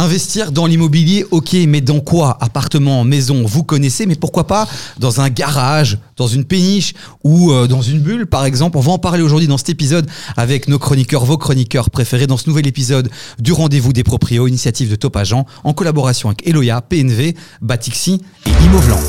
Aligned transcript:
Investir 0.00 0.52
dans 0.52 0.66
l'immobilier, 0.66 1.26
ok, 1.32 1.54
mais 1.66 1.80
dans 1.80 1.98
quoi? 1.98 2.38
Appartement, 2.40 3.02
maison, 3.02 3.42
vous 3.44 3.64
connaissez, 3.64 4.06
mais 4.06 4.14
pourquoi 4.14 4.46
pas 4.46 4.68
dans 5.00 5.20
un 5.20 5.28
garage, 5.28 5.98
dans 6.16 6.28
une 6.28 6.44
péniche 6.44 6.94
ou 7.24 7.50
euh, 7.50 7.66
dans 7.66 7.82
une 7.82 7.98
bulle, 7.98 8.28
par 8.28 8.44
exemple? 8.44 8.78
On 8.78 8.80
va 8.80 8.92
en 8.92 8.98
parler 8.98 9.24
aujourd'hui 9.24 9.48
dans 9.48 9.58
cet 9.58 9.70
épisode 9.70 10.08
avec 10.36 10.68
nos 10.68 10.78
chroniqueurs, 10.78 11.24
vos 11.24 11.36
chroniqueurs 11.36 11.90
préférés, 11.90 12.28
dans 12.28 12.36
ce 12.36 12.48
nouvel 12.48 12.68
épisode 12.68 13.10
du 13.40 13.50
Rendez-vous 13.50 13.92
des 13.92 14.04
Proprios, 14.04 14.46
initiative 14.46 14.88
de 14.88 14.94
Top 14.94 15.16
Agent, 15.16 15.46
en 15.64 15.72
collaboration 15.72 16.28
avec 16.28 16.46
Eloya, 16.46 16.80
PNV, 16.80 17.34
Batixi 17.60 18.22
et 18.46 18.64
Imovlan. 18.66 19.00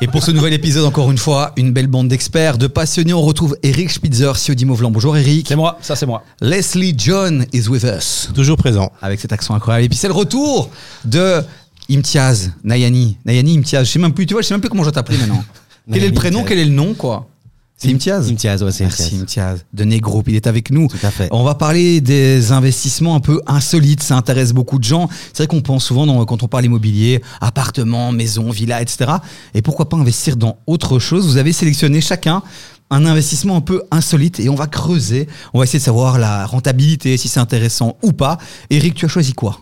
Et 0.00 0.08
pour 0.08 0.24
ce 0.24 0.32
nouvel 0.32 0.52
épisode, 0.52 0.84
encore 0.84 1.10
une 1.10 1.18
fois, 1.18 1.52
une 1.56 1.72
belle 1.72 1.86
bande 1.86 2.08
d'experts, 2.08 2.58
de 2.58 2.66
passionnés. 2.66 3.12
On 3.12 3.22
retrouve 3.22 3.56
Eric 3.62 3.90
Spitzer, 3.90 4.32
CEO 4.32 4.54
d'Imovlan. 4.54 4.90
Bonjour 4.90 5.16
Eric. 5.16 5.46
C'est 5.48 5.56
moi, 5.56 5.78
ça 5.80 5.94
c'est 5.94 6.04
moi. 6.06 6.24
Leslie 6.40 6.94
John 6.98 7.46
is 7.52 7.68
with 7.68 7.84
us. 7.84 8.28
Toujours 8.34 8.56
présent. 8.56 8.90
Avec 9.00 9.20
cet 9.20 9.32
accent 9.32 9.54
incroyable. 9.54 9.84
Et 9.84 9.88
puis 9.88 9.96
c'est 9.96 10.08
le 10.08 10.14
retour 10.14 10.68
de 11.04 11.42
Imtiaz, 11.88 12.50
Nayani. 12.64 13.18
Nayani, 13.24 13.58
Imtiaz. 13.58 13.84
Je 13.84 13.92
sais 13.92 13.98
même 14.00 14.12
plus, 14.12 14.26
tu 14.26 14.34
vois, 14.34 14.42
je 14.42 14.48
sais 14.48 14.54
même 14.54 14.60
plus 14.60 14.68
comment 14.68 14.82
je 14.82 14.88
vais 14.88 14.94
t'appeler 14.94 15.18
maintenant. 15.18 15.44
quel 15.92 16.02
est 16.02 16.08
le 16.08 16.14
prénom, 16.14 16.42
quel 16.42 16.58
est 16.58 16.64
le 16.64 16.72
nom, 16.72 16.94
quoi? 16.94 17.28
C'est 17.76 17.90
Imtiaz 17.90 18.30
Imtiaz, 18.30 18.62
ouais, 18.62 18.70
c'est 18.72 18.84
Merci 18.84 19.16
Imtiaz. 19.16 19.64
De 19.72 19.84
Negro, 19.84 20.22
il 20.26 20.36
est 20.36 20.46
avec 20.46 20.70
nous. 20.70 20.86
Tout 20.86 20.96
à 21.02 21.10
fait. 21.10 21.28
On 21.32 21.42
va 21.42 21.54
parler 21.54 22.00
des 22.00 22.52
investissements 22.52 23.16
un 23.16 23.20
peu 23.20 23.40
insolites, 23.46 24.02
ça 24.02 24.16
intéresse 24.16 24.52
beaucoup 24.52 24.78
de 24.78 24.84
gens. 24.84 25.08
C'est 25.32 25.38
vrai 25.38 25.46
qu'on 25.48 25.60
pense 25.60 25.84
souvent, 25.84 26.06
dans, 26.06 26.24
quand 26.24 26.42
on 26.42 26.48
parle 26.48 26.64
immobilier, 26.64 27.20
appartement, 27.40 28.12
maison, 28.12 28.50
villa, 28.50 28.80
etc. 28.80 29.12
Et 29.54 29.62
pourquoi 29.62 29.88
pas 29.88 29.96
investir 29.96 30.36
dans 30.36 30.58
autre 30.66 30.98
chose? 30.98 31.26
Vous 31.26 31.36
avez 31.36 31.52
sélectionné 31.52 32.00
chacun 32.00 32.42
un 32.90 33.06
investissement 33.06 33.56
un 33.56 33.60
peu 33.60 33.82
insolite 33.90 34.40
et 34.40 34.48
on 34.48 34.54
va 34.54 34.66
creuser. 34.66 35.26
On 35.52 35.58
va 35.58 35.64
essayer 35.64 35.80
de 35.80 35.84
savoir 35.84 36.18
la 36.18 36.46
rentabilité, 36.46 37.16
si 37.16 37.28
c'est 37.28 37.40
intéressant 37.40 37.96
ou 38.02 38.12
pas. 38.12 38.38
Eric, 38.70 38.94
tu 38.94 39.06
as 39.06 39.08
choisi 39.08 39.32
quoi? 39.32 39.60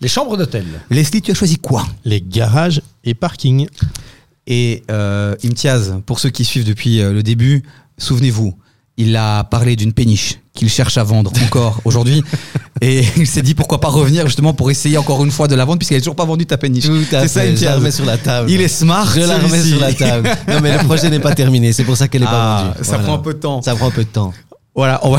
Les 0.00 0.08
chambres 0.08 0.36
d'hôtel. 0.36 0.64
Leslie, 0.90 1.22
tu 1.22 1.30
as 1.30 1.34
choisi 1.34 1.58
quoi? 1.58 1.86
Les 2.04 2.20
garages 2.20 2.82
et 3.04 3.14
parkings. 3.14 3.68
Et 4.54 4.82
euh, 4.90 5.34
Imtiaz, 5.42 5.94
pour 6.04 6.18
ceux 6.20 6.28
qui 6.28 6.44
suivent 6.44 6.66
depuis 6.66 7.00
euh, 7.00 7.10
le 7.14 7.22
début, 7.22 7.62
souvenez-vous, 7.96 8.54
il 8.98 9.16
a 9.16 9.44
parlé 9.44 9.76
d'une 9.76 9.94
péniche 9.94 10.40
qu'il 10.52 10.68
cherche 10.68 10.98
à 10.98 11.04
vendre 11.04 11.32
encore 11.46 11.80
aujourd'hui. 11.86 12.22
Et 12.82 13.02
il 13.16 13.26
s'est 13.26 13.40
dit 13.40 13.54
pourquoi 13.54 13.80
pas 13.80 13.88
revenir 13.88 14.26
justement 14.26 14.52
pour 14.52 14.70
essayer 14.70 14.98
encore 14.98 15.24
une 15.24 15.30
fois 15.30 15.48
de 15.48 15.54
la 15.54 15.64
vendre 15.64 15.78
puisqu'elle 15.78 15.96
n'est 15.96 16.02
toujours 16.02 16.16
pas 16.16 16.26
vendue 16.26 16.44
ta 16.44 16.58
péniche. 16.58 16.84
C'est 17.08 17.28
ça, 17.28 17.40
Imtiaz. 17.44 17.56
je 17.60 17.64
la 17.64 17.74
remets 17.76 17.90
sur 17.92 18.04
la 18.04 18.18
table. 18.18 18.50
Il 18.50 18.60
est 18.60 18.68
smart. 18.68 19.10
Je 19.14 19.20
la 19.20 19.38
remets 19.38 19.62
sur 19.62 19.80
la 19.80 19.94
table. 19.94 20.28
Non, 20.46 20.60
mais 20.62 20.76
le 20.76 20.84
projet 20.84 21.08
n'est 21.08 21.18
pas 21.18 21.34
terminé, 21.34 21.72
c'est 21.72 21.84
pour 21.84 21.96
ça 21.96 22.08
qu'elle 22.08 22.20
n'est 22.20 22.26
Ah, 22.28 22.74
pas 22.74 22.74
vendue. 22.74 22.84
ça 22.90 22.98
prend 22.98 23.14
un 23.14 23.18
peu 23.20 23.32
de 23.32 23.38
temps. 23.38 23.62
Ça 23.62 23.74
prend 23.74 23.86
un 23.88 23.90
peu 23.90 24.04
de 24.04 24.08
temps. 24.10 24.34
Voilà, 24.74 25.00
on 25.02 25.12
va, 25.16 25.18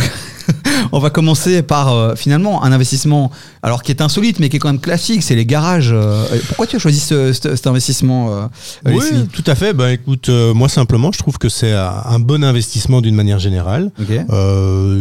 on 0.91 0.99
va 0.99 1.09
commencer 1.09 1.61
par 1.63 1.93
euh, 1.93 2.15
finalement 2.15 2.63
un 2.63 2.71
investissement, 2.71 3.31
alors 3.61 3.83
qui 3.83 3.91
est 3.91 4.01
insolite, 4.01 4.39
mais 4.39 4.49
qui 4.49 4.57
est 4.57 4.59
quand 4.59 4.69
même 4.71 4.79
classique, 4.81 5.23
c'est 5.23 5.35
les 5.35 5.45
garages. 5.45 5.91
euh. 5.93 6.25
pourquoi 6.47 6.67
tu 6.67 6.75
as 6.75 6.79
choisi 6.79 6.99
ce- 6.99 7.33
ce- 7.33 7.55
cet 7.55 7.67
investissement, 7.67 8.33
euh, 8.33 8.45
Oui, 8.85 8.93
Leslie 9.11 9.27
tout 9.27 9.43
à 9.47 9.55
fait. 9.55 9.73
Ben, 9.73 9.89
écoute, 9.89 10.29
moi 10.29 10.69
simplement, 10.69 11.11
je 11.11 11.19
trouve 11.19 11.37
que 11.37 11.49
c'est 11.49 11.71
un 11.73 12.19
bon 12.19 12.43
investissement 12.43 13.01
d'une 13.01 13.15
manière 13.15 13.39
générale. 13.39 13.91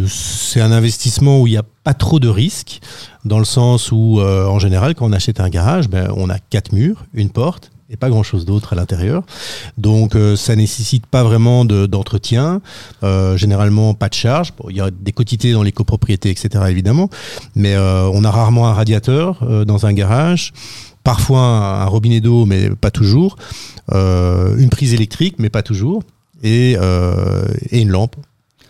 C'est 0.08 0.60
un 0.60 0.72
investissement 0.72 1.40
où 1.40 1.46
il 1.46 1.50
n'y 1.50 1.56
a 1.56 1.62
pas 1.84 1.94
trop 1.94 2.20
de 2.20 2.28
risques, 2.28 2.80
dans 3.24 3.38
le 3.40 3.44
sens 3.44 3.90
où, 3.90 4.20
euh, 4.20 4.46
en 4.46 4.58
général, 4.60 4.94
quand 4.94 5.06
on 5.06 5.12
achète 5.12 5.40
un 5.40 5.48
garage, 5.48 5.88
ben, 5.88 6.12
on 6.16 6.30
a 6.30 6.38
quatre 6.38 6.72
murs, 6.72 7.04
une 7.14 7.30
porte 7.30 7.71
pas 7.96 8.08
grand-chose 8.10 8.44
d'autre 8.44 8.72
à 8.72 8.76
l'intérieur. 8.76 9.22
Donc, 9.78 10.14
euh, 10.14 10.36
ça 10.36 10.56
nécessite 10.56 11.06
pas 11.06 11.22
vraiment 11.22 11.64
de- 11.64 11.86
d'entretien, 11.86 12.60
euh, 13.02 13.36
généralement 13.36 13.94
pas 13.94 14.08
de 14.08 14.14
charge. 14.14 14.52
Il 14.70 14.76
y 14.76 14.80
a 14.80 14.90
des 14.90 15.12
quotités 15.12 15.52
dans 15.52 15.62
les 15.62 15.72
copropriétés, 15.72 16.30
etc., 16.30 16.64
évidemment, 16.68 17.08
mais 17.54 17.74
euh, 17.74 18.08
on 18.12 18.24
a 18.24 18.30
rarement 18.30 18.68
un 18.68 18.74
radiateur 18.74 19.38
euh, 19.42 19.64
dans 19.64 19.86
un 19.86 19.92
garage. 19.92 20.52
Parfois 21.04 21.40
un, 21.40 21.84
robinet 21.86 22.20
d'eau, 22.20 22.46
mais 22.46 22.70
pas 22.70 22.92
toujours. 22.92 23.36
Une 23.90 24.68
prise 24.70 24.94
électrique, 24.94 25.34
mais 25.38 25.50
pas 25.50 25.62
toujours. 25.62 26.04
Et 26.44 26.76
une 27.72 27.88
lampe 27.88 28.14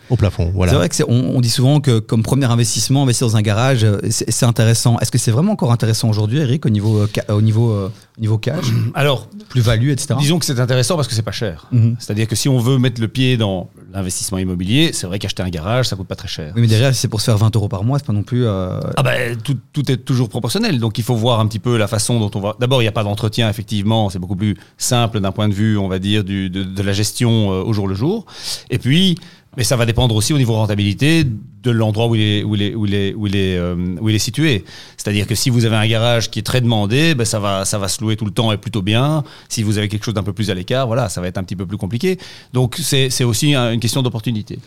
au 0.09 0.15
plafond. 0.15 0.51
Voilà. 0.53 0.71
C'est 0.71 0.77
vrai 0.77 0.89
que 0.89 1.03
on, 1.07 1.37
on 1.37 1.41
dit 1.41 1.49
souvent 1.49 1.79
que 1.79 1.99
comme 1.99 2.23
premier 2.23 2.45
investissement, 2.45 3.03
investir 3.03 3.27
dans 3.27 3.37
un 3.37 3.41
garage, 3.41 3.83
euh, 3.83 3.99
c'est 4.09 4.45
intéressant. 4.45 4.97
Est-ce 4.99 5.11
que 5.11 5.17
c'est 5.17 5.31
vraiment 5.31 5.53
encore 5.53 5.71
intéressant 5.71 6.09
aujourd'hui, 6.09 6.39
Eric, 6.39 6.65
au 6.65 6.69
niveau, 6.69 6.97
euh, 6.99 7.07
au 7.29 7.41
niveau, 7.41 7.71
euh, 7.71 7.91
au 8.17 8.21
niveau 8.21 8.37
cash, 8.37 8.65
Alors, 8.93 9.27
plus-value, 9.49 9.89
etc. 9.89 10.15
disons 10.19 10.39
que 10.39 10.45
c'est 10.45 10.59
intéressant 10.59 10.95
parce 10.95 11.07
que 11.07 11.13
c'est 11.13 11.21
pas 11.21 11.31
cher. 11.31 11.67
Mhm. 11.71 11.95
C'est-à-dire 11.99 12.27
que 12.27 12.35
si 12.35 12.49
on 12.49 12.59
veut 12.59 12.77
mettre 12.77 12.99
le 13.01 13.07
pied 13.07 13.37
dans 13.37 13.69
l'investissement 13.93 14.37
immobilier, 14.37 14.91
c'est 14.93 15.07
vrai 15.07 15.19
qu'acheter 15.19 15.43
un 15.43 15.49
garage, 15.49 15.87
ça 15.87 15.95
coûte 15.95 16.07
pas 16.07 16.15
très 16.15 16.27
cher. 16.27 16.51
Oui, 16.55 16.61
mais 16.61 16.67
derrière, 16.67 16.93
si 16.93 17.01
c'est 17.01 17.07
pour 17.07 17.21
se 17.21 17.25
faire 17.25 17.37
20 17.37 17.55
euros 17.55 17.69
par 17.69 17.83
mois, 17.83 17.99
c'est 17.99 18.05
pas 18.05 18.13
non 18.13 18.23
plus. 18.23 18.45
euh, 18.45 18.79
Ah 18.97 19.03
ben, 19.03 19.37
tout, 19.37 19.57
tout 19.71 19.91
est 19.91 19.97
toujours 19.97 20.29
proportionnel. 20.29 20.79
Donc 20.79 20.97
il 20.97 21.03
faut 21.03 21.15
voir 21.15 21.39
un 21.39 21.47
petit 21.47 21.59
peu 21.59 21.77
la 21.77 21.87
façon 21.87 22.19
dont 22.19 22.31
on 22.35 22.39
va. 22.41 22.55
D'abord, 22.59 22.81
il 22.81 22.85
n'y 22.85 22.89
a 22.89 22.93
pas 22.93 23.03
d'entretien, 23.03 23.49
effectivement. 23.49 24.09
C'est 24.09 24.19
beaucoup 24.19 24.35
plus 24.35 24.57
simple 24.77 25.19
d'un 25.19 25.31
point 25.31 25.47
de 25.49 25.53
vue, 25.53 25.77
on 25.77 25.87
va 25.87 25.99
dire, 25.99 26.23
du, 26.23 26.49
de, 26.49 26.63
de 26.63 26.83
la 26.83 26.93
gestion 26.93 27.51
euh, 27.51 27.63
au 27.63 27.73
jour 27.73 27.87
le 27.87 27.95
jour. 27.95 28.25
Et 28.69 28.79
puis, 28.79 29.17
mais 29.57 29.63
ça 29.63 29.75
va 29.75 29.85
dépendre 29.85 30.15
aussi 30.15 30.33
au 30.33 30.37
niveau 30.37 30.53
rentabilité 30.53 31.25
de 31.63 31.71
l'endroit 31.71 32.07
où 32.07 32.15
il 32.15 32.21
est, 32.21 32.43
où 32.43 32.55
il 32.55 32.61
est, 32.61 32.75
où 32.75 32.85
il 32.85 32.93
est, 32.93 33.13
où 33.13 33.27
il 33.27 33.35
est, 33.37 33.57
euh, 33.57 33.75
où 34.01 34.09
il 34.09 34.15
est 34.15 34.19
situé. 34.19 34.65
C'est-à-dire 34.97 35.25
que 35.27 35.33
si 35.35 35.49
vous 35.49 35.63
avez 35.63 35.77
un 35.77 35.87
garage 35.87 36.29
qui 36.29 36.39
est 36.39 36.43
très 36.43 36.59
demandé, 36.59 37.15
ben 37.15 37.23
ça 37.23 37.39
va, 37.39 37.63
ça 37.63 37.77
va 37.77 37.87
se 37.87 38.01
louer 38.01 38.17
tout 38.17 38.25
le 38.25 38.31
temps 38.31 38.51
et 38.51 38.57
plutôt 38.57 38.81
bien. 38.81 39.23
Si 39.47 39.63
vous 39.63 39.77
avez 39.77 39.87
quelque 39.87 40.03
chose 40.03 40.13
d'un 40.13 40.23
peu 40.23 40.33
plus 40.33 40.49
à 40.49 40.53
l'écart, 40.55 40.87
voilà, 40.87 41.07
ça 41.07 41.21
va 41.21 41.27
être 41.27 41.37
un 41.37 41.43
petit 41.43 41.55
peu 41.55 41.65
plus 41.65 41.77
compliqué. 41.77 42.17
Donc 42.51 42.77
c'est 42.81 43.09
c'est 43.09 43.23
aussi 43.23 43.53
un- 43.55 43.71
une 43.71 43.79
question 43.79 44.01
d'opportunité. 44.01 44.59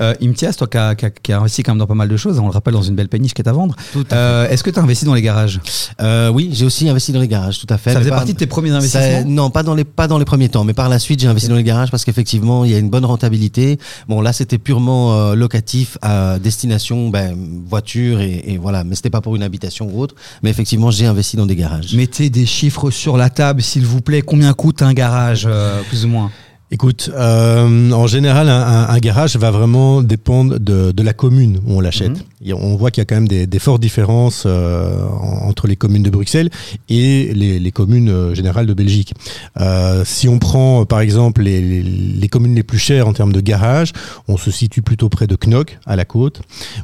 Euh, 0.00 0.12
Imtiaz, 0.20 0.56
toi 0.56 0.66
qui 0.66 0.76
as, 0.76 0.94
qui 0.96 1.06
as- 1.06 1.10
qui 1.10 1.32
as 1.32 1.38
investi 1.38 1.62
quand 1.62 1.70
même 1.72 1.78
dans 1.78 1.86
pas 1.86 1.94
mal 1.94 2.08
de 2.08 2.16
choses, 2.16 2.38
on 2.40 2.46
le 2.46 2.52
rappelle 2.52 2.74
dans 2.74 2.82
une 2.82 2.96
belle 2.96 3.08
péniche 3.08 3.32
qui 3.32 3.42
est 3.42 3.48
à 3.48 3.52
vendre. 3.52 3.76
Euh, 4.12 4.48
Est-ce 4.48 4.64
que 4.64 4.70
tu 4.70 4.78
as 4.80 4.82
investi 4.82 5.04
dans 5.04 5.14
les 5.14 5.22
garages? 5.22 5.60
Euh, 6.00 6.30
oui, 6.30 6.50
j'ai 6.52 6.64
aussi 6.64 6.88
investi 6.88 7.12
dans 7.12 7.20
les 7.20 7.28
garages, 7.28 7.60
tout 7.60 7.72
à 7.72 7.78
fait. 7.78 7.92
Ça 7.92 8.00
faisait 8.00 8.10
partie 8.10 8.32
de 8.32 8.38
tes 8.38 8.46
premiers 8.48 8.70
Ça- 8.70 8.76
investissements 8.78 9.24
non, 9.26 9.50
pas 9.50 9.62
dans 9.62 9.74
les 9.76 9.84
pas 9.84 10.08
dans 10.08 10.18
les 10.18 10.24
premiers 10.24 10.48
temps, 10.48 10.64
mais 10.64 10.74
par 10.74 10.88
la 10.88 10.98
suite 10.98 11.20
j'ai 11.20 11.28
investi 11.28 11.48
dans 11.48 11.54
les 11.56 11.62
garages 11.62 11.92
parce 11.92 12.04
qu'effectivement 12.04 12.64
il 12.64 12.72
y 12.72 12.74
a 12.74 12.78
une 12.78 12.90
bonne 12.90 13.04
rentabilité. 13.04 13.78
Bon 14.08 14.20
là 14.20 14.29
c'était 14.32 14.58
purement 14.58 15.14
euh, 15.14 15.34
locatif 15.34 15.98
à 16.02 16.38
destination 16.38 17.08
ben, 17.08 17.36
voiture 17.66 18.20
et, 18.20 18.58
voilà, 18.60 18.84
mais 18.84 18.94
c'était 18.94 19.10
pas 19.10 19.20
pour 19.20 19.36
une 19.36 19.42
habitation 19.42 19.88
ou 19.92 20.00
autre. 20.00 20.14
Mais 20.42 20.50
effectivement 20.50 20.90
j'ai 20.90 21.06
investi 21.06 21.36
dans 21.36 21.46
des 21.46 21.56
garages. 21.56 21.94
Mettez 21.94 22.30
des 22.30 22.46
chiffres 22.46 22.90
sur 22.90 23.16
la 23.16 23.30
table, 23.30 23.62
s'il 23.62 23.86
vous 23.86 24.00
plaît. 24.00 24.22
Combien 24.22 24.52
coûte 24.52 24.82
un 24.82 24.92
garage, 24.92 25.46
euh, 25.48 25.82
plus 25.88 26.04
ou 26.04 26.08
moins? 26.08 26.30
Écoute, 26.72 27.10
euh, 27.12 27.90
en 27.90 28.06
général, 28.06 28.48
un, 28.48 28.60
un- 28.62 28.88
un 28.90 28.98
garage 28.98 29.34
va 29.36 29.50
vraiment 29.50 30.02
dépendre 30.02 30.60
de, 30.60 30.92
de 30.92 31.02
la 31.02 31.12
commune 31.12 31.58
où 31.66 31.72
on 31.74 31.80
l'achète. 31.80 32.10
Mhm. 32.44 32.54
On 32.54 32.76
voit 32.76 32.92
qu'il 32.92 33.00
y 33.00 33.02
a 33.02 33.06
quand 33.06 33.16
même 33.16 33.26
des, 33.26 33.48
des 33.48 33.58
fortes 33.58 33.82
différences 33.82 34.44
euh, 34.46 34.96
en- 35.20 35.48
entre 35.48 35.66
les 35.66 35.74
communes 35.74 36.04
de 36.04 36.10
Bruxelles 36.10 36.48
et 36.88 37.32
les, 37.34 37.58
les 37.58 37.72
communes 37.72 38.08
euh, 38.08 38.34
générales 38.36 38.66
de 38.66 38.72
Belgique. 38.74 39.14
Euh, 39.60 40.04
si 40.06 40.28
on 40.28 40.38
prend, 40.38 40.84
par 40.86 41.00
exemple, 41.00 41.42
les, 41.42 41.60
les- 41.60 41.82
les 41.82 42.28
communes 42.28 42.54
les 42.54 42.62
plus 42.62 42.78
chères 42.78 43.08
en 43.08 43.12
termes 43.14 43.32
de 43.32 43.40
garage, 43.40 43.92
on 44.28 44.36
se 44.36 44.52
situe 44.52 44.80
plutôt 44.82 45.08
près 45.08 45.26
de 45.26 45.34
Knock, 45.34 45.76
à 45.86 45.96
la 45.96 46.04
côte, 46.04 46.40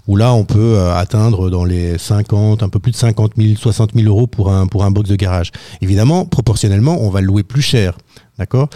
où 0.09 0.17
là, 0.17 0.33
on 0.35 0.45
peut 0.45 0.81
atteindre 0.97 1.49
dans 1.49 1.65
les 1.65 1.97
50, 1.97 2.65
un 2.65 2.69
peu 2.69 2.81
plus 2.81 2.91
de 2.91 2.97
50 2.97 3.33
000, 3.39 3.55
60 3.57 3.93
000 3.95 4.09
euros 4.09 4.27
pour 4.27 4.51
un, 4.53 4.67
pour 4.67 4.83
un 4.85 4.91
box 4.91 5.09
de 5.11 5.17
garage. 5.17 5.53
Évidemment, 5.81 6.25
proportionnellement, 6.27 6.99
on 7.03 7.09
va 7.11 7.21
le 7.21 7.29
louer 7.29 7.45
plus 7.45 7.63
cher. 7.63 7.97
D'accord. 8.39 8.69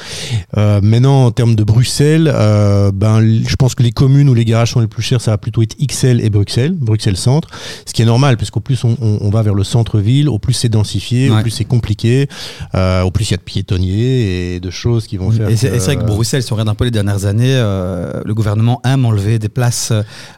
Euh, 0.57 0.81
maintenant, 0.83 1.27
en 1.27 1.31
termes 1.33 1.55
de 1.55 1.63
Bruxelles, 1.65 2.33
euh, 2.35 2.91
ben, 2.95 3.21
je 3.23 3.57
pense 3.57 3.75
que 3.75 3.83
les 3.83 3.93
communes 3.93 4.29
où 4.31 4.35
les 4.35 4.47
garages 4.47 4.73
sont 4.73 4.81
les 4.81 4.87
plus 4.87 5.03
chers, 5.03 5.21
ça 5.21 5.33
va 5.33 5.39
plutôt 5.39 5.61
être 5.61 5.77
XL 5.79 6.21
et 6.23 6.31
Bruxelles, 6.31 6.73
Bruxelles 6.73 7.19
Centre, 7.19 7.49
ce 7.85 7.93
qui 7.93 8.01
est 8.01 8.07
normal, 8.07 8.39
parce 8.39 8.51
qu'au 8.51 8.61
plus 8.61 8.83
on, 8.85 8.97
on- 9.03 9.19
on 9.21 9.29
va 9.29 9.43
vers 9.43 9.53
le 9.55 9.63
centre-ville, 9.65 10.31
au 10.31 10.39
plus 10.39 10.55
c'est 10.55 10.71
densifié, 10.71 11.29
Ouais. 11.31 11.39
au 11.39 11.43
plus 11.43 11.51
c'est 11.51 11.65
compliqué, 11.67 12.27
euh, 12.75 13.03
au 13.03 13.11
plus 13.11 13.29
il 13.29 13.33
y 13.33 13.35
a 13.35 13.37
de 13.37 13.43
piétonniers 13.43 14.55
et 14.55 14.61
de 14.61 14.71
choses 14.71 15.07
qui 15.07 15.19
vont 15.19 15.31
faire. 15.31 15.49
Et 15.51 15.57
c'est 15.57 15.69
vrai 15.69 15.97
que 15.97 16.05
Bruxelles, 16.05 16.43
si 16.43 16.53
on 16.53 16.57
regarde 16.57 16.71
un 16.71 16.75
peu 16.75 16.85
les 16.85 16.91
dernières 16.91 17.27
années, 17.27 17.55
le 17.55 18.33
gouvernement 18.33 18.81
aime 18.85 19.05
enlever 19.05 19.39
des 19.39 19.49
places 19.51 19.93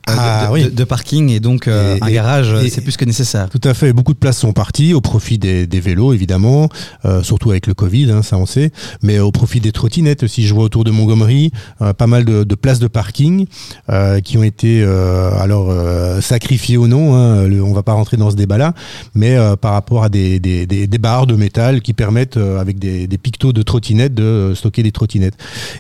Ah, 0.09 0.43
de, 0.43 0.47
de- 0.49 0.53
oui. 0.53 0.65
de- 0.65 0.71
de 0.71 0.85
parking 0.85 1.31
et 1.31 1.39
donc 1.39 1.69
Et- 1.69 1.99
un 2.01 2.07
et- 2.09 2.13
garage, 2.13 2.53
et- 2.65 2.71
c'est 2.71 2.81
plus 2.81 2.97
que 2.97 3.05
nécessaire. 3.05 3.49
Tout 3.51 3.61
à 3.69 3.75
fait. 3.75 3.93
Beaucoup 3.93 4.15
de 4.15 4.19
places 4.19 4.39
sont 4.39 4.53
parties 4.53 4.95
au 4.95 5.01
profit 5.01 5.39
des, 5.39 5.67
des 5.69 5.81
vélos, 5.81 6.13
évidemment, 6.13 6.69
surtout 7.23 7.53
avec 7.53 7.67
le 7.69 7.75
Covid, 7.75 8.11
hein, 8.11 8.23
ça 8.23 8.37
on 8.37 8.47
sait. 8.47 8.73
Mais 9.03 9.12
mais 9.13 9.19
au 9.19 9.31
profit 9.31 9.61
des 9.61 9.73
trottinettes. 9.73 10.27
Si 10.27 10.47
je 10.47 10.55
vois 10.55 10.65
autour 10.65 10.85
de 10.85 10.91
Montgomery, 10.91 11.51
euh, 11.83 11.93
pas 11.93 12.07
mal 12.07 12.25
de, 12.25 12.45
de 12.45 12.55
places 12.55 12.79
de 12.79 12.87
parking 12.87 13.47
euh, 13.91 14.21
qui 14.21 14.39
ont 14.39 14.43
été 14.43 14.83
euh, 14.83 15.31
alors 15.39 15.71
sacrifiées 16.23 16.79
ou 16.79 16.87
non. 16.87 17.15
Hein, 17.15 17.47
le- 17.47 17.63
on 17.63 17.73
va 17.75 17.83
pas 17.83 17.93
rentrer 17.93 18.17
dans 18.17 18.31
ce 18.31 18.37
débat-là, 18.37 18.75
mais 19.15 19.37
par 19.61 19.73
rapport 19.73 20.03
à 20.05 20.09
des, 20.09 20.41
des, 20.41 20.67
des, 20.67 20.87
des 20.87 20.99
barres 20.99 21.27
de 21.27 21.35
métal 21.37 21.81
qui 21.83 21.93
permettent 21.93 22.37
avec 22.37 22.79
des, 22.79 23.07
pictos 23.23 23.53
de 23.53 23.63
trottinettes 23.63 24.15
de 24.15 24.53
stocker 24.57 24.83
des 24.83 24.93
trottinettes. 24.93 25.35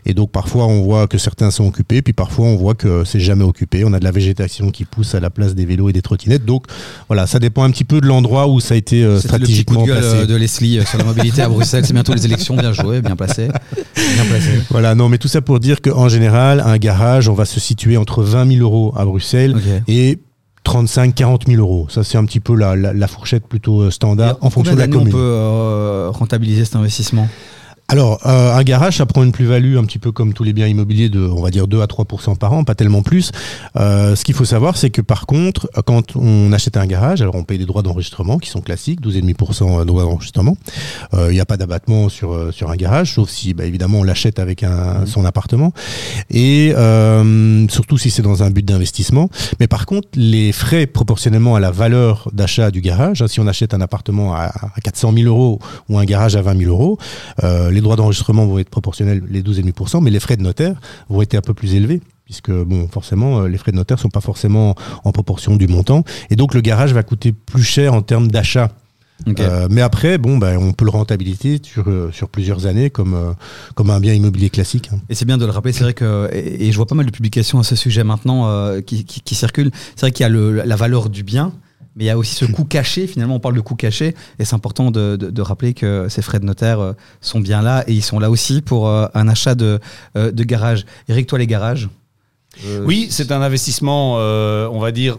Et 0.07 0.15
donc 0.15 0.31
parfois 0.31 0.67
on 0.67 0.83
voit 0.83 1.07
que 1.07 1.19
certains 1.19 1.51
sont 1.51 1.67
occupés, 1.67 2.03
puis 2.03 2.13
parfois 2.13 2.47
on 2.47 2.57
voit 2.57 2.75
que 2.75 3.05
c'est 3.05 3.21
jamais 3.21 3.45
occupé. 3.45 3.85
On 3.85 3.93
a 3.95 3.99
de 3.99 4.05
la 4.05 4.11
végétation 4.13 4.71
qui 4.71 4.85
pousse 4.85 5.15
à 5.15 5.21
la 5.21 5.31
place 5.31 5.55
des 5.55 5.65
vélos 5.65 5.89
et 5.89 5.93
des 5.93 6.03
trottinettes. 6.03 6.45
Donc 6.45 6.65
voilà, 7.09 7.27
ça 7.27 7.39
dépend 7.39 7.65
un 7.65 7.71
petit 7.71 7.85
peu 7.85 8.01
de 8.01 8.07
l'endroit 8.07 8.47
où 8.49 8.61
ça 8.61 8.75
a 8.75 8.77
été 8.77 9.01
C'était 9.21 9.39
le 9.39 9.45
petit 9.47 9.65
coup 9.65 9.75
stratégiquement 9.75 9.83
de 9.83 9.87
gueule 9.89 10.01
placé. 10.01 10.27
de 10.27 10.37
Leslie 10.37 10.81
sur 10.87 10.99
la 10.99 11.05
mobilité 11.05 11.43
à 11.43 11.49
Bruxelles. 11.49 11.85
C'est 11.87 11.93
bientôt 11.95 12.15
les 12.15 12.25
élections. 12.25 12.57
Bien 12.57 12.73
joué, 12.73 13.01
bien 13.01 13.17
placé. 13.17 13.22
Bien 13.97 14.25
placé. 14.29 14.51
Voilà, 14.71 14.95
non, 14.95 15.09
mais 15.09 15.19
tout 15.19 15.29
ça 15.29 15.41
pour 15.41 15.61
dire 15.61 15.81
qu'en 15.81 16.09
général, 16.09 16.61
un 16.65 16.79
garage, 16.79 17.29
on 17.29 17.35
va 17.35 17.45
se 17.45 17.61
situer 17.61 17.97
entre 17.97 18.23
20 18.23 18.47
000 18.57 18.61
euros 18.63 18.93
à 18.97 19.05
Bruxelles 19.05 19.57
et 19.89 20.19
35 20.65 21.15
40 21.15 21.47
000 21.49 21.61
euros. 21.61 21.87
Ça, 21.91 22.05
c'est 22.05 22.19
un 22.19 22.25
petit 22.25 22.41
peu 22.41 22.55
la, 22.55 22.77
la, 22.77 22.93
la 22.93 23.09
fourchette 23.09 23.47
plutôt 23.47 23.83
euh, 23.83 23.91
standard 23.91 24.37
en 24.41 24.51
fonction 24.51 24.75
de 24.75 24.79
la 24.79 24.87
commune. 24.89 25.09
on 25.09 25.11
peut 25.11 25.19
euh, 25.19 26.09
rentabiliser 26.11 26.65
cet 26.65 26.77
investissement? 26.77 27.29
Alors, 27.89 28.21
euh, 28.27 28.55
un 28.55 28.63
garage, 28.63 28.97
ça 28.97 29.07
prend 29.07 29.23
une 29.23 29.33
plus-value 29.33 29.77
un 29.77 29.85
petit 29.85 29.99
peu 29.99 30.13
comme 30.13 30.33
tous 30.33 30.45
les 30.45 30.55
biens 30.55 30.67
immobiliers 30.67 31.11
de, 31.11 31.21
on 31.21 31.43
va 31.43 31.51
dire, 31.51 31.69
2 31.69 31.83
à 31.83 31.87
3% 31.87 32.39
par 32.39 32.55
an, 32.55 32.65
pas 32.65 32.75
tellement 32.75 33.03
plus. 33.03 33.33
Euh, 33.77 34.17
ce 34.17 34.25
qu'il 34.25 34.35
faut 34.35 34.47
savoir, 34.47 34.79
c'est 34.79 34.89
que 34.89 35.03
par 35.03 35.27
contre, 35.27 35.69
euh, 35.77 35.83
quand 35.85 36.17
on 36.17 36.53
achète 36.53 36.79
un 36.79 36.87
garage, 36.87 37.21
alors 37.21 37.35
on 37.35 37.45
paye 37.45 37.59
des 37.59 37.67
droits 37.67 37.83
d'enregistrement 37.83 38.39
qui 38.39 38.49
sont 38.49 38.63
classiques, 38.63 39.03
12,5% 39.03 39.81
de 39.81 39.85
droits 39.85 40.05
d'enregistrement. 40.05 40.57
Euh, 41.13 41.29
Il 41.31 41.35
n'y 41.35 41.41
a 41.41 41.45
pas 41.45 41.59
d'abattement 41.59 42.09
sur, 42.09 42.33
euh, 42.33 42.51
sur 42.51 42.71
un 42.71 42.77
garage, 42.77 43.13
sauf 43.13 43.29
si, 43.29 43.53
bah, 43.53 43.67
évidemment, 43.67 43.99
on 44.01 44.05
l'achète 44.05 44.39
avec 44.39 44.63
un, 44.63 45.05
son 45.05 45.27
appartement. 45.27 45.75
Et 46.31 46.73
euh, 46.75 47.67
surtout 47.69 47.99
si 47.99 48.11
c'est 48.11 48.23
dans 48.23 48.43
un 48.43 48.51
but 48.51 48.65
d'investissement. 48.65 49.29
Mais 49.61 49.67
par 49.67 49.85
contre, 49.85 50.09
les 50.15 50.53
frais 50.53 50.87
proportionnellement 50.87 51.57
à 51.57 51.61
la 51.61 51.71
valeur 51.71 52.31
d'achat 52.33 52.71
du 52.71 52.81
garage, 52.81 53.21
hein, 53.21 53.29
si 53.29 53.39
on 53.39 53.47
achète 53.47 53.75
un 53.75 53.83
appartement 53.83 54.35
à, 54.35 54.45
à 54.45 54.81
400 54.83 55.13
000 55.15 55.27
euros 55.27 55.59
ou 55.91 55.99
un 55.99 56.05
garage 56.07 56.37
à 56.37 56.43
20 56.43 56.57
000 56.59 56.71
euros, 56.71 56.97
euh, 57.45 57.71
les 57.71 57.82
droits 57.83 57.97
d'enregistrement 57.97 58.47
vont 58.47 58.59
être 58.59 58.71
proportionnels, 58.71 59.23
les 59.29 59.43
12,5%, 59.43 60.03
mais 60.03 60.11
les 60.11 60.21
frais 60.21 60.37
de 60.37 60.43
notaire 60.43 60.81
vont 61.09 61.23
être 61.23 61.35
un 61.35 61.41
peu 61.41 61.55
plus 61.55 61.75
élevés. 61.75 62.01
Puisque, 62.25 62.51
bon, 62.53 62.89
forcément, 62.89 63.41
euh, 63.41 63.49
les 63.49 63.59
frais 63.59 63.73
de 63.73 63.77
notaire 63.77 63.99
sont 63.99 64.09
pas 64.09 64.21
forcément 64.21 64.75
en 65.05 65.13
proportion 65.13 65.57
du 65.57 65.67
montant. 65.69 66.05
Et 66.31 66.37
donc, 66.37 66.55
le 66.55 66.61
garage 66.61 66.93
va 66.95 67.03
coûter 67.03 67.33
plus 67.33 67.65
cher 67.65 67.93
en 67.95 68.01
termes 68.03 68.29
d'achat. 68.29 68.71
Euh, 69.39 69.69
mais 69.71 69.83
après, 69.83 70.19
bon, 70.19 70.39
ben, 70.39 70.57
on 70.59 70.73
peut 70.73 70.85
le 70.85 70.91
rentabiliser 70.91 71.61
sur, 71.63 71.89
euh, 71.89 72.11
sur 72.13 72.29
plusieurs 72.29 72.67
années 72.67 72.91
comme, 72.91 73.15
euh, 73.15 73.33
comme 73.75 73.91
un 73.91 74.01
bien 74.01 74.15
immobilier 74.15 74.51
classique. 74.51 74.91
hein. 74.93 74.99
Et 75.09 75.15
c'est 75.15 75.25
bien 75.27 75.39
de 75.39 75.45
le 75.45 75.53
rappeler, 75.53 75.73
c'est 75.73 75.85
vrai 75.85 75.95
que, 75.95 76.29
et, 76.33 76.67
et 76.67 76.73
je 76.73 76.77
vois 76.77 76.87
pas 76.87 76.95
mal 76.97 77.07
de 77.07 77.11
publications 77.13 77.61
à 77.61 77.63
ce 77.63 77.77
sujet 77.77 78.03
maintenant 78.03 78.49
euh, 78.49 78.81
qui, 78.81 79.05
qui, 79.05 79.21
qui 79.21 79.35
circulent. 79.37 79.71
C'est 79.95 80.01
vrai 80.01 80.13
qu'il 80.13 80.25
y 80.25 80.27
a 80.27 80.29
le, 80.29 80.63
la 80.65 80.77
valeur 80.77 81.09
du 81.09 81.23
bien, 81.23 81.53
mais 81.97 82.05
il 82.05 82.07
y 82.07 82.11
a 82.11 82.19
aussi 82.19 82.35
ce 82.35 82.45
coût 82.45 82.65
caché. 82.65 83.07
Finalement, 83.07 83.37
on 83.37 83.41
parle 83.41 83.55
de 83.55 83.61
coût 83.61 83.75
caché, 83.75 84.15
et 84.39 84.45
c'est 84.45 84.55
important 84.55 84.91
de, 84.91 85.17
de, 85.17 85.31
de 85.31 85.43
rappeler 85.43 85.75
que 85.75 86.09
ces 86.09 86.23
frais 86.23 86.41
de 86.41 86.45
notaire 86.45 86.81
euh, 86.81 86.93
sont 87.21 87.41
bien 87.41 87.63
là, 87.63 87.85
et 87.87 87.93
ils 87.93 88.03
sont 88.03 88.19
là 88.19 88.31
aussi 88.31 88.63
pour 88.63 88.89
euh, 88.89 89.07
un 89.15 89.29
achat 89.29 89.55
de, 89.55 89.79
euh, 90.17 90.31
de 90.31 90.45
garage. 90.45 90.85
Eric, 91.09 91.27
toi, 91.27 91.39
les 91.39 91.47
garages 91.47 91.89
euh, 92.67 92.85
Oui, 92.85 93.09
c'est 93.11 93.33
un 93.33 93.43
investissement, 93.43 94.17
euh, 94.19 94.69
on 94.73 94.81
va 94.81 94.93
dire, 94.93 95.19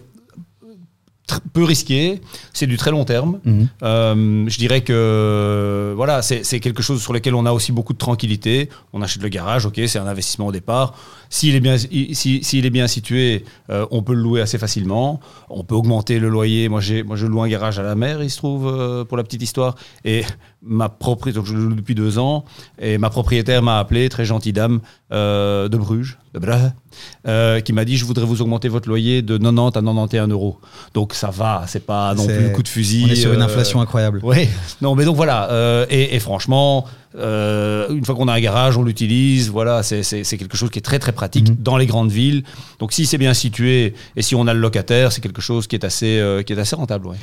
peu 1.53 1.63
risqué. 1.63 2.21
C'est 2.51 2.67
du 2.67 2.77
très 2.77 2.91
long 2.91 3.05
terme. 3.05 3.39
Mhm. 3.45 3.67
Euh, 3.81 4.45
je 4.47 4.57
dirais 4.57 4.81
que 4.81 5.93
voilà, 5.95 6.21
c'est 6.21 6.59
quelque 6.59 6.83
chose 6.83 7.01
sur 7.01 7.13
lequel 7.13 7.33
on 7.33 7.45
a 7.45 7.51
aussi 7.51 7.71
beaucoup 7.71 7.93
de 7.93 7.97
tranquillité. 7.97 8.69
On 8.91 9.01
achète 9.01 9.23
le 9.23 9.29
garage, 9.29 9.65
ok, 9.65 9.79
c'est 9.87 9.99
un 9.99 10.05
investissement 10.07 10.47
au 10.47 10.51
départ. 10.51 10.95
S'il 11.33 11.56
est 11.56 11.62
bien, 11.62 11.77
si, 11.80 12.44
s'il 12.44 12.63
est 12.68 12.69
bien 12.69 12.85
situé, 12.85 13.44
euh, 13.71 13.88
on 13.89 14.03
peut 14.03 14.13
le 14.13 14.21
louer 14.21 14.41
assez 14.41 14.59
facilement. 14.59 15.19
On 15.50 15.63
peut 15.63 15.74
augmenter 15.74 16.19
le 16.19 16.30
loyer. 16.30 16.69
Moi, 16.69 16.80
j'ai, 16.80 17.01
moi, 17.01 17.15
je 17.15 17.25
loue 17.25 17.41
un 17.41 17.47
garage 17.47 17.80
à 17.80 17.81
la 17.81 17.95
mer, 17.95 18.21
il 18.21 18.30
se 18.30 18.38
trouve, 18.38 18.68
euh, 18.68 19.03
pour 19.03 19.18
la 19.18 19.24
petite 19.24 19.41
histoire. 19.41 19.74
Et 20.06 20.25
ma 20.62 20.89
propriétaire, 20.89 21.41
donc 21.41 21.51
je 21.51 21.57
le 21.57 21.65
loue 21.69 21.74
depuis 21.74 21.95
deux 21.95 22.19
ans, 22.19 22.45
et 22.80 23.00
ma 23.00 23.09
propriétaire 23.09 23.63
m'a 23.63 23.80
appelé, 23.80 24.09
très 24.09 24.25
gentille 24.25 24.53
dame 24.53 24.80
euh, 25.12 25.69
de 25.69 25.75
Bruges, 25.75 26.19
de 26.35 26.39
Bruges, 26.39 27.63
qui 27.65 27.74
m'a 27.74 27.83
dit 27.83 27.97
je 27.97 28.06
voudrais 28.06 28.25
vous 28.25 28.44
augmenter 28.44 28.69
votre 28.69 28.88
loyer 28.88 29.24
de 29.24 29.36
90 29.39 29.69
à 29.75 29.81
91 29.81 30.29
euros. 30.29 30.59
Donc 30.94 31.15
ça 31.15 31.31
va, 31.31 31.63
c'est 31.65 31.83
pas 31.86 32.13
non 32.13 32.27
plus 32.27 32.44
le 32.44 32.50
coup 32.51 32.62
de 32.62 32.68
fusil. 32.68 33.06
On 33.07 33.12
est 33.12 33.15
sur 33.15 33.33
une 33.33 33.41
inflation 33.41 33.81
incroyable. 33.81 34.19
oui, 34.21 34.47
non, 34.83 34.94
mais 34.94 35.03
donc 35.03 35.15
voilà. 35.15 35.86
et, 35.89 36.15
et 36.15 36.19
franchement, 36.19 36.86
euh, 37.15 37.88
une 37.89 38.04
fois 38.06 38.15
qu'on 38.15 38.27
a 38.27 38.33
un 38.33 38.39
garage, 38.39 38.77
on 38.77 38.83
l'utilise. 38.83 39.50
Voilà, 39.50 39.83
c'est 39.83 40.24
quelque 40.38 40.57
chose 40.57 40.69
qui 40.69 40.80
est 40.80 40.83
très 40.83 41.00
très 41.00 41.12
pratique 41.12 41.50
Mhm. 41.50 41.56
dans 41.60 41.77
les 41.77 41.86
grandes 41.86 42.12
villes. 42.12 42.44
Donc 42.80 42.92
si 42.94 43.06
c'est 43.06 43.18
bien 43.18 43.33
situé 43.33 43.94
et 44.15 44.21
si 44.21 44.36
on 44.36 44.48
a 44.48 44.54
le 44.54 44.60
locataire, 44.60 45.12
c'est 45.12 45.21
quelque 45.21 45.42
chose 45.42 45.68
qui 45.68 45.75
est 45.75 45.86
assez 45.86 46.18
euh, 46.19 46.42
qui 46.44 46.54
est 46.54 46.60
assez 46.60 46.75
rentable. 46.75 47.07
ouais. 47.07 47.18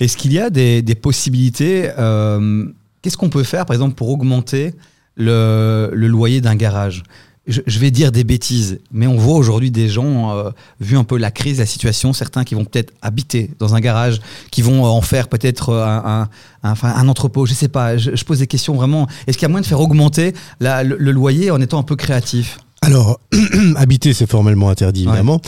Est-ce 0.00 0.16
qu'il 0.16 0.32
y 0.32 0.38
a 0.38 0.50
des, 0.50 0.82
des 0.82 0.94
possibilités 0.94 1.90
euh, 1.98 2.66
Qu'est-ce 3.02 3.16
qu'on 3.16 3.30
peut 3.30 3.42
faire, 3.42 3.66
par 3.66 3.74
exemple, 3.74 3.94
pour 3.96 4.08
augmenter 4.10 4.74
le, 5.16 5.90
le 5.92 6.06
loyer 6.06 6.40
d'un 6.40 6.54
garage? 6.54 7.02
Je, 7.48 7.60
je 7.66 7.78
vais 7.80 7.90
dire 7.90 8.12
des 8.12 8.22
bêtises, 8.24 8.78
mais 8.92 9.06
on 9.06 9.16
voit 9.16 9.34
aujourd'hui 9.36 9.70
des 9.70 9.88
gens, 9.88 10.36
euh, 10.36 10.50
vu 10.80 10.96
un 10.96 11.04
peu 11.04 11.16
la 11.16 11.30
crise, 11.30 11.58
la 11.58 11.66
situation, 11.66 12.12
certains 12.12 12.44
qui 12.44 12.54
vont 12.54 12.64
peut-être 12.64 12.92
habiter 13.02 13.50
dans 13.58 13.74
un 13.74 13.80
garage, 13.80 14.20
qui 14.50 14.62
vont 14.62 14.84
euh, 14.84 14.88
en 14.88 15.00
faire 15.00 15.26
peut-être 15.28 15.70
euh, 15.70 15.84
un, 15.84 15.96
un, 16.04 16.28
un- 16.62 16.70
enfin, 16.72 16.92
un 16.94 17.08
entrepôt, 17.08 17.44
je 17.46 17.54
sais 17.54 17.68
pas. 17.68 17.96
Je, 17.96 18.14
je 18.14 18.24
pose 18.24 18.38
des 18.38 18.46
questions 18.46 18.74
vraiment. 18.74 19.08
Est-ce 19.26 19.36
qu'il 19.38 19.44
y 19.44 19.46
a 19.46 19.48
moyen 19.48 19.62
de 19.62 19.66
faire 19.66 19.80
augmenter 19.80 20.34
la- 20.60 20.84
le, 20.84 20.96
le 20.98 21.10
loyer 21.10 21.50
en 21.50 21.60
étant 21.60 21.78
un 21.80 21.82
peu 21.82 21.96
créatif? 21.96 22.58
Alors, 22.84 23.20
habiter, 23.76 24.12
c'est 24.12 24.28
formellement 24.28 24.68
interdit, 24.68 25.04
évidemment. 25.04 25.40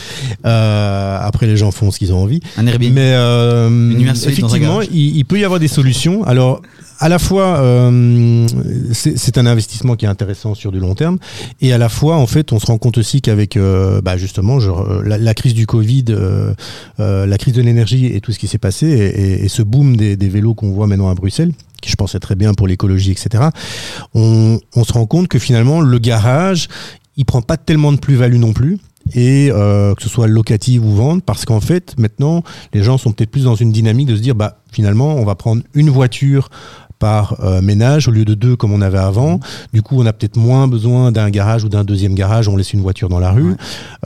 Euh, 0.46 1.18
après, 1.20 1.46
les 1.46 1.56
gens 1.56 1.70
font 1.72 1.90
ce 1.90 1.98
qu'ils 1.98 2.12
ont 2.12 2.22
envie. 2.22 2.40
Un 2.56 2.66
Airbnb 2.66 2.94
Mais 2.94 3.12
euh, 3.14 3.68
effectivement, 4.30 4.80
il, 4.82 5.16
il 5.16 5.24
peut 5.24 5.38
y 5.38 5.44
avoir 5.44 5.58
des 5.60 5.68
solutions. 5.68 6.22
Alors, 6.24 6.62
à 7.00 7.08
la 7.08 7.18
fois, 7.18 7.58
euh, 7.58 8.46
c'est 8.92 9.38
un 9.38 9.46
investissement 9.46 9.96
qui 9.96 10.04
est 10.04 10.08
intéressant 10.08 10.54
sur 10.54 10.72
du 10.72 10.78
long 10.78 10.94
terme, 10.94 11.18
et 11.60 11.72
à 11.72 11.78
la 11.78 11.88
fois, 11.88 12.16
en 12.16 12.26
fait, 12.26 12.52
on 12.52 12.58
se 12.58 12.66
rend 12.66 12.78
compte 12.78 12.98
aussi 12.98 13.20
qu'avec, 13.20 13.56
euh, 13.56 14.00
bah, 14.00 14.16
justement, 14.16 14.58
euh, 14.60 15.02
la, 15.04 15.34
crise 15.34 15.54
du 15.54 15.66
Covid, 15.66 16.04
la 16.98 17.38
crise 17.38 17.54
de 17.54 17.62
l'énergie 17.62 18.06
et 18.06 18.20
tout 18.20 18.32
ce 18.32 18.38
qui 18.38 18.48
s'est 18.48 18.58
passé, 18.58 18.86
et, 18.86 19.48
ce 19.48 19.62
boom 19.62 19.96
des, 19.96 20.16
vélos 20.16 20.54
qu'on 20.54 20.70
voit 20.70 20.86
maintenant 20.86 21.08
à 21.08 21.14
Bruxelles, 21.14 21.52
qui 21.80 21.90
je 21.90 21.96
pense 21.96 22.14
est 22.14 22.20
très 22.20 22.34
bien 22.34 22.54
pour 22.54 22.66
l'écologie, 22.66 23.12
etc. 23.12 23.44
On, 24.14 24.58
se 24.84 24.92
rend 24.92 25.06
compte 25.06 25.28
que 25.28 25.38
finalement, 25.38 25.80
le 25.80 25.98
garage, 25.98 26.68
il 27.16 27.24
prend 27.24 27.42
pas 27.42 27.56
tellement 27.56 27.92
de 27.92 27.98
plus-value 27.98 28.38
non 28.38 28.52
plus. 28.52 28.78
Et 29.14 29.50
que 29.50 30.02
ce 30.02 30.08
soit 30.08 30.26
locative 30.26 30.82
ou 30.82 30.94
vente, 30.94 31.22
parce 31.24 31.44
qu'en 31.44 31.60
fait, 31.60 31.94
maintenant, 31.98 32.42
les 32.72 32.82
gens 32.82 32.96
sont 32.96 33.12
peut-être 33.12 33.30
plus 33.30 33.44
dans 33.44 33.54
une 33.54 33.70
dynamique 33.70 34.08
de 34.08 34.16
se 34.16 34.22
dire, 34.22 34.34
bah, 34.34 34.60
finalement, 34.72 35.16
on 35.16 35.26
va 35.26 35.34
prendre 35.34 35.62
une 35.74 35.90
voiture 35.90 36.48
par 37.04 37.36
euh, 37.44 37.60
ménage 37.60 38.08
au 38.08 38.10
lieu 38.12 38.24
de 38.24 38.32
deux 38.32 38.56
comme 38.56 38.72
on 38.72 38.80
avait 38.80 38.96
avant. 39.12 39.38
Du 39.74 39.82
coup, 39.82 40.00
on 40.00 40.06
a 40.06 40.12
peut-être 40.14 40.36
moins 40.38 40.66
besoin 40.68 41.12
d'un 41.12 41.28
garage 41.28 41.62
ou 41.62 41.68
d'un 41.68 41.84
deuxième 41.84 42.14
garage. 42.14 42.48
On 42.48 42.56
laisse 42.56 42.72
une 42.72 42.80
voiture 42.80 43.10
dans 43.10 43.18
la 43.18 43.30
rue. 43.30 43.50
Ouais. 43.50 43.56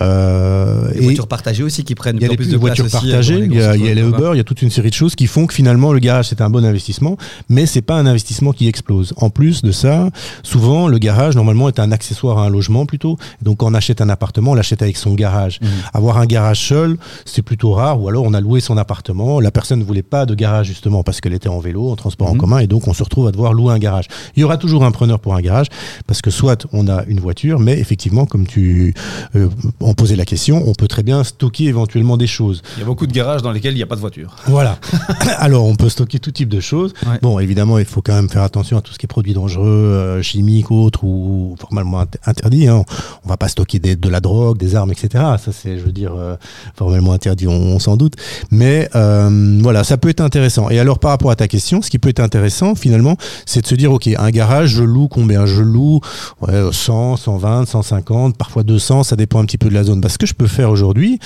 Euh, 0.02 0.90
Les 0.94 0.98
et 0.98 1.04
voitures 1.04 1.28
partagées 1.28 1.62
aussi 1.62 1.84
qui 1.84 1.94
prennent 1.94 2.16
il 2.16 2.22
y 2.22 2.24
a 2.24 2.28
des 2.28 2.36
plus 2.36 2.50
de 2.50 2.56
voitures 2.56 2.86
euh, 2.86 2.88
partagées, 2.88 3.38
il 3.44 3.54
y 3.54 3.62
a, 3.62 3.76
les 3.76 4.00
Uber, 4.02 4.30
il 4.34 4.38
y 4.38 4.40
a 4.40 4.44
toute 4.44 4.62
une 4.62 4.70
série 4.70 4.90
de 4.90 4.94
choses 4.94 5.14
qui 5.14 5.28
font 5.28 5.46
que 5.46 5.54
finalement 5.54 5.92
le 5.92 6.00
garage 6.00 6.26
c'est 6.28 6.40
un 6.40 6.50
bon 6.50 6.64
investissement, 6.64 7.16
mais 7.48 7.66
c'est 7.66 7.82
pas 7.82 7.94
un 7.94 8.06
investissement 8.06 8.50
qui 8.52 8.66
explose. 8.66 9.12
En 9.16 9.30
plus 9.30 9.62
de 9.62 9.70
ça, 9.70 10.08
souvent 10.42 10.88
le 10.88 10.98
garage 10.98 11.36
normalement 11.36 11.68
est 11.68 11.78
un 11.78 11.92
accessoire 11.92 12.38
à 12.38 12.46
un 12.46 12.50
logement 12.50 12.84
plutôt. 12.84 13.16
Donc 13.42 13.58
quand 13.58 13.70
on 13.70 13.74
achète 13.74 14.00
un 14.00 14.08
appartement, 14.08 14.50
on 14.52 14.54
l'achète 14.54 14.82
avec 14.82 14.96
son 14.96 15.14
garage. 15.14 15.60
Mhm. 15.62 15.68
Avoir 15.94 16.18
un 16.18 16.26
garage 16.26 16.66
seul, 16.66 16.96
c'est 17.24 17.42
plutôt 17.42 17.72
rare. 17.74 18.00
Ou 18.02 18.08
alors 18.08 18.24
on 18.24 18.34
a 18.34 18.40
loué 18.40 18.58
son 18.60 18.76
appartement, 18.76 19.38
la 19.38 19.52
personne 19.52 19.78
ne 19.78 19.84
voulait 19.84 20.02
pas 20.02 20.26
de 20.26 20.34
garage 20.34 20.66
justement 20.66 21.04
parce 21.04 21.20
qu'elle 21.20 21.34
était 21.34 21.48
en 21.48 21.60
vélo, 21.60 21.90
en 21.90 21.94
transport 21.96 22.28
en 22.28 22.32
Mhm. 22.32 22.38
commun, 22.40 22.58
et 22.58 22.66
donc 22.66 22.87
on 22.88 22.94
se 22.94 23.02
retrouve 23.02 23.26
à 23.28 23.32
devoir 23.32 23.52
louer 23.52 23.72
un 23.72 23.78
garage. 23.78 24.06
Il 24.36 24.40
y 24.40 24.44
aura 24.44 24.56
toujours 24.56 24.84
un 24.84 24.90
preneur 24.90 25.18
pour 25.20 25.34
un 25.34 25.40
garage 25.40 25.66
parce 26.06 26.22
que 26.22 26.30
soit 26.30 26.66
on 26.72 26.88
a 26.88 27.04
une 27.04 27.20
voiture, 27.20 27.58
mais 27.60 27.78
effectivement 27.78 28.26
comme 28.26 28.46
tu 28.46 28.94
euh, 29.36 29.48
en 29.80 29.94
posais 29.94 30.16
la 30.16 30.24
question, 30.24 30.62
on 30.66 30.72
peut 30.74 30.88
très 30.88 31.02
bien 31.02 31.24
stocker 31.24 31.64
éventuellement 31.64 32.16
des 32.16 32.26
choses. 32.26 32.62
Il 32.76 32.80
y 32.80 32.82
a 32.82 32.86
beaucoup 32.86 33.06
de 33.06 33.12
garages 33.12 33.42
dans 33.42 33.52
lesquels 33.52 33.72
il 33.74 33.76
n'y 33.76 33.82
a 33.82 33.86
pas 33.86 33.96
de 33.96 34.00
voiture. 34.00 34.34
Voilà. 34.46 34.78
Alors, 35.38 35.66
on 35.66 35.74
peut 35.76 35.88
stocker 35.88 36.18
tout 36.18 36.30
type 36.30 36.48
de 36.48 36.60
choses. 36.60 36.92
Ouais. 37.06 37.18
Bon, 37.22 37.38
évidemment, 37.38 37.78
il 37.78 37.84
faut 37.84 38.02
quand 38.02 38.14
même 38.14 38.28
faire 38.28 38.42
attention 38.42 38.76
à 38.78 38.80
tout 38.80 38.92
ce 38.92 38.98
qui 38.98 39.06
est 39.06 39.08
produits 39.08 39.34
dangereux, 39.34 39.66
euh, 39.66 40.22
chimiques, 40.22 40.70
autres 40.70 41.04
ou 41.04 41.54
formellement 41.60 42.02
int- 42.02 42.16
interdits. 42.26 42.68
Hein. 42.68 42.84
On 43.24 43.28
va 43.28 43.36
pas 43.36 43.48
stocker 43.48 43.78
des- 43.78 43.96
de 43.96 44.08
la 44.08 44.20
drogue, 44.20 44.58
des 44.58 44.74
armes, 44.74 44.90
etc. 44.92 45.08
Ça, 45.42 45.52
c'est, 45.52 45.78
je 45.78 45.84
veux 45.84 45.92
dire, 45.92 46.12
euh, 46.16 46.36
formellement 46.74 47.12
interdit, 47.12 47.46
on, 47.48 47.52
on 47.52 47.78
s'en 47.78 47.96
doute. 47.96 48.14
Mais 48.50 48.88
euh, 48.94 49.58
voilà, 49.62 49.84
ça 49.84 49.96
peut 49.96 50.08
être 50.08 50.20
intéressant. 50.20 50.70
Et 50.70 50.78
alors, 50.78 50.98
par 50.98 51.10
rapport 51.10 51.30
à 51.30 51.36
ta 51.36 51.48
question, 51.48 51.82
ce 51.82 51.90
qui 51.90 51.98
peut 51.98 52.08
être 52.08 52.20
intéressant, 52.20 52.67
intéressant 52.68 52.74
finalement, 52.74 53.16
c'est 53.46 53.62
de 53.62 53.66
se 53.66 53.74
dire, 53.74 53.92
ok, 53.92 54.08
un 54.16 54.30
garage, 54.30 54.70
je 54.70 54.84
loue 54.84 55.08
combien? 55.08 55.46
Je 55.46 55.62
loue 55.62 56.00
ouais, 56.40 56.72
100, 56.72 57.16
120, 57.16 57.66
150, 57.66 58.36
parfois 58.36 58.62
200, 58.62 59.02
ça 59.02 59.16
dépend 59.16 59.40
un 59.40 59.44
petit 59.44 59.58
peu 59.58 59.68
de 59.68 59.74
la 59.74 59.84
zone. 59.84 60.00
Parce 60.00 60.16
que 60.16 60.26
je 60.26 60.34
peux 60.34 60.46
faire 60.46 60.70
aujourd'hui, 60.70 61.18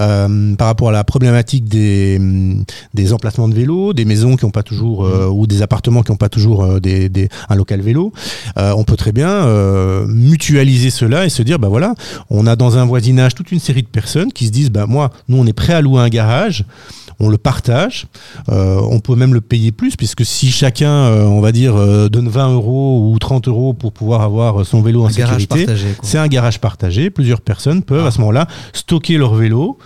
euh, 0.00 0.54
par 0.56 0.68
rapport 0.68 0.88
à 0.88 0.92
la 0.92 1.04
problématique 1.04 1.68
des, 1.68 2.20
des 2.94 3.12
emplacements 3.12 3.48
de 3.48 3.54
vélo, 3.54 3.92
des 3.92 4.04
maisons 4.04 4.36
qui 4.36 4.44
n'ont 4.44 4.50
pas 4.50 4.62
toujours, 4.62 5.04
euh, 5.04 5.28
ou 5.28 5.46
des 5.46 5.62
appartements 5.62 6.02
qui 6.02 6.12
n'ont 6.12 6.16
pas 6.16 6.28
toujours 6.28 6.64
euh, 6.64 6.80
des, 6.80 7.08
des, 7.08 7.28
un 7.48 7.54
local 7.54 7.80
vélo, 7.80 8.12
on 8.56 8.84
peut 8.84 8.96
très 8.96 9.12
bien 9.12 9.46
mutualiser 10.06 10.90
cela 10.90 11.24
et 11.24 11.28
se 11.28 11.42
dire, 11.42 11.58
bah 11.58 11.68
voilà, 11.68 11.94
on 12.30 12.46
a 12.46 12.56
dans 12.56 12.78
un 12.78 12.84
voisinage 12.84 13.34
toute 13.34 13.52
une 13.52 13.58
série 13.58 13.82
de 13.82 13.88
personnes 13.88 14.32
qui 14.32 14.46
se 14.46 14.50
disent, 14.50 14.70
bah 14.70 14.86
moi, 14.86 15.10
nous 15.28 15.38
on 15.38 15.46
est 15.46 15.52
prêt 15.52 15.72
à 15.72 15.80
louer 15.80 16.00
un 16.00 16.08
garage 16.08 16.64
on 17.18 17.28
le 17.28 17.38
partage. 17.38 18.06
Euh, 18.48 18.78
on 18.90 19.00
peut 19.00 19.14
même 19.16 19.32
le 19.34 19.40
payer 19.40 19.72
plus, 19.72 19.96
puisque 19.96 20.24
si 20.24 20.50
chacun, 20.50 20.90
euh, 20.90 21.24
on 21.24 21.40
va 21.40 21.52
dire, 21.52 21.74
euh, 21.76 22.08
donne 22.08 22.28
20 22.28 22.52
euros 22.54 23.10
ou 23.12 23.18
30 23.18 23.48
euros 23.48 23.72
pour 23.72 23.92
pouvoir 23.92 24.22
avoir 24.22 24.64
son 24.66 24.82
vélo 24.82 25.02
en 25.04 25.06
Un 25.08 25.10
garage 25.12 25.42
sécurité, 25.42 25.66
partagé. 25.66 25.92
quoi. 25.98 26.08
c'est 26.08 26.18
un 26.18 26.28
garage 26.28 26.60
partagé. 26.60 27.10
Plusieurs 27.10 27.40
personnes 27.40 27.82
peuvent 27.82 28.04
Ah. 28.04 28.08
à 28.08 28.10
ce 28.10 28.18
moment-là 28.20 28.46
stocker 28.72 29.16
leur 29.16 29.34
vélo 29.34 29.78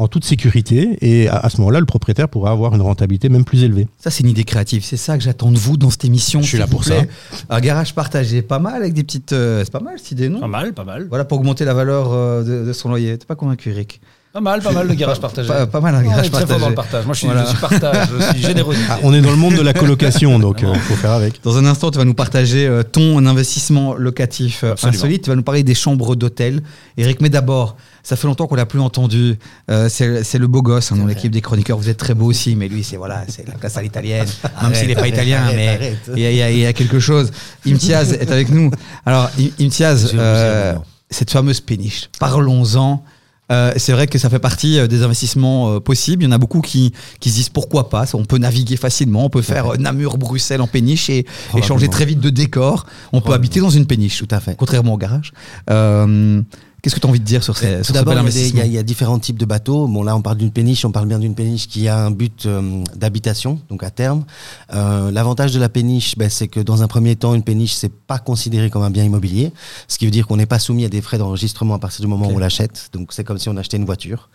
en 0.00 0.06
toute 0.06 0.24
sécurité 0.24 0.96
et 1.02 1.28
à, 1.28 1.38
à 1.38 1.50
ce 1.50 1.56
moment-là, 1.58 1.80
le 1.80 1.86
propriétaire 1.86 2.28
pourra 2.28 2.52
avoir 2.52 2.72
une 2.74 2.82
rentabilité 2.82 3.28
même 3.28 3.44
plus 3.44 3.64
élevée. 3.64 3.88
Ça, 3.98 4.10
c'est 4.12 4.22
une 4.22 4.30
idée 4.30 4.44
créative. 4.44 4.84
C'est 4.84 4.96
ça 4.96 5.18
que 5.18 5.24
j'attends 5.24 5.50
de 5.50 5.58
vous 5.58 5.76
dans 5.76 5.90
cette 5.90 6.04
émission. 6.04 6.40
Je 6.40 6.46
suis 6.46 6.58
là 6.58 6.68
pour 6.68 6.82
plaît. 6.82 7.08
Un 7.50 7.60
garage 7.60 7.94
partagé, 7.96 8.40
pas 8.42 8.60
mal, 8.60 8.76
avec 8.76 8.94
des 8.94 9.02
petites. 9.02 9.32
euh, 9.32 9.62
c'est 9.64 9.72
pas 9.72 9.80
mal 9.80 9.94
cette 9.98 10.12
idée, 10.12 10.28
non? 10.28 10.38
Pas 10.38 10.46
mal, 10.46 10.72
pas 10.72 10.84
mal. 10.84 11.06
Voilà, 11.08 11.24
pour 11.24 11.38
augmenter 11.38 11.64
la 11.64 11.74
valeur 11.74 12.12
euh, 12.12 12.44
de, 12.44 12.66
de 12.68 12.72
son 12.72 12.88
loyer. 12.90 13.18
T'es 13.18 13.26
pas 13.26 13.34
convaincu, 13.34 13.70
Eric? 13.70 14.00
Pas 14.30 14.40
mal, 14.40 14.60
pas 14.60 14.72
mal 14.72 14.86
le 14.86 14.94
garage 14.94 15.16
Pas- 15.16 15.22
partagé. 15.22 15.48
Pas, 15.48 15.66
pas 15.66 15.80
mal 15.80 15.94
un 15.94 15.98
Ouais, 16.02 16.08
garage 16.08 16.30
très 16.30 16.40
fort 16.40 16.48
partagé. 16.48 16.60
dans 16.60 16.68
le 16.68 16.74
partage. 16.74 17.04
Moi, 17.06 17.14
je 17.14 17.18
suis, 17.18 17.26
Voilà. 17.28 17.44
je 17.44 17.48
suis 17.48 17.58
partage, 17.58 18.08
je 18.20 18.24
suis 18.32 18.42
générosité. 18.42 18.84
Ah, 18.90 18.98
on 19.02 19.14
est 19.14 19.22
dans 19.22 19.30
le 19.30 19.36
monde 19.36 19.54
de 19.54 19.62
la 19.62 19.72
colocation, 19.72 20.38
donc 20.38 20.60
il 20.62 20.78
faut 20.80 20.94
faire 20.96 21.12
avec. 21.12 21.42
Dans 21.42 21.56
un 21.56 21.64
instant, 21.64 21.90
tu 21.90 21.96
vas 21.98 22.04
nous 22.04 22.14
partager 22.14 22.66
euh, 22.66 22.82
ton 22.82 23.24
investissement 23.24 23.94
locatif 23.94 24.64
euh, 24.64 24.72
Absolument. 24.72 24.98
insolite. 24.98 25.22
Tu 25.24 25.30
vas 25.30 25.36
nous 25.36 25.42
parler 25.42 25.62
des 25.64 25.74
chambres 25.74 26.14
d'hôtel. 26.14 26.62
Eric, 26.98 27.20
mais 27.22 27.30
d'abord, 27.30 27.76
ça 28.02 28.16
fait 28.16 28.26
longtemps 28.26 28.46
qu'on 28.46 28.54
l'a 28.54 28.66
plus 28.66 28.80
entendu. 28.80 29.38
Euh, 29.70 29.88
c'est 29.88 30.38
le 30.38 30.46
beau 30.46 30.60
gosse 30.60 30.92
hein, 30.92 30.96
dans 30.96 31.06
l'équipe 31.06 31.32
des 31.32 31.40
chroniqueurs. 31.40 31.78
Vous 31.78 31.88
êtes 31.88 31.96
très 31.98 32.14
beau 32.14 32.26
aussi, 32.26 32.54
mais 32.54 32.68
lui, 32.68 32.84
c'est 32.84 32.96
voilà, 32.98 33.24
c'est 33.28 33.48
la 33.48 33.54
classe 33.54 33.78
à 33.78 33.82
l'italienne. 33.82 34.26
Même 34.62 34.74
s'il 34.74 34.88
n'est 34.88 34.94
pas 34.94 35.00
arrête, 35.00 35.14
italien, 35.14 35.42
arrête, 35.42 35.56
mais 35.56 35.68
arrête. 35.68 35.98
il 36.14 36.20
y, 36.22 36.42
a- 36.42 36.50
il 36.50 36.68
y 36.68 36.74
quelque 36.74 37.00
chose. 37.00 37.30
Imtiaz 37.66 38.12
est 38.12 38.30
avec 38.30 38.50
nous. 38.50 38.70
Alors, 39.06 39.30
Im- 39.40 39.64
Imtiaz, 39.64 40.10
euh, 40.14 40.74
cette 41.10 41.30
fameuse 41.30 41.60
péniche. 41.60 42.10
Parlons-en. 42.20 43.02
Euh, 43.50 43.72
c'est 43.76 43.92
vrai 43.92 44.06
que 44.06 44.18
ça 44.18 44.28
fait 44.28 44.38
partie 44.38 44.78
euh, 44.78 44.86
des 44.86 45.02
investissements 45.02 45.74
euh, 45.74 45.80
possibles. 45.80 46.22
Il 46.22 46.26
y 46.26 46.28
en 46.28 46.32
a 46.32 46.38
beaucoup 46.38 46.60
qui, 46.60 46.92
qui 47.20 47.30
se 47.30 47.36
disent 47.36 47.48
pourquoi 47.48 47.88
pas. 47.88 48.04
On 48.14 48.24
peut 48.24 48.38
naviguer 48.38 48.76
facilement. 48.76 49.24
On 49.24 49.30
peut 49.30 49.42
faire 49.42 49.74
euh, 49.74 49.76
Namur-Bruxelles 49.76 50.60
en 50.60 50.66
péniche 50.66 51.10
et, 51.10 51.24
changer 51.62 51.88
très 51.88 52.04
vite 52.04 52.20
de 52.20 52.30
décor. 52.30 52.86
On 53.12 53.20
peut 53.20 53.32
habiter 53.32 53.60
dans 53.60 53.70
une 53.70 53.86
péniche. 53.86 54.18
Tout 54.18 54.28
à 54.30 54.40
fait. 54.40 54.54
Contrairement 54.56 54.94
au 54.94 54.98
garage. 54.98 55.32
Euh, 55.70 56.42
Qu'est-ce 56.80 56.94
que 56.94 57.00
tu 57.00 57.06
as 57.06 57.10
envie 57.10 57.18
de 57.18 57.24
dire 57.24 57.42
sur, 57.42 57.56
ces, 57.56 57.78
Tout 57.78 57.84
sur 57.84 57.86
ce 57.86 57.92
d'abord, 57.92 58.14
bel 58.14 58.32
il 58.32 58.40
y 58.40 58.48
il 58.50 58.56
y, 58.56 58.60
a- 58.60 58.66
il 58.66 58.72
y 58.72 58.78
a 58.78 58.84
différents 58.84 59.18
types 59.18 59.36
de 59.38 59.44
bateaux. 59.44 59.88
Bon, 59.88 60.04
là, 60.04 60.14
on 60.14 60.22
parle 60.22 60.36
d'une 60.36 60.52
péniche, 60.52 60.84
on 60.84 60.92
parle 60.92 61.08
bien 61.08 61.18
d'une 61.18 61.34
péniche 61.34 61.66
qui 61.66 61.88
a 61.88 61.98
un 61.98 62.12
but 62.12 62.46
euh, 62.46 62.84
d'habitation, 62.94 63.60
donc 63.68 63.82
à 63.82 63.90
terme. 63.90 64.24
Euh, 64.72 65.10
L'avantage 65.10 65.52
de 65.52 65.58
la 65.58 65.68
péniche, 65.68 66.16
ben, 66.16 66.30
c'est 66.30 66.46
que 66.46 66.60
dans 66.60 66.82
un 66.82 66.86
premier 66.86 67.16
temps, 67.16 67.34
une 67.34 67.42
péniche, 67.42 67.72
c'est 67.74 67.92
pas 67.92 68.18
considéré 68.20 68.70
comme 68.70 68.82
un 68.84 68.90
bien 68.90 69.02
immobilier, 69.02 69.52
ce 69.88 69.98
qui 69.98 70.04
veut 70.04 70.12
dire 70.12 70.28
qu'on 70.28 70.36
n'est 70.36 70.46
pas 70.46 70.60
soumis 70.60 70.84
à 70.84 70.88
des 70.88 71.00
frais 71.02 71.18
d'enregistrement 71.18 71.74
à 71.74 71.78
partir 71.80 72.00
du 72.00 72.06
moment 72.06 72.28
où 72.28 72.32
on 72.34 72.38
l'achète. 72.38 72.90
Donc, 72.92 73.12
c'est 73.12 73.24
comme 73.24 73.38
si 73.38 73.48
on 73.48 73.56
achetait 73.56 73.76
une 73.76 73.84
voiture. 73.86 74.28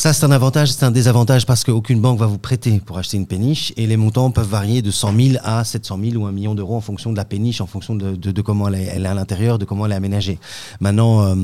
Ça, 0.00 0.12
c'est 0.12 0.24
un 0.24 0.30
avantage, 0.30 0.70
c'est 0.70 0.84
un 0.84 0.92
désavantage 0.92 1.44
parce 1.44 1.64
qu'aucune 1.64 2.00
banque 2.00 2.20
va 2.20 2.26
vous 2.26 2.38
prêter 2.38 2.78
pour 2.86 2.98
acheter 2.98 3.16
une 3.16 3.26
péniche 3.26 3.72
et 3.76 3.84
les 3.88 3.96
montants 3.96 4.30
peuvent 4.30 4.46
varier 4.48 4.80
de 4.80 4.92
100 4.92 5.12
000 5.16 5.38
à 5.42 5.64
700 5.64 5.98
000 6.12 6.22
ou 6.22 6.26
1 6.26 6.30
million 6.30 6.54
d'euros 6.54 6.76
en 6.76 6.80
fonction 6.80 7.10
de 7.10 7.16
la 7.16 7.24
péniche, 7.24 7.60
en 7.60 7.66
fonction 7.66 7.96
de, 7.96 8.14
de- 8.14 8.40
comment 8.40 8.68
elle 8.68 8.76
est, 8.76 9.04
à 9.04 9.14
l'intérieur, 9.14 9.58
de 9.58 9.64
comment 9.64 9.86
elle 9.86 9.90
est 9.92 9.96
aménagée. 9.96 10.38
Maintenant, 10.78 11.22
euh, 11.24 11.34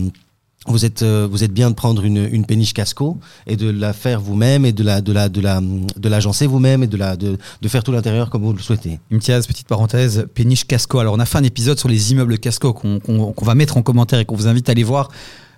vous 0.69 0.85
êtes, 0.85 1.03
euh, 1.03 1.27
vous 1.29 1.43
êtes 1.43 1.51
bien 1.53 1.69
de 1.69 1.75
prendre 1.75 2.05
une, 2.05 2.29
une 2.31 2.47
péniche 2.47 2.75
casco 2.75 3.19
et 3.49 3.57
de 3.57 3.69
la 3.71 3.93
faire 3.93 4.21
vous-même 4.21 4.65
et 4.65 4.71
de 4.71 4.85
la, 4.85 5.01
de 5.01 5.13
la, 5.13 5.29
de 5.29 5.41
la, 5.41 5.61
de 5.61 6.09
l'agencer 6.09 6.47
vous-même 6.47 6.85
et 6.85 6.87
de 6.87 6.97
la, 6.97 7.17
de, 7.17 7.37
de 7.61 7.69
faire 7.69 7.83
tout 7.83 7.91
l'intérieur 7.91 8.31
comme 8.31 8.45
vous 8.45 8.53
le 8.53 8.63
souhaitez. 8.63 9.01
Imtiaz, 9.11 9.49
petite 9.49 9.67
parenthèse, 9.67 10.29
péniche 10.33 10.65
casco. 10.65 11.01
Alors, 11.01 11.15
on 11.15 11.19
a 11.19 11.27
fait 11.27 11.39
un 11.39 11.43
épisode 11.43 11.81
sur 11.81 11.89
les 11.89 12.13
immeubles 12.13 12.39
casco 12.39 12.73
qu'on 12.73 13.35
va 13.43 13.55
mettre 13.57 13.77
en 13.79 13.83
commentaire 13.83 14.21
et 14.21 14.25
qu'on 14.25 14.37
vous 14.37 14.47
invite 14.47 14.69
à 14.69 14.73
aller 14.73 14.85
voir. 14.85 15.09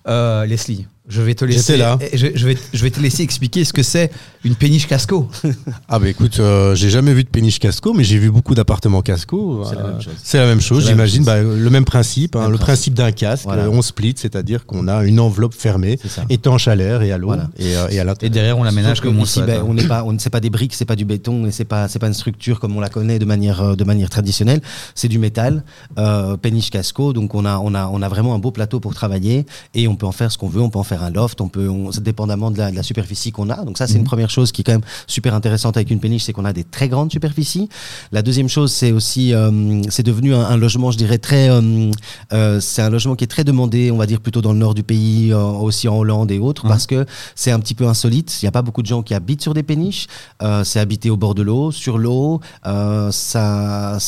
Euh, 0.08 0.46
Leslie, 0.46 0.86
je 1.08 1.22
vais 1.22 1.34
te 1.34 1.44
laisser. 1.44 1.74
J'étais 1.74 1.76
là. 1.78 1.98
Je, 2.12 2.26
je 2.34 2.46
vais, 2.46 2.56
je 2.72 2.82
vais 2.82 2.90
te 2.90 3.00
laisser 3.00 3.22
expliquer 3.22 3.64
ce 3.64 3.72
que 3.72 3.82
c'est 3.82 4.10
une 4.44 4.54
péniche 4.54 4.86
casco. 4.86 5.28
Ah 5.88 5.98
bah 6.00 6.08
écoute, 6.08 6.38
euh, 6.40 6.74
j'ai 6.74 6.90
jamais 6.90 7.14
vu 7.14 7.22
de 7.22 7.28
péniche 7.28 7.58
casco, 7.60 7.92
mais 7.94 8.02
j'ai 8.04 8.18
vu 8.18 8.30
beaucoup 8.30 8.54
d'appartements 8.54 9.02
casco. 9.02 9.64
C'est 9.68 9.76
la 9.76 9.82
Euh, 9.82 9.92
même 9.92 10.00
chose. 10.02 10.14
C'est 10.22 10.38
la 10.38 10.46
même 10.46 10.60
chose, 10.60 10.84
C'est 10.84 10.90
la 10.90 10.96
même 10.96 11.06
j'imagine. 11.06 11.24
Bah, 11.24 11.40
le 11.42 11.70
même 11.70 11.84
principe, 11.84 12.34
hein, 12.36 12.40
Même 12.42 12.50
le 12.52 12.58
principe. 12.58 12.94
principe 12.94 12.94
d'un 12.94 13.12
casque. 13.12 13.44
Voilà. 13.44 13.64
euh, 13.64 13.70
on 13.70 13.82
split, 13.82 14.14
c'est-à-dire 14.16 14.66
qu'on 14.66 14.88
a 14.88 15.04
une 15.04 15.20
enveloppe 15.20 15.54
fermée, 15.54 15.98
C'est 16.08 16.22
étanche 16.30 16.66
à 16.68 16.74
l'air 16.74 17.02
et 17.02 17.12
à 17.12 17.18
l'eau 17.18 17.28
Voilà. 17.28 17.48
et, 17.58 17.76
euh, 17.76 17.88
et 17.88 17.98
à 17.98 18.02
Et 18.02 18.04
l'intérieur. 18.04 18.32
derrière, 18.34 18.58
on 18.58 18.64
l'aménage 18.64 19.00
comme 19.00 19.18
on 19.18 19.24
souhaite. 19.24 19.46
ben, 19.46 19.60
hein. 19.60 19.64
on 19.68 19.74
n'est 19.74 19.86
pas, 19.86 20.02
on 20.04 20.12
ne 20.12 20.18
sait 20.18 20.30
pas 20.30 20.40
des 20.40 20.50
briques, 20.50 20.74
c'est 20.74 20.84
pas 20.84 20.96
du 20.96 21.04
béton 21.04 21.46
et 21.46 21.50
c'est 21.52 21.64
pas, 21.64 21.88
c'est 21.88 21.98
pas 22.00 22.08
une 22.08 22.14
structure 22.14 22.58
comme 22.60 22.76
on 22.76 22.80
la 22.80 22.88
connaît 22.88 23.18
de 23.18 23.24
manière, 23.24 23.76
de 23.76 23.84
manière 23.84 24.10
traditionnelle. 24.10 24.60
C'est 24.94 25.08
du 25.08 25.18
métal, 25.18 25.62
euh, 25.98 26.36
péniche 26.36 26.70
casco. 26.70 27.12
Donc 27.12 27.34
on 27.34 27.44
a, 27.44 27.58
on 27.58 27.74
a, 27.74 27.86
on 27.92 28.02
a 28.02 28.08
vraiment 28.08 28.34
un 28.34 28.38
beau 28.38 28.50
plateau 28.50 28.80
pour 28.80 28.94
travailler 28.94 29.46
et 29.74 29.86
on 29.88 29.96
peut 29.96 30.06
en 30.06 30.12
faire 30.12 30.32
ce 30.32 30.38
qu'on 30.38 30.48
veut. 30.48 30.60
On 30.60 30.70
peut 30.70 30.78
en 30.78 30.82
faire 30.84 30.95
un 31.02 31.10
loft. 31.10 31.40
On 31.40 31.48
peut, 31.48 31.68
on, 31.68 31.90
dépendamment 32.00 32.50
de 32.50 32.58
la, 32.58 32.70
de 32.70 32.76
la 32.76 32.82
superficie 32.82 33.32
qu'on 33.32 33.50
a. 33.50 33.64
Donc 33.64 33.78
ça, 33.78 33.86
c'est 33.86 33.94
Mhm. 33.94 34.00
une 34.00 34.06
première 34.06 34.30
chose 34.30 34.52
qui 34.52 34.60
est 34.62 34.64
quand 34.64 34.72
même 34.72 34.80
super 35.06 35.34
intéressante 35.34 35.76
avec 35.76 35.90
une 35.90 36.00
péniche, 36.00 36.24
c'est 36.24 36.32
qu'on 36.32 36.44
a 36.44 36.52
des 36.52 36.64
très 36.64 36.88
grandes 36.88 37.10
superficies. 37.10 37.68
La 38.12 38.22
deuxième 38.22 38.48
chose, 38.48 38.72
c'est 38.72 38.92
aussi, 38.92 39.32
euh, 39.34 39.82
c'est 39.88 40.02
devenu 40.02 40.34
un, 40.34 40.40
un 40.40 40.56
logement, 40.56 40.90
je 40.90 40.98
dirais 40.98 41.18
très, 41.18 41.48
euh, 41.50 41.90
euh, 42.32 42.60
c'est 42.60 42.82
un 42.82 42.90
logement 42.90 43.16
qui 43.16 43.24
est 43.24 43.28
très 43.28 43.44
demandé, 43.44 43.90
on 43.90 43.96
va 43.96 44.06
dire 44.06 44.20
plutôt 44.20 44.42
dans 44.42 44.52
le 44.52 44.58
nord 44.58 44.74
du 44.74 44.82
pays, 44.82 45.32
aussi 45.34 45.88
en 45.88 45.96
Hollande 45.96 46.30
et 46.30 46.38
autres, 46.38 46.64
Mhm. 46.64 46.70
parce 46.70 46.86
que 46.86 47.06
c'est 47.34 47.50
un 47.50 47.60
petit 47.60 47.74
peu 47.74 47.86
insolite. 47.86 48.38
Il 48.42 48.44
n'y 48.44 48.48
a 48.48 48.52
pas 48.52 48.62
beaucoup 48.62 48.82
de 48.82 48.86
gens 48.86 49.02
qui 49.02 49.14
habitent 49.14 49.42
sur 49.42 49.54
des 49.54 49.62
péniches. 49.62 50.06
C'est 50.64 50.80
habité 50.80 51.10
au 51.10 51.16
bord 51.16 51.34
de 51.34 51.42
l'eau, 51.42 51.70
sur 51.72 51.98
l'eau. 51.98 52.40
Ça, 53.10 53.98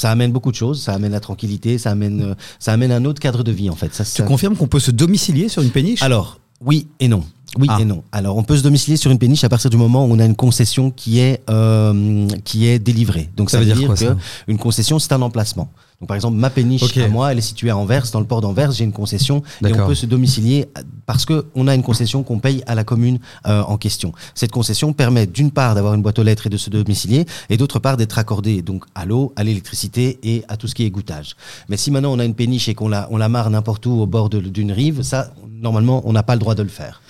ça 0.00 0.10
amène 0.10 0.32
beaucoup 0.32 0.50
de 0.50 0.56
choses. 0.56 0.82
Ça 0.82 0.94
amène 0.94 1.12
la 1.12 1.20
tranquillité. 1.20 1.76
Ça 1.78 1.90
amène, 1.90 2.22
euh, 2.22 2.34
ça 2.58 2.72
amène 2.72 2.90
un 2.92 3.04
autre 3.04 3.20
cadre 3.20 3.42
de 3.44 3.52
vie 3.52 3.68
en 3.70 3.76
fait. 3.76 3.94
Ça, 3.94 4.04
Tu 4.04 4.10
ça- 4.10 4.22
confirmes 4.24 4.56
qu'on 4.56 4.66
peut 4.68 4.80
se 4.80 4.90
domicilier 4.90 5.48
sur 5.48 5.62
une 5.62 5.70
péniche? 5.70 6.02
Alors, 6.02 6.40
oui 6.64 6.88
et 7.00 7.08
non. 7.08 7.22
Oui 7.58 7.66
Ah. 7.70 7.78
et 7.80 7.84
non. 7.84 8.02
Alors, 8.12 8.36
on 8.36 8.42
peut 8.42 8.56
se 8.56 8.62
domicilier 8.62 8.96
sur 8.96 9.10
une 9.10 9.18
péniche 9.18 9.42
à 9.44 9.48
partir 9.48 9.70
du 9.70 9.76
moment 9.76 10.04
où 10.06 10.12
on 10.12 10.18
a 10.18 10.24
une 10.24 10.36
concession 10.36 10.90
qui 10.90 11.18
est 11.18 11.42
euh, 11.50 12.28
qui 12.44 12.66
est 12.66 12.78
délivrée. 12.78 13.28
Donc, 13.36 13.50
Ça 13.50 13.56
ça, 13.56 13.60
veut 13.60 13.66
dire 13.66 13.76
dire, 13.76 13.86
quoi, 13.86 13.96
que 13.96 14.04
ça 14.04 14.16
une 14.46 14.58
concession, 14.58 14.98
c'est 14.98 15.12
un 15.12 15.22
emplacement. 15.22 15.68
Donc, 16.00 16.08
par 16.08 16.14
exemple, 16.14 16.36
ma 16.38 16.48
péniche 16.48 16.96
à 16.96 17.08
moi, 17.08 17.30
elle 17.30 17.38
est 17.38 17.42
située 17.42 17.68
à 17.68 17.76
Anvers, 17.76 18.06
dans 18.12 18.20
le 18.20 18.26
port 18.26 18.40
d'Anvers. 18.40 18.70
J'ai 18.72 18.84
une 18.84 18.92
concession 18.92 19.42
et 19.66 19.72
on 19.74 19.86
peut 19.86 19.94
se 19.94 20.06
domicilier 20.06 20.66
parce 21.04 21.26
que 21.26 21.46
on 21.54 21.66
a 21.68 21.74
une 21.74 21.82
concession 21.82 22.22
qu'on 22.22 22.38
paye 22.38 22.62
à 22.66 22.74
la 22.74 22.84
commune 22.84 23.18
euh, 23.46 23.62
en 23.62 23.76
question. 23.76 24.12
Cette 24.34 24.50
concession 24.52 24.92
permet 24.94 25.26
d'une 25.26 25.50
part 25.50 25.74
d'avoir 25.74 25.92
une 25.94 26.00
boîte 26.02 26.18
aux 26.18 26.22
lettres 26.22 26.46
et 26.46 26.50
de 26.50 26.56
se 26.56 26.70
domicilier, 26.70 27.26
et 27.50 27.56
d'autre 27.58 27.80
part 27.80 27.96
d'être 27.98 28.18
accordé 28.18 28.62
donc 28.62 28.84
à 28.94 29.04
l'eau, 29.04 29.32
à 29.36 29.44
l'électricité 29.44 30.18
et 30.22 30.42
à 30.48 30.56
tout 30.56 30.68
ce 30.68 30.74
qui 30.74 30.84
est 30.84 30.90
goûtage. 30.90 31.36
Mais 31.68 31.76
si 31.76 31.90
maintenant 31.90 32.12
on 32.12 32.18
a 32.18 32.24
une 32.24 32.34
péniche 32.34 32.68
et 32.70 32.74
qu'on 32.74 32.88
la 32.88 33.06
on 33.10 33.18
la 33.18 33.28
marre 33.28 33.50
n'importe 33.50 33.84
où 33.86 33.92
au 34.00 34.06
bord 34.06 34.30
d'une 34.30 34.72
rive, 34.72 35.02
ça 35.02 35.30
normalement 35.52 36.00
on 36.06 36.12
n'a 36.14 36.22
pas 36.22 36.34
le 36.34 36.38
droit 36.40 36.54
de 36.54 36.62
le 36.62 36.68
faire. 36.70 37.02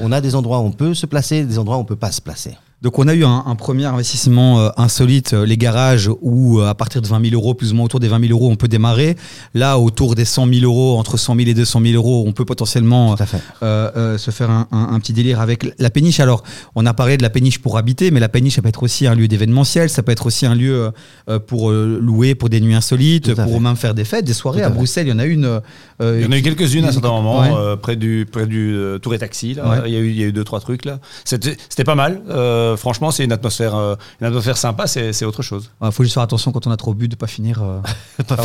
On 0.00 0.12
a 0.12 0.20
des 0.20 0.34
endroits 0.34 0.58
où 0.60 0.64
on 0.64 0.72
peut 0.72 0.94
se 0.94 1.06
placer, 1.06 1.44
des 1.44 1.58
endroits 1.58 1.76
où 1.76 1.80
on 1.80 1.84
peut 1.84 1.96
pas 1.96 2.12
se 2.12 2.20
placer. 2.20 2.56
Donc 2.82 2.98
on 2.98 3.06
a 3.06 3.14
eu 3.14 3.24
un, 3.24 3.44
un 3.46 3.54
premier 3.54 3.84
investissement 3.84 4.58
euh, 4.60 4.68
insolite, 4.76 5.34
euh, 5.34 5.46
les 5.46 5.56
garages, 5.56 6.10
où 6.20 6.58
euh, 6.58 6.66
à 6.68 6.74
partir 6.74 7.00
de 7.00 7.06
20 7.06 7.22
000 7.30 7.34
euros, 7.40 7.54
plus 7.54 7.70
ou 7.72 7.76
moins 7.76 7.84
autour 7.84 8.00
des 8.00 8.08
20 8.08 8.18
000 8.26 8.32
euros, 8.32 8.50
on 8.50 8.56
peut 8.56 8.66
démarrer. 8.66 9.16
Là, 9.54 9.78
autour 9.78 10.16
des 10.16 10.24
100 10.24 10.48
000 10.52 10.64
euros, 10.64 10.98
entre 10.98 11.16
100 11.16 11.36
000 11.36 11.48
et 11.48 11.54
200 11.54 11.80
000 11.80 11.94
euros, 11.94 12.24
on 12.26 12.32
peut 12.32 12.44
potentiellement 12.44 13.14
euh, 13.62 13.90
euh, 13.96 14.18
se 14.18 14.32
faire 14.32 14.50
un, 14.50 14.66
un- 14.72 14.88
un 14.94 14.98
petit 14.98 15.12
délire 15.12 15.40
avec 15.40 15.64
la 15.78 15.90
péniche. 15.90 16.18
Alors, 16.18 16.42
on 16.74 16.84
a 16.84 16.92
parlé 16.92 17.16
de 17.16 17.22
la 17.22 17.30
péniche 17.30 17.60
pour 17.60 17.78
habiter, 17.78 18.10
mais 18.10 18.18
la 18.18 18.28
péniche, 18.28 18.56
ça 18.56 18.62
peut 18.62 18.68
être 18.68 18.82
aussi 18.82 19.06
un 19.06 19.14
lieu 19.14 19.28
d'événementiel, 19.28 19.88
ça 19.88 20.02
peut 20.02 20.10
être 20.10 20.26
aussi 20.26 20.44
un 20.46 20.56
lieu 20.56 20.90
euh, 21.28 21.38
pour 21.38 21.70
euh, 21.70 22.00
louer 22.02 22.34
pour 22.34 22.48
des 22.48 22.60
nuits 22.60 22.74
insolites, 22.74 23.32
pour 23.32 23.44
fait. 23.54 23.60
même 23.60 23.76
faire 23.76 23.94
des 23.94 24.04
fêtes, 24.04 24.24
des 24.24 24.32
soirées. 24.34 24.62
À. 24.64 24.70
Bruxelles, 24.70 25.06
il 25.06 25.10
y 25.10 25.12
en 25.12 25.20
a 25.20 25.24
une. 25.26 25.44
euh, 25.44 26.18
Il 26.18 26.24
y 26.24 26.26
en 26.26 26.32
a 26.32 26.36
eu 26.38 26.42
quelques-unes 26.42 26.84
à 26.84 26.88
un 26.88 26.92
certain 26.92 27.10
moment, 27.10 27.42
Ouais. 27.42 27.50
euh, 27.56 27.76
près 27.76 27.94
du, 27.94 28.26
près 28.30 28.46
du 28.46 28.74
euh, 28.74 28.98
Tour 28.98 29.14
et 29.14 29.18
Taxi. 29.20 29.54
Là. 29.54 29.68
Ouais. 29.68 29.76
Il, 29.86 29.92
y 29.92 29.96
a 29.96 30.00
eu, 30.00 30.08
il 30.10 30.18
y 30.18 30.24
a 30.24 30.26
eu 30.26 30.32
deux, 30.32 30.42
trois 30.42 30.58
trucs. 30.58 30.84
là. 30.84 30.98
C'était 31.24 31.56
c'était 31.68 31.84
pas 31.84 31.94
mal. 31.94 32.20
Euh, 32.28 32.71
franchement, 32.76 33.10
c'est 33.10 33.24
une 33.24 33.32
atmosphère, 33.32 33.74
euh, 33.74 33.94
une 34.20 34.26
atmosphère 34.26 34.56
sympa, 34.56 34.86
c'est 34.86 35.24
autre 35.24 35.42
chose. 35.42 35.70
Il 35.82 35.92
faut 35.92 36.02
juste 36.02 36.14
faire 36.14 36.22
attention 36.22 36.52
quand 36.52 36.66
on 36.66 36.70
a 36.70 36.76
trop 36.76 36.94
bu 36.94 37.08
de 37.08 37.16
pas 37.16 37.26
finir. 37.26 37.62
euh, 37.62 37.80
Pas. 38.26 38.36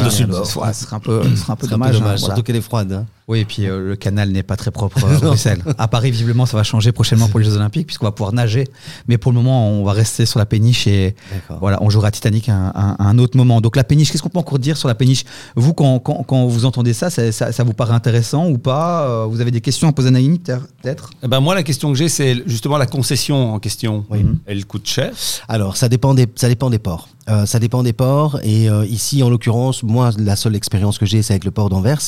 Ouais, 0.61 0.73
ce 0.73 0.83
serait 0.83 0.95
un 0.95 0.99
peu, 0.99 1.23
ce 1.23 1.35
serait 1.35 1.53
un 1.53 1.55
peu 1.55 1.67
C'est 1.67 1.67
un 1.67 1.67
peu 1.67 1.67
dommage. 1.67 1.95
hein, 1.95 1.99
dommage, 1.99 2.19
voilà. 2.19 2.35
surtout 2.35 2.43
qu'elle 2.43 2.55
est 2.55 2.61
froide. 2.61 2.91
hein. 2.93 3.05
Oui, 3.27 3.39
et 3.39 3.45
puis 3.45 3.65
euh, 3.67 3.89
le 3.89 3.95
canal 3.97 4.29
n'est 4.29 4.43
pas 4.43 4.55
très 4.55 4.71
propre 4.71 5.03
à 5.05 5.17
Bruxelles. 5.17 5.61
À 5.77 5.87
Paris, 5.89 6.11
visiblement, 6.11 6.45
ça 6.45 6.55
va 6.55 6.63
changer 6.63 6.93
prochainement 6.93 7.27
pour 7.27 7.39
les 7.39 7.45
Jeux 7.45 7.55
Olympiques, 7.57 7.87
puisqu'on 7.87 8.05
va 8.05 8.13
pouvoir 8.13 8.31
nager. 8.33 8.65
Mais 9.09 9.17
pour 9.17 9.33
le 9.33 9.37
moment, 9.37 9.69
on 9.69 9.83
va 9.83 9.91
rester 9.91 10.25
sur 10.25 10.39
la 10.39 10.45
péniche 10.45 10.87
et 10.87 11.13
voilà, 11.59 11.77
on 11.81 11.89
jouera 11.89 12.07
à 12.07 12.11
Titanic 12.11 12.47
à 12.47 12.53
un, 12.55 12.69
à 12.97 13.03
un 13.03 13.17
autre 13.17 13.35
moment. 13.35 13.59
Donc 13.59 13.75
la 13.75 13.83
péniche, 13.83 14.11
qu'est-ce 14.11 14.23
qu'on 14.23 14.29
peut 14.29 14.39
encore 14.39 14.59
dire 14.59 14.77
sur 14.77 14.87
la 14.87 14.95
péniche? 14.95 15.25
Vous, 15.55 15.73
quand, 15.73 15.99
quand, 15.99 16.23
quand 16.23 16.47
vous 16.47 16.63
entendez 16.63 16.93
ça, 16.93 17.09
ça, 17.09 17.31
ça, 17.33 17.51
ça 17.51 17.63
vous 17.63 17.73
paraît 17.73 17.93
intéressant 17.95 18.47
ou 18.47 18.57
pas? 18.57 19.07
Euh, 19.09 19.25
Vous 19.25 19.41
avez 19.41 19.51
des 19.51 19.61
questions 19.61 19.89
à 19.89 19.91
poser 19.91 20.07
à 20.07 20.11
Naïmi, 20.11 20.39
peut-être? 20.39 21.09
Eh 21.21 21.27
ben 21.27 21.41
moi, 21.41 21.53
la 21.53 21.63
question 21.63 21.91
que 21.91 21.97
j'ai, 21.97 22.07
c'est 22.09 22.43
justement 22.45 22.77
la 22.77 22.85
concession 22.87 23.53
en 23.53 23.59
question. 23.59 24.05
Oui. 24.09 24.25
Elle 24.45 24.65
coûte 24.65 24.87
cher. 24.87 25.11
Alors, 25.49 25.75
ça 25.75 25.89
dépend 25.89 26.13
des, 26.13 26.27
ça 26.35 26.47
dépend 26.47 26.69
des 26.69 26.79
ports. 26.79 27.09
Euh, 27.29 27.45
ça 27.45 27.59
dépend 27.59 27.83
des 27.83 27.91
ports. 27.93 28.39
Et 28.43 28.69
euh, 28.69 28.85
ici, 28.85 29.21
en 29.21 29.29
l'occurrence, 29.29 29.83
moi, 29.83 30.11
la 30.17 30.37
seule 30.37 30.55
expérience 30.55 30.97
que 30.97 31.05
j'ai, 31.05 31.21
c'est 31.21 31.33
avec 31.33 31.43
le 31.43 31.51
port 31.51 31.69
d'Anvers. 31.69 31.99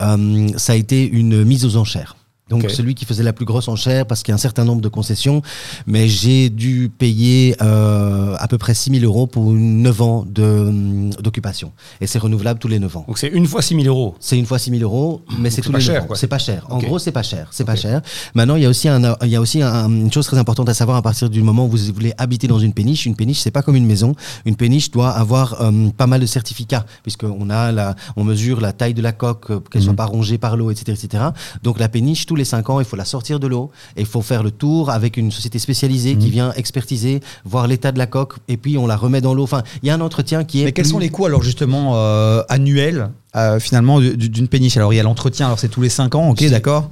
Euh, 0.00 0.48
ça 0.56 0.72
a 0.72 0.76
été 0.76 1.06
une 1.06 1.44
mise 1.44 1.64
aux 1.64 1.76
enchères. 1.76 2.16
Donc 2.48 2.70
celui 2.70 2.94
qui 2.94 3.04
faisait 3.04 3.24
la 3.24 3.32
plus 3.32 3.44
grosse 3.44 3.66
enchère 3.66 4.06
parce 4.06 4.22
qu'il 4.22 4.30
y 4.30 4.32
a 4.32 4.36
un 4.36 4.38
certain 4.38 4.64
nombre 4.64 4.80
de 4.80 4.88
concessions, 4.88 5.42
mais 5.88 6.06
j'ai 6.06 6.48
dû 6.48 6.88
payer 6.96 7.56
euh, 7.60 8.36
à 8.38 8.46
peu 8.46 8.56
près 8.56 8.72
6 8.72 8.90
000 9.00 9.04
euros 9.04 9.26
pour 9.26 9.50
9 9.52 10.02
ans 10.02 10.24
de, 10.28 10.42
hum, 10.44 11.10
d'occupation. 11.20 11.72
Et 12.00 12.06
c'est 12.06 12.20
renouvelable 12.20 12.60
tous 12.60 12.68
les 12.68 12.78
9 12.78 12.96
ans. 12.98 13.04
Donc 13.08 13.18
c'est 13.18 13.26
une 13.26 13.46
fois 13.46 13.62
6 13.62 13.74
000 13.82 13.86
euros. 13.88 14.14
C'est 14.20 14.38
une 14.38 14.46
fois 14.46 14.60
6 14.60 14.70
000 14.70 14.82
euros, 14.82 15.22
mais 15.40 15.50
c'est 15.50 15.60
tous 15.60 15.72
pas 15.72 15.78
les 15.78 15.84
cher, 15.84 15.94
9 15.94 16.02
ans. 16.04 16.06
quoi. 16.06 16.16
C'est 16.16 16.28
pas 16.28 16.38
cher. 16.38 16.64
En 16.70 16.78
gros, 16.78 17.00
c'est 17.00 17.10
pas 17.10 17.24
cher. 17.24 17.48
C'est 17.50 17.64
pas 17.64 17.74
cher. 17.74 18.00
Maintenant, 18.36 18.54
il 18.54 18.62
y 18.62 18.66
a 18.66 18.68
aussi, 18.68 18.88
un, 18.88 19.16
il 19.22 19.28
y 19.28 19.34
a 19.36 19.40
aussi 19.40 19.60
un- 19.62 19.88
une 19.88 20.12
chose 20.12 20.26
très 20.26 20.38
importante 20.38 20.68
à 20.68 20.74
savoir 20.74 20.96
à 20.98 21.02
partir 21.02 21.28
du 21.28 21.42
moment 21.42 21.66
où 21.66 21.70
vous 21.70 21.92
voulez 21.92 22.12
habiter 22.16 22.46
dans 22.46 22.60
une 22.60 22.72
péniche. 22.72 23.06
Une 23.06 23.16
péniche, 23.16 23.40
c'est 23.40 23.50
pas 23.50 23.62
comme 23.62 23.74
une 23.74 23.86
maison. 23.86 24.14
Une 24.44 24.54
péniche 24.54 24.92
doit 24.92 25.10
avoir 25.10 25.60
euh, 25.62 25.88
pas 25.96 26.06
mal 26.06 26.20
de 26.20 26.26
certificats, 26.26 26.86
puisqu'on 27.02 27.50
a 27.50 27.72
la, 27.72 27.96
on 28.14 28.22
mesure 28.22 28.60
la 28.60 28.72
taille 28.72 28.94
de 28.94 29.02
la 29.02 29.10
coque, 29.12 29.50
euh, 29.50 29.58
qu'elle 29.68 29.82
soit 29.82 29.90
Mhm. 29.92 29.96
pas 29.96 30.04
rongée 30.06 30.38
par 30.38 30.56
l'eau, 30.56 30.70
etc., 30.70 30.92
etc. 31.02 31.24
Donc 31.64 31.80
la 31.80 31.88
péniche, 31.88 32.26
tous 32.36 32.40
les 32.40 32.44
5 32.44 32.68
ans, 32.68 32.80
il 32.80 32.84
faut 32.84 32.96
la 32.96 33.06
sortir 33.06 33.40
de 33.40 33.46
l'eau 33.46 33.70
et 33.96 34.00
il 34.02 34.06
faut 34.06 34.20
faire 34.20 34.42
le 34.42 34.50
tour 34.50 34.90
avec 34.90 35.16
une 35.16 35.32
société 35.32 35.58
spécialisée 35.58 36.16
qui 36.16 36.26
Mhm. 36.26 36.32
vient 36.32 36.52
expertiser, 36.52 37.20
voir 37.46 37.66
l'état 37.66 37.92
de 37.92 37.98
la 37.98 38.06
coque, 38.06 38.34
et 38.46 38.58
puis 38.58 38.76
on 38.76 38.86
la 38.86 38.94
remet 38.96 39.22
dans 39.22 39.32
l'eau. 39.32 39.44
Enfin, 39.44 39.62
il 39.82 39.86
y 39.86 39.90
a 39.90 39.94
un 39.94 40.02
entretien 40.02 40.44
qui 40.44 40.60
est. 40.60 40.64
Mais 40.66 40.72
quels 40.72 40.84
plus- 40.84 40.90
sont 40.90 40.98
les 40.98 41.08
coûts 41.08 41.24
alors 41.24 41.42
justement 41.42 41.92
euh, 41.94 42.42
annuels 42.50 43.08
euh, 43.36 43.58
finalement 43.58 44.00
du- 44.00 44.18
du- 44.18 44.28
d'une 44.28 44.48
péniche? 44.48 44.76
Alors 44.76 44.92
il 44.92 44.96
y 44.96 45.00
a 45.00 45.02
l'entretien, 45.02 45.46
alors 45.46 45.58
c'est 45.58 45.68
tous 45.70 45.80
les 45.80 45.88
5 45.88 46.14
ans, 46.14 46.28
ok 46.28 46.44
d'accord. 46.50 46.90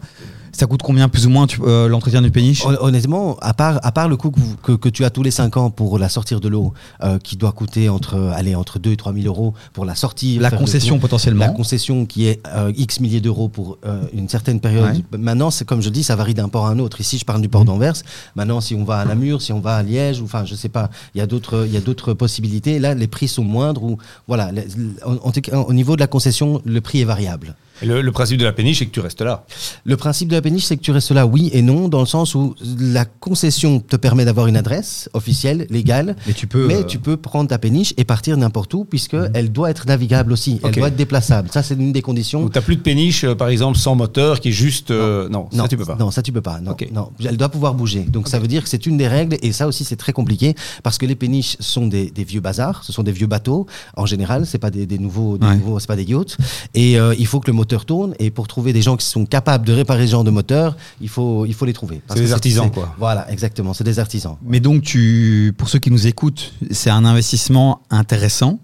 Ça 0.57 0.67
coûte 0.67 0.83
combien 0.83 1.09
plus 1.09 1.27
ou 1.27 1.31
moins 1.31 1.47
euh, 1.61 1.89
l'entretien 1.89 2.23
d'une 2.23 2.31
péniche 2.31 2.65
Hon- 2.65 2.77
Honnêtement, 2.81 3.37
à 3.43 3.53
part, 3.55 3.81
à 3.83 3.93
part 3.93 4.09
le 4.09 4.17
coût 4.17 4.31
que, 4.31 4.39
vous- 4.41 4.57
que, 4.63 4.73
que 4.73 4.89
tu 4.89 5.05
as 5.05 5.11
tous 5.11 5.23
les 5.23 5.31
5 5.33 5.57
ans 5.57 5.71
pour 5.71 5.99
la 5.99 6.09
sortir 6.09 6.41
de 6.41 6.49
l'eau, 6.49 6.73
euh, 7.03 7.19
qui 7.19 7.37
doit 7.37 7.53
coûter 7.53 7.89
entre, 7.89 8.17
allez, 8.35 8.55
entre 8.55 8.79
2 8.79 8.93
et 8.93 8.97
3 8.97 9.13
000 9.13 9.27
euros 9.27 9.53
pour 9.73 9.85
la 9.85 9.95
sortie. 9.95 10.39
La 10.39 10.51
concession 10.59 10.99
potentiellement. 11.01 11.45
La 11.47 11.51
concession 11.53 12.07
qui 12.07 12.27
est 12.29 12.41
euh, 12.55 12.73
X 12.77 13.01
milliers 13.01 13.21
d'euros 13.21 13.49
pour 13.49 13.79
une 14.13 14.29
certaine 14.29 14.61
période. 14.61 14.85
Maintenant, 15.19 15.51
c'est 15.51 15.65
comme 15.65 15.83
je 15.83 15.89
dis, 15.91 16.03
ça 16.05 16.15
varie 16.17 16.35
d'un 16.35 16.49
port 16.49 16.67
à 16.67 16.71
un 16.71 16.79
autre. 16.79 17.01
Ici, 17.01 17.19
je 17.19 17.25
parle 17.25 17.41
du 17.41 17.49
port 17.49 17.65
d'Anvers. 17.65 17.95
Maintenant, 18.37 18.61
si 18.61 18.75
on 18.75 18.85
va 18.85 18.99
à 18.99 19.05
Namur, 19.05 19.43
si 19.43 19.53
on 19.53 19.61
va 19.61 19.77
à 19.77 19.83
Liège, 19.83 20.21
ou 20.21 20.25
enfin, 20.25 20.45
je 20.45 20.55
sais 20.55 20.69
pas, 20.69 20.89
il 21.15 21.19
y 21.19 21.21
a 21.21 21.27
d'autres, 21.27 21.67
possibilités. 22.15 22.79
Là, 22.79 22.95
les 22.95 23.07
prix 23.09 23.27
sont 23.29 23.43
moindres 23.45 23.83
ou 23.83 23.99
voilà. 24.29 24.53
les- 24.53 24.67
en- 25.05 25.17
en 25.29 25.33
tout 25.33 25.41
cas, 25.41 25.59
au 25.59 25.73
niveau 25.73 25.97
de 25.97 26.01
la 26.01 26.07
concession, 26.07 26.63
le 26.65 26.81
prix 26.81 27.01
est 27.01 27.05
variable. 27.05 27.57
Le, 27.83 28.01
le 28.03 28.13
principe 28.13 28.39
de 28.39 28.45
la 28.45 28.53
péniche, 28.53 28.79
c'est 28.79 28.87
que 28.87 28.91
tu 28.93 29.01
restes 29.01 29.21
là. 29.21 29.45
Le 29.85 29.97
principe 29.97 30.29
de 30.29 30.35
la 30.35 30.43
péniche, 30.43 30.65
c'est 30.65 30.77
que 30.77 30.83
tu 30.83 30.91
restes 30.93 31.11
là, 31.11 31.27
oui 31.27 31.51
et 31.53 31.63
non, 31.63 31.89
dans 31.89 32.01
le 32.01 32.07
sens 32.07 32.35
où 32.35 32.55
la 32.79 33.05
concession 33.05 33.81
te 33.81 33.97
permet 33.97 34.25
d'avoir 34.25 34.47
une 34.47 34.57
adresse 34.57 35.09
officielle, 35.13 35.67
légale, 35.71 36.17
Mais 36.27 36.33
tu 36.35 36.47
peux. 36.47 36.67
mais 36.67 36.75
euh, 36.77 36.81
Mhm. 36.81 36.87
tu 36.87 36.99
peux 36.99 37.17
prendre 37.17 37.49
ta 37.49 37.59
péniche 37.59 37.93
et 37.97 38.05
partir 38.05 38.37
n'importe 38.37 38.73
où, 38.75 38.85
puisque 38.85 39.17
elle 39.35 39.51
doit 39.51 39.71
être 39.71 39.87
navigable 39.87 40.33
aussi, 40.33 40.61
elle 40.63 40.71
doit 40.73 40.89
être 40.89 40.97
déplaçable. 40.97 41.49
Ça, 41.53 41.63
c'est 41.63 41.75
une 41.75 41.93
des 41.93 42.03
conditions. 42.03 42.43
Donc 42.43 42.53
t'as 42.53 42.61
plus 42.61 42.77
de 42.77 42.83
péniche, 42.83 43.25
euh, 43.25 43.35
par 43.35 43.49
exemple, 43.49 43.79
sans 43.79 43.95
moteur, 43.95 44.41
qui 44.41 44.49
est 44.49 44.53
juste. 44.53 44.91
euh, 44.91 45.29
non, 45.29 45.49
ça 45.53 45.67
tu 45.69 45.77
peux 45.77 45.85
pas. 45.85 45.97
Non, 45.97 46.11
ça 46.11 46.23
tu 46.23 46.33
peux 46.33 46.41
pas. 46.43 46.61
Non, 46.61 46.77
non. 46.93 47.11
Elle 47.25 47.37
doit 47.37 47.49
pouvoir 47.49 47.75
bouger. 47.75 48.01
Donc 48.03 48.29
ça 48.29 48.39
veut 48.39 48.47
dire 48.49 48.63
que 48.63 48.69
c'est 48.69 48.87
une 48.87 48.97
des 48.97 49.09
règles 49.09 49.37
et 49.43 49.53
ça 49.53 49.67
aussi 49.67 49.85
c'est 49.85 49.97
très 49.97 50.13
compliqué 50.13 50.55
parce 50.83 50.99
que 50.99 51.07
les 51.07 51.15
péniches 51.17 51.57
sont 51.61 51.87
des, 51.87 52.11
des 52.11 52.25
vieux 52.25 52.41
bazars, 52.41 52.85
ce 52.85 52.93
sont 52.93 53.03
des 53.03 53.13
vieux 53.13 53.27
bateaux. 53.27 53.67
En 53.97 54.07
général, 54.07 54.47
c'est 54.47 54.59
pas 54.59 54.71
des, 54.71 54.87
des 54.87 54.99
nouveaux, 54.99 55.39
des 55.39 55.47
Ouais. 55.47 55.57
nouveaux, 55.57 55.79
c'est 55.79 55.87
pas 55.87 55.97
des 55.97 56.05
yachts. 56.05 56.37
Et 56.75 56.99
euh, 56.99 57.15
il 57.19 57.27
faut 57.27 57.41
que 57.41 57.47
le 57.49 57.53
moteur 57.53 57.64
tourne 57.65 58.15
et 58.19 58.31
pour 58.31 58.47
trouver 58.49 58.73
des 58.73 58.83
gens 58.83 58.97
qui 58.97 59.07
sont 59.07 59.27
capables 59.27 59.67
de 59.67 59.73
réparer 59.73 60.07
ce 60.07 60.13
genre 60.13 60.25
de 60.25 60.31
moteur, 60.31 60.77
il 61.01 61.09
faut, 61.09 61.45
il 61.47 61.55
faut 61.55 61.65
les 61.65 61.73
trouver. 61.73 62.01
C'est 62.09 62.17
des 62.21 62.33
artisans, 62.33 62.71
quoi. 62.71 62.95
Voilà, 62.99 63.31
exactement. 63.31 63.75
C'est 63.75 63.85
des 63.85 63.99
artisans. 63.99 64.37
Mais 64.43 64.61
donc, 64.61 64.83
tu, 64.83 65.55
pour 65.57 65.69
ceux 65.69 65.79
qui 65.79 65.91
nous 65.91 66.07
écoutent, 66.07 66.53
c'est 66.71 66.91
un 66.91 67.05
investissement 67.05 67.81
intéressant. 67.91 68.59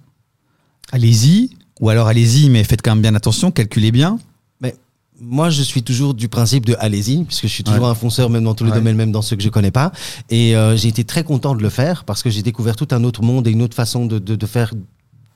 Allez-y. 0.93 1.51
Ou 1.81 1.89
alors 1.89 2.09
allez-y, 2.09 2.51
mais 2.51 2.63
faites 2.65 2.83
quand 2.83 2.91
même 2.91 3.01
bien 3.03 3.15
attention, 3.15 3.51
calculez 3.51 3.91
bien. 3.91 4.19
Mais 4.61 4.75
moi, 5.19 5.49
je 5.49 5.63
suis 5.63 5.83
toujours 5.83 6.13
du 6.13 6.29
principe 6.29 6.67
de 6.67 6.77
allez-y, 6.79 7.25
puisque 7.25 7.45
je 7.45 7.53
suis 7.53 7.65
toujours 7.65 7.85
Ouais. 7.85 7.89
un 7.91 7.95
fonceur, 7.95 8.29
même 8.29 8.45
dans 8.45 8.55
tous 8.55 8.65
les 8.65 8.71
Ouais. 8.71 8.77
domaines, 8.77 8.97
même 8.97 9.13
dans 9.13 9.23
ceux 9.23 9.35
que 9.37 9.43
je 9.43 9.49
connais 9.49 9.71
pas. 9.71 9.91
Et 10.29 10.55
euh, 10.57 10.77
j'ai 10.77 10.89
été 10.89 11.05
très 11.05 11.25
content 11.25 11.55
de 11.55 11.63
le 11.63 11.71
faire 11.71 12.05
parce 12.05 12.23
que 12.23 12.29
j'ai 12.29 12.43
découvert 12.43 12.77
tout 12.77 12.89
un 12.91 13.03
autre 13.05 13.23
monde 13.23 13.47
et 13.47 13.51
une 13.51 13.63
autre 13.63 13.75
façon 13.75 14.05
de, 14.05 14.19
de, 14.19 14.35
de 14.37 14.47
faire 14.47 14.75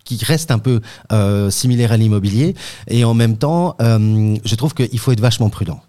qui 0.04 0.22
reste 0.24 0.50
un 0.50 0.58
peu 0.58 0.80
euh, 1.12 1.50
similaire 1.50 1.92
à 1.92 1.96
l'immobilier. 1.96 2.54
Et 2.88 3.04
en 3.04 3.14
même 3.14 3.36
temps, 3.36 3.76
euh, 3.80 4.36
je 4.44 4.54
trouve 4.54 4.74
qu'il 4.74 4.98
faut 4.98 5.12
être 5.12 5.20
vachement 5.20 5.48
prudent. 5.50 5.80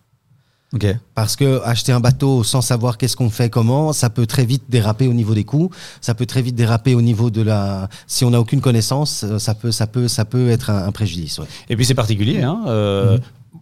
Parce 1.13 1.35
que 1.35 1.61
acheter 1.63 1.91
un 1.91 1.99
bateau 1.99 2.43
sans 2.43 2.61
savoir 2.61 2.97
qu'est-ce 2.97 3.15
qu'on 3.15 3.29
fait, 3.29 3.49
comment, 3.49 3.93
ça 3.93 4.09
peut 4.09 4.25
très 4.25 4.45
vite 4.45 4.63
déraper 4.67 5.07
au 5.07 5.13
niveau 5.13 5.33
des 5.33 5.45
coûts. 5.45 5.69
Ça 6.01 6.13
peut 6.13 6.25
très 6.25 6.41
vite 6.41 6.55
déraper 6.55 6.95
au 6.95 7.01
niveau 7.01 7.29
de 7.29 7.41
la. 7.41 7.87
Si 8.07 8.25
on 8.25 8.31
n'a 8.31 8.39
aucune 8.39 8.61
connaissance, 8.61 9.23
euh, 9.23 9.39
ça 9.39 9.55
peut, 9.55 9.71
ça 9.71 9.87
peut, 9.87 10.07
ça 10.07 10.25
peut 10.25 10.49
être 10.49 10.69
un, 10.69 10.87
un 10.87 10.91
préjudice. 10.91 11.39
ouais. 11.39 11.45
Et 11.69 11.75
puis 11.75 11.85
c'est 11.85 11.93
particulier. 11.93 12.41
Hein, 12.41 12.61
euh, 12.67 13.17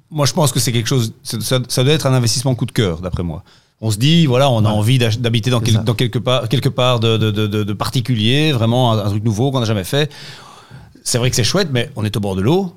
Moi, 0.10 0.26
je 0.26 0.34
pense 0.34 0.52
que 0.52 0.60
c'est 0.60 0.72
quelque 0.72 0.88
chose. 0.88 1.14
ça 1.24 1.84
doit 1.84 1.94
être 1.94 2.08
un 2.08 2.14
investissement 2.14 2.56
coup 2.56 2.66
de 2.66 2.72
cœur, 2.72 3.00
d'après 3.02 3.24
moi. 3.24 3.44
On 3.86 3.92
se 3.92 3.98
dit, 3.98 4.26
voilà, 4.28 4.50
on 4.50 4.64
a 4.64 4.70
envie 4.70 4.98
d'habiter 4.98 5.50
dans, 5.50 5.60
quel- 5.60 5.84
quelque 5.98 6.18
part, 6.18 6.48
quelque 6.48 6.70
part 6.70 7.02
de, 7.02 7.18
de, 7.18 7.32
de, 7.32 7.74
particulier, 7.74 8.54
vraiment 8.54 8.94
un, 8.94 9.00
un 9.06 9.10
truc 9.10 9.26
nouveau 9.26 9.52
qu'on 9.52 9.60
n'a 9.60 9.66
jamais 9.66 9.84
fait. 9.84 10.10
C'est 11.04 11.18
vrai 11.18 11.30
que 11.30 11.36
c'est 11.36 11.44
chouette, 11.44 11.68
mais 11.74 11.92
on 11.98 12.06
est 12.06 12.16
au 12.16 12.20
bord 12.22 12.36
de 12.38 12.42
l'eau. 12.42 12.72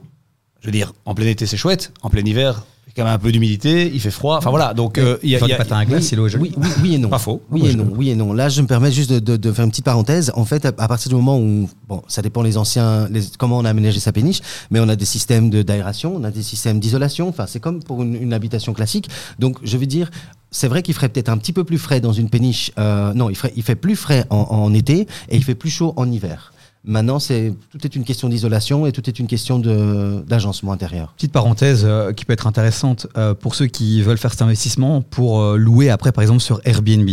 Je 0.60 0.66
veux 0.66 0.72
dire, 0.72 0.92
en 1.04 1.14
plein 1.14 1.26
été, 1.26 1.46
c'est 1.46 1.56
chouette. 1.56 1.92
En 2.02 2.10
plein 2.10 2.24
hiver, 2.24 2.64
il 2.86 2.90
y 2.90 2.90
a 2.90 2.94
quand 2.96 3.04
même 3.04 3.14
un 3.14 3.18
peu 3.20 3.30
d'humidité, 3.30 3.88
il 3.94 4.00
fait 4.00 4.10
froid. 4.10 4.36
Enfin 4.38 4.50
voilà, 4.50 4.74
donc 4.74 4.98
euh, 4.98 5.16
il 5.22 5.30
y 5.30 5.36
a, 5.36 5.46
y 5.46 5.52
a- 5.52 5.56
patin 5.56 5.76
à 5.78 5.84
glace, 5.84 6.00
Oui, 6.02 6.06
c'est 6.08 6.16
l'eau 6.16 6.28
oui, 6.40 6.52
oui, 6.56 6.68
oui 6.82 6.94
et 6.96 6.98
non. 6.98 7.08
Pas 7.08 7.18
faux. 7.20 7.40
Oui 7.52 7.68
et 7.68 7.74
non, 7.76 7.86
oui 7.94 8.10
et 8.10 8.16
non. 8.16 8.32
Là, 8.32 8.48
je 8.48 8.60
me 8.60 8.66
permets 8.66 8.90
juste 8.90 9.10
de, 9.12 9.20
de- 9.20 9.36
de 9.36 9.52
faire 9.52 9.64
une 9.64 9.70
petite 9.70 9.84
parenthèse. 9.84 10.32
En 10.34 10.44
fait, 10.44 10.64
à, 10.66 10.72
à 10.76 10.88
partir 10.88 11.08
du 11.08 11.14
moment 11.14 11.38
où, 11.38 11.70
bon, 11.88 12.02
ça 12.08 12.20
dépend 12.20 12.42
les 12.42 12.56
anciens, 12.56 13.06
les, 13.12 13.20
comment 13.38 13.58
on 13.58 13.64
a 13.64 13.70
aménagé 13.70 14.00
sa 14.00 14.10
péniche, 14.10 14.40
mais 14.72 14.80
on 14.80 14.88
a 14.88 14.96
des 14.96 15.04
systèmes 15.04 15.50
de- 15.50 15.62
d'aération, 15.62 16.16
on 16.16 16.24
a 16.24 16.32
des 16.32 16.42
systèmes 16.42 16.80
d'isolation. 16.80 17.28
Enfin, 17.28 17.46
c'est 17.46 17.60
comme 17.60 17.80
pour 17.80 18.02
une, 18.02 18.16
une 18.20 18.32
habitation 18.32 18.72
classique. 18.72 19.08
Donc, 19.38 19.58
je 19.62 19.76
veux 19.76 19.86
dire, 19.86 20.10
c'est 20.56 20.68
vrai 20.68 20.82
qu'il 20.82 20.94
ferait 20.94 21.10
peut-être 21.10 21.28
un 21.28 21.36
petit 21.36 21.52
peu 21.52 21.64
plus 21.64 21.78
frais 21.78 22.00
dans 22.00 22.12
une 22.12 22.30
péniche. 22.30 22.72
euh, 22.78 23.12
non, 23.12 23.28
il, 23.28 23.36
fait 23.36 23.74
plus 23.74 23.94
frais 23.94 24.24
en, 24.30 24.72
été 24.72 25.06
et 25.28 25.36
il 25.36 25.44
fait 25.44 25.54
plus 25.54 25.68
chaud 25.68 25.92
en 25.96 26.10
hiver. 26.10 26.52
Maintenant, 26.82 27.18
tout 27.18 27.84
est 27.84 27.96
une 27.96 28.04
question 28.04 28.28
d'isolation 28.28 28.86
et 28.86 28.92
tout 28.92 29.06
est 29.08 29.18
une 29.18 29.26
question 29.26 29.58
d'agencement 29.58 30.72
intérieur. 30.72 31.12
Petite 31.16 31.32
parenthèse 31.32 31.82
euh, 31.84 32.12
qui 32.12 32.24
peut 32.24 32.32
être 32.32 32.46
intéressante 32.46 33.06
euh, 33.18 33.34
pour 33.34 33.54
ceux 33.54 33.66
qui 33.66 34.00
veulent 34.02 34.18
faire 34.18 34.30
cet 34.30 34.42
investissement 34.42 35.02
pour 35.02 35.44
louer 35.56 35.90
après, 35.90 36.12
par 36.12 36.22
exemple, 36.22 36.40
sur 36.40 36.60
Airbnb. 36.64 37.10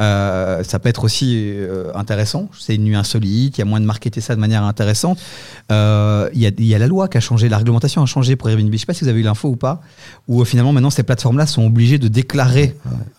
Euh, 0.00 0.62
ça 0.64 0.78
peut 0.78 0.88
être 0.88 1.04
aussi 1.04 1.34
euh, 1.38 1.90
intéressant. 1.94 2.48
C'est 2.58 2.74
une 2.76 2.84
nuit 2.84 2.96
insolite. 2.96 3.58
Il 3.58 3.60
y 3.60 3.62
a 3.62 3.66
moins 3.66 3.80
de 3.80 3.84
marketer 3.84 4.20
ça 4.22 4.34
de 4.34 4.40
manière 4.40 4.64
intéressante. 4.64 5.18
Euh, 5.70 6.30
Il 6.34 6.40
y, 6.40 6.46
a, 6.46 6.50
il 6.56 6.64
y 6.66 6.74
a 6.74 6.78
la 6.78 6.86
loi 6.86 7.08
qui 7.08 7.18
a 7.18 7.20
changé, 7.20 7.48
la 7.48 7.58
réglementation 7.58 8.02
a 8.02 8.06
changé 8.06 8.36
pour 8.36 8.48
Airbnb. 8.48 8.68
Je 8.68 8.72
ne 8.72 8.76
sais 8.78 8.86
pas 8.86 8.94
si 8.94 9.04
vous 9.04 9.10
avez 9.10 9.20
eu 9.20 9.24
l'info 9.24 9.48
ou 9.48 9.56
pas. 9.56 9.82
Où 10.28 10.40
euh, 10.40 10.44
finalement 10.44 10.72
maintenant 10.72 10.90
ces 10.90 11.02
plateformes-là 11.02 11.46
sont 11.46 11.66
obligées 11.66 11.98
de 11.98 12.08
déclarer, 12.08 12.74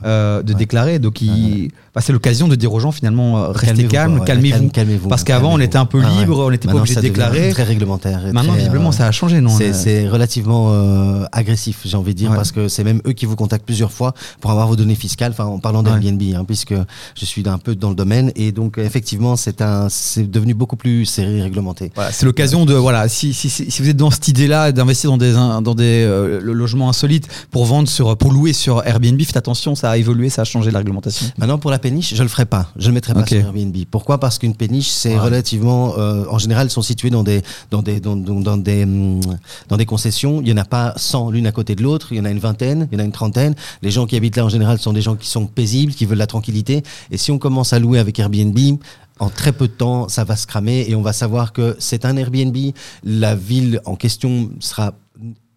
euh, 0.05 0.41
de 0.41 0.53
déclarer. 0.53 0.99
Donc 0.99 1.21
il- 1.21 1.69
bah, 1.93 2.01
c'est 2.01 2.12
l'occasion 2.13 2.47
de 2.47 2.55
dire 2.55 2.73
aux 2.73 2.79
gens 2.79 2.91
finalement 2.91 3.38
euh, 3.38 3.47
restez 3.49 3.67
Calmez-vous, 3.67 3.89
calme, 3.91 4.17
quoi. 4.17 4.25
calmez-vous. 4.25 4.57
Calme- 4.57 4.71
calmez-vous, 4.71 5.09
Parce 5.09 5.23
qu'avant 5.23 5.53
on 5.53 5.59
était 5.59 5.77
un 5.77 5.86
peu 5.86 6.01
Ah 6.03 6.09
ouais. 6.12 6.19
libre, 6.21 6.39
on 6.39 6.49
n'était 6.49 6.67
pas 6.67 6.73
obligé 6.75 6.95
de 6.95 7.01
déclarer. 7.01 7.49
Très 7.51 7.63
réglementaire. 7.63 8.25
et 8.27 8.31
Maintenant 8.31 8.53
très, 8.53 8.59
visiblement 8.62 8.89
euh, 8.89 8.93
ça 8.93 9.05
a 9.07 9.12
changé, 9.12 9.41
non 9.41 9.51
C'est 9.55 10.05
euh, 10.07 10.12
relativement 10.12 10.69
euh, 10.71 11.25
agressif, 11.31 11.81
j'ai 11.86 11.95
envie 11.97 12.13
de 12.13 12.17
dire, 12.17 12.31
Ouais. 12.31 12.36
parce 12.36 12.51
que 12.51 12.67
c'est 12.67 12.83
même 12.83 13.01
eux 13.05 13.12
qui 13.13 13.25
vous 13.27 13.36
contactent 13.36 13.65
plusieurs 13.65 13.91
fois 13.91 14.13
pour 14.41 14.49
avoir 14.49 14.67
vos 14.67 14.75
données 14.75 14.95
fiscales. 14.95 15.31
Enfin, 15.33 15.45
en 15.45 15.59
parlant 15.59 15.83
Ouais. 15.83 15.99
d'Airbnb, 15.99 16.21
hein, 16.36 16.43
puisque 16.45 16.62
je 16.71 17.26
suis 17.26 17.47
un 17.47 17.58
peu 17.58 17.76
dans 17.76 17.89
le 17.89 17.95
domaine, 17.95 18.32
et 18.36 18.52
donc 18.52 18.78
effectivement, 18.78 19.36
c'est 19.36 19.62
un, 19.62 19.88
c'est 19.89 20.30
devenu 20.30 20.54
beaucoup 20.54 20.76
plus 20.76 21.06
serré, 21.06 21.38
et 21.38 21.41
réglementé. 21.41 21.91
Voilà, 21.95 22.12
c'est 22.12 22.26
l'occasion 22.26 22.65
de 22.65 22.73
voilà 22.73 23.08
si, 23.10 23.34
si, 23.34 23.49
si, 23.49 23.82
vous 23.82 23.89
êtes 23.89 23.97
dans 23.97 24.12
cette 24.12 24.28
idée-là 24.28 24.71
d'investir 24.71 25.10
dans 25.10 25.17
des 25.17 25.36
in- 25.36 25.62
dans 25.62 25.76
des 25.76 26.04
euh, 26.08 26.39
logements 26.41 26.89
insolites 26.89 27.28
pour 27.52 27.65
vendre 27.65 27.88
sur 27.89 28.15
pour 28.17 28.32
louer 28.32 28.54
sur 28.54 28.86
Airbnb, 28.86 29.21
faites 29.23 29.38
attention, 29.38 29.76
ça 29.76 29.91
a 29.91 29.97
évolué, 29.97 30.30
ça 30.30 30.43
a 30.43 30.45
changé 30.45 30.71
la 30.71 30.80
réglementation. 30.80 31.26
Maintenant, 31.38 31.58
pour 31.58 31.71
la 31.71 31.80
péniche, 31.80 32.13
je 32.15 32.23
le 32.23 32.30
ferai 32.30 32.45
pas. 32.45 32.71
Je 32.78 32.88
le 32.88 32.93
mettrai 32.93 33.13
pas 33.13 33.26
sur 33.26 33.38
Airbnb. 33.38 33.76
Pourquoi? 33.91 34.19
Parce 34.19 34.38
qu'une 34.38 34.56
péniche, 34.56 34.89
c'est 34.89 35.13
Ouais. 35.13 35.19
relativement, 35.19 35.95
euh, 35.97 36.26
en 36.30 36.38
général, 36.39 36.65
elles 36.67 36.71
sont 36.71 36.82
situées 36.82 37.10
dans 37.10 37.23
des, 37.23 37.41
dans 37.71 37.82
des, 37.82 37.99
dans, 37.99 38.15
dans- 38.15 38.39
dans 38.39 38.58
des, 38.58 38.84
hum, 38.84 39.19
dans 39.69 39.78
des 39.78 39.86
concessions. 39.86 40.41
Il 40.41 40.47
y 40.49 40.54
en 40.54 40.58
a 40.58 40.65
pas 40.65 40.93
100 40.97 41.30
l'une 41.32 41.47
à 41.47 41.52
côté 41.52 41.76
de 41.76 41.84
l'autre. 41.84 42.08
Il 42.12 42.17
y 42.17 42.21
en 42.21 42.26
a 42.26 42.30
une 42.30 42.39
vingtaine, 42.39 42.88
il 42.91 42.97
y 42.97 43.02
en 43.02 43.04
a 43.04 43.06
une 43.06 43.12
trentaine. 43.12 43.56
Les 43.82 43.91
gens 43.91 44.06
qui 44.06 44.15
habitent 44.15 44.38
là, 44.38 44.45
en 44.45 44.49
général, 44.49 44.78
sont 44.80 44.93
des 44.93 45.02
gens 45.02 45.15
qui 45.15 45.28
sont 45.30 45.45
paisibles, 45.45 45.93
qui 45.93 46.06
veulent 46.06 46.17
la 46.17 46.28
tranquillité. 46.28 46.53
Et 47.12 47.18
si 47.18 47.32
on 47.32 47.38
commence 47.39 47.74
à 47.74 47.80
louer 47.80 48.00
avec 48.00 48.20
Airbnb, 48.20 48.58
en 49.20 49.30
très 49.30 49.52
peu 49.52 49.68
de 49.68 49.74
temps, 49.74 50.10
ça 50.10 50.24
va 50.24 50.36
se 50.36 50.48
cramer 50.48 50.86
et 50.88 50.96
on 50.96 51.02
va 51.02 51.13
savoir 51.13 51.54
que 51.54 51.76
c'est 51.80 52.06
un 52.06 52.18
Airbnb. 52.18 52.56
La 53.04 53.36
ville 53.36 53.80
en 53.86 53.96
question 53.96 54.50
sera 54.60 54.94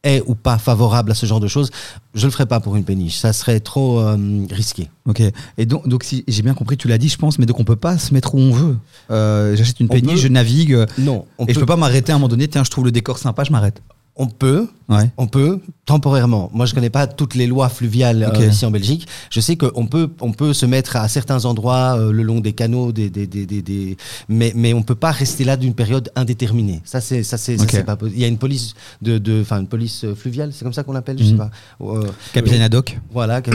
est 0.02 0.22
ou 0.26 0.36
pas 0.36 0.56
favorable 0.56 1.10
à 1.10 1.14
ce 1.14 1.26
genre 1.26 1.40
de 1.40 1.48
choses, 1.48 1.70
je 2.14 2.26
le 2.26 2.30
ferai 2.30 2.46
pas 2.46 2.60
pour 2.60 2.76
une 2.76 2.84
péniche. 2.84 3.16
Ça 3.16 3.32
serait 3.32 3.58
trop 3.58 3.98
euh, 3.98 4.16
risqué. 4.52 4.88
Ok. 5.06 5.20
Et 5.58 5.66
donc, 5.66 5.88
donc 5.88 6.04
si 6.04 6.22
j'ai 6.28 6.42
bien 6.42 6.54
compris, 6.54 6.76
tu 6.76 6.86
l'as 6.86 6.98
dit, 6.98 7.08
je 7.08 7.16
pense, 7.16 7.40
mais 7.40 7.46
donc 7.46 7.58
on 7.58 7.64
peut 7.64 7.74
pas 7.74 7.98
se 7.98 8.14
mettre 8.14 8.36
où 8.36 8.38
on 8.38 8.52
veut. 8.52 8.76
Euh, 9.10 9.56
J'achète 9.56 9.80
une 9.80 9.86
On 9.86 9.94
péniche, 9.94 10.12
peut- 10.12 10.16
je 10.20 10.28
navigue, 10.28 10.78
Non, 10.98 11.24
on 11.38 11.44
et 11.44 11.46
peut, 11.48 11.54
je 11.54 11.58
peux 11.60 11.66
pas 11.66 11.74
m'arrêter 11.76 12.12
à 12.12 12.14
un 12.14 12.18
moment 12.18 12.28
donné. 12.28 12.46
Tiens, 12.46 12.62
je 12.62 12.70
trouve 12.70 12.84
le 12.84 12.92
décor 12.92 13.18
sympa, 13.18 13.42
je 13.42 13.50
m'arrête. 13.50 13.82
On 14.16 14.26
peut, 14.26 14.68
Ouais. 14.88 15.10
On 15.16 15.26
peut 15.26 15.58
temporairement. 15.84 16.48
Moi, 16.54 16.64
je 16.64 16.72
connais 16.72 16.90
pas 16.90 17.08
toutes 17.08 17.34
les 17.34 17.48
lois 17.48 17.68
fluviales 17.68 18.22
euh, 18.22 18.28
Ok. 18.28 18.52
ici 18.52 18.64
en 18.64 18.70
Belgique. 18.70 19.08
Je 19.30 19.40
sais 19.40 19.56
qu'on 19.56 19.86
peut, 19.86 20.08
on 20.20 20.30
peut 20.30 20.52
se 20.54 20.64
mettre 20.64 20.94
à 20.94 21.08
certains 21.08 21.44
endroits 21.44 21.96
euh, 21.98 22.12
le 22.12 22.22
long 22.22 22.38
des 22.38 22.52
canaux, 22.52 22.92
des, 22.92 23.10
des, 23.10 23.26
des, 23.26 23.46
des, 23.46 23.62
des- 23.62 23.96
mais, 24.28 24.52
mais 24.54 24.74
on 24.74 24.82
peut 24.82 24.94
pas 24.94 25.10
rester 25.10 25.42
là 25.42 25.56
d'une 25.56 25.74
période 25.74 26.10
indéterminée. 26.14 26.82
Ça, 26.84 27.00
c'est, 27.00 27.24
ça, 27.24 27.36
c'est, 27.36 27.56
ça, 27.56 27.64
Ok. 27.64 27.70
c'est 27.72 27.82
pas 27.84 27.96
possible. 27.96 28.16
Il 28.16 28.22
y 28.22 28.24
a 28.24 28.28
une 28.28 28.38
police 28.38 28.74
de, 29.02 29.18
de, 29.18 29.40
enfin, 29.42 29.58
une 29.60 29.66
police 29.66 30.04
euh, 30.04 30.14
fluviale, 30.14 30.50
c'est 30.52 30.62
comme 30.62 30.72
ça 30.72 30.84
qu'on 30.84 30.92
l'appelle, 30.92 31.18
je 31.18 31.24
sais 31.24 31.32
Mhm. 31.32 31.38
pas. 31.38 31.50
Euh, 31.80 32.04
Capitaine 32.32 32.62
Haddock. 32.62 32.96
voilà, 33.12 33.42
qui, 33.42 33.50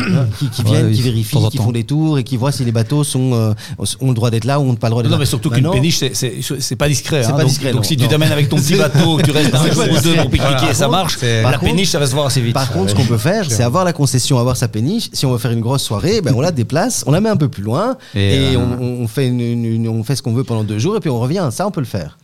qui 0.50 0.64
viennent, 0.64 0.92
qui 0.92 1.02
vérifient, 1.02 1.48
qui 1.50 1.58
font 1.60 1.72
des 1.72 1.86
tours 1.86 2.20
et 2.20 2.26
qui 2.26 2.36
voient 2.36 2.52
si 2.52 2.66
les 2.66 2.74
bateaux 2.74 3.06
sont, 3.06 3.32
euh, 3.36 3.54
ont 4.02 4.10
le 4.10 4.14
droit 4.16 4.32
d'être 4.32 4.44
là 4.44 4.60
ou 4.60 4.64
ont 4.70 4.76
pas 4.76 4.88
le 4.88 4.92
droit 4.92 5.02
d'être 5.04 5.12
Non, 5.12 5.16
là. 5.18 5.22
mais 5.22 5.26
surtout 5.26 5.50
qu'une 5.50 5.64
Maintenant, 5.64 5.76
péniche, 5.76 6.00
c'est- 6.00 6.14
c'est 6.14 6.42
c'est 6.60 6.76
pas 6.76 6.90
discret. 6.90 7.24
C'est 7.24 7.30
hein. 7.30 7.36
pas 7.36 7.40
donc, 7.44 7.48
discret, 7.52 7.72
donc 7.72 7.84
non, 7.84 7.88
si 7.88 7.96
tu 7.96 8.04
non. 8.04 8.10
t'amènes 8.10 8.32
avec 8.34 8.50
ton 8.50 8.58
petit 8.58 8.76
bateau, 8.76 9.16
que 9.16 9.24
tu 9.24 9.32
restes 9.32 9.56
un 9.56 9.72
jour 9.72 9.86
ou 9.90 10.02
deux 10.02 10.16
pour 10.16 10.30
Et 10.70 10.74
ça 10.74 10.86
contre, 10.86 10.98
marche, 10.98 11.18
la 11.22 11.44
contre- 11.54 11.60
péniche, 11.66 11.90
ça 11.90 12.00
va 12.00 12.08
se 12.08 12.14
voir 12.14 12.26
assez 12.28 12.42
vite. 12.42 12.54
Par 12.54 12.72
contre, 12.72 12.90
ce 12.92 12.96
qu'on 12.96 13.06
peut 13.06 13.18
faire, 13.18 13.46
c'est 13.50 13.64
avoir 13.64 13.84
la 13.86 13.94
concession, 13.94 14.40
avoir 14.40 14.58
sa 14.58 14.68
péniche. 14.68 15.10
Si 15.14 15.26
on 15.26 15.32
veut 15.32 15.38
faire 15.38 15.52
une 15.52 15.62
grosse 15.62 15.84
soirée, 15.84 16.22
ben 16.22 16.34
on 16.36 16.42
la 16.42 16.52
déplace, 16.52 17.04
on 17.08 17.12
la 17.12 17.22
met 17.22 17.30
un 17.30 17.38
peu 17.38 17.50
plus 17.50 17.64
loin 17.64 17.98
Et, 18.16 18.20
et, 18.54 18.56
euh, 18.56 18.60
on, 18.60 19.04
on 19.04 19.08
fait 19.08 19.28
une- 19.28 19.40
une- 19.42 19.66
une- 19.66 19.88
on 19.88 20.04
fait 20.04 20.16
ce 20.16 20.22
qu'on 20.22 20.34
veut 20.34 20.44
pendant 20.44 20.64
deux 20.64 20.80
jours 20.80 20.96
et 20.98 21.00
puis 21.00 21.10
on 21.10 21.20
revient. 21.20 21.50
Ça, 21.52 21.66
on 21.68 21.72
peut 21.72 21.82
le 21.82 21.86
faire. 21.86 22.18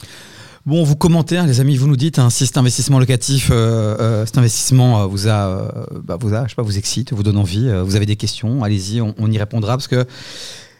Bon, 0.65 0.83
vous 0.83 0.97
commentez, 0.97 1.37
hein, 1.37 1.45
les 1.45 1.61
amis, 1.61 1.77
vous 1.77 1.87
nous 1.87 1.95
dites 1.95 2.19
hein, 2.19 2.29
si 2.29 2.45
cet 2.45 2.57
investissement 2.57 2.99
locatif, 2.99 3.49
euh, 3.51 3.95
euh, 4.01 4.25
cet 4.25 4.37
investissement 4.37 5.01
euh, 5.01 5.05
vous 5.05 5.29
a, 5.29 5.31
euh, 5.47 5.67
bah, 6.03 6.17
vous 6.19 6.33
a, 6.33 6.43
je 6.43 6.49
sais 6.49 6.55
pas, 6.55 6.61
vous 6.61 6.77
excite, 6.77 7.13
vous 7.13 7.23
donne 7.23 7.37
envie, 7.37 7.69
euh, 7.69 7.83
vous 7.83 7.95
avez 7.95 8.05
des 8.05 8.17
questions, 8.17 8.63
allez-y, 8.65 8.99
on, 8.99 9.15
on 9.17 9.31
y 9.31 9.37
répondra 9.37 9.77
parce 9.77 9.87
que 9.87 10.05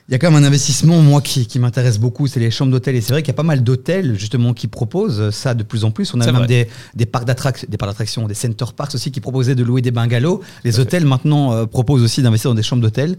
il 0.09 0.13
y 0.13 0.15
a 0.15 0.19
quand 0.19 0.31
même 0.31 0.41
un 0.41 0.47
investissement, 0.47 1.01
moi, 1.01 1.19
qui, 1.21 1.47
qui 1.47 1.59
m'intéresse 1.59 1.97
beaucoup, 1.99 2.27
c'est 2.27 2.39
les 2.39 2.49
chambres 2.49 2.71
d'hôtel. 2.71 2.95
Et 2.95 3.01
c'est 3.01 3.11
vrai 3.11 3.21
qu'il 3.23 3.27
y 3.27 3.35
a 3.35 3.35
pas 3.35 3.43
mal 3.43 3.61
d'hôtels, 3.61 4.17
justement, 4.17 4.53
qui 4.53 4.67
proposent 4.67 5.31
ça 5.31 5.53
de 5.53 5.63
plus 5.63 5.83
en 5.83 5.91
plus. 5.91 6.13
On 6.13 6.21
a 6.21 6.31
même 6.31 6.45
des, 6.45 6.67
des 6.95 7.05
parcs 7.05 7.25
d'attractions, 7.25 7.67
des 7.69 7.77
parcs 7.77 8.27
des 8.27 8.33
center 8.33 8.65
parks 8.75 8.95
aussi 8.95 9.11
qui 9.11 9.19
proposaient 9.19 9.55
de 9.55 9.63
louer 9.63 9.81
des 9.81 9.91
bungalows. 9.91 10.41
Les 10.63 10.79
hôtels, 10.79 11.05
maintenant, 11.05 11.51
euh, 11.53 11.65
proposent 11.65 12.03
aussi 12.03 12.21
d'investir 12.21 12.49
dans 12.51 12.55
des 12.55 12.63
chambres 12.63 12.81
d'hôtel. 12.81 13.17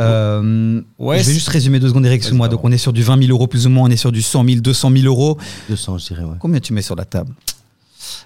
Euh, 0.00 0.80
Ouais, 0.98 1.20
je 1.20 1.26
vais 1.26 1.32
juste 1.34 1.48
résumer 1.48 1.78
deux 1.78 1.88
secondes, 1.88 2.06
Eric, 2.06 2.22
Vas-y, 2.22 2.32
moi. 2.32 2.46
pardon. 2.48 2.56
Donc, 2.56 2.64
on 2.64 2.72
est 2.72 2.78
sur 2.78 2.92
du 2.92 3.02
20 3.02 3.18
000 3.22 3.30
euros 3.30 3.46
plus 3.46 3.66
ou 3.66 3.70
moins, 3.70 3.86
on 3.88 3.90
est 3.90 3.96
sur 3.96 4.10
du 4.10 4.22
100 4.22 4.44
000, 4.46 4.60
200 4.60 4.90
000 4.92 5.04
euros. 5.06 5.38
200, 5.68 5.98
je 5.98 6.06
dirais. 6.06 6.22
Ouais. 6.24 6.36
Combien 6.38 6.58
tu 6.60 6.72
mets 6.72 6.82
sur 6.82 6.96
la 6.96 7.04
table? 7.04 7.32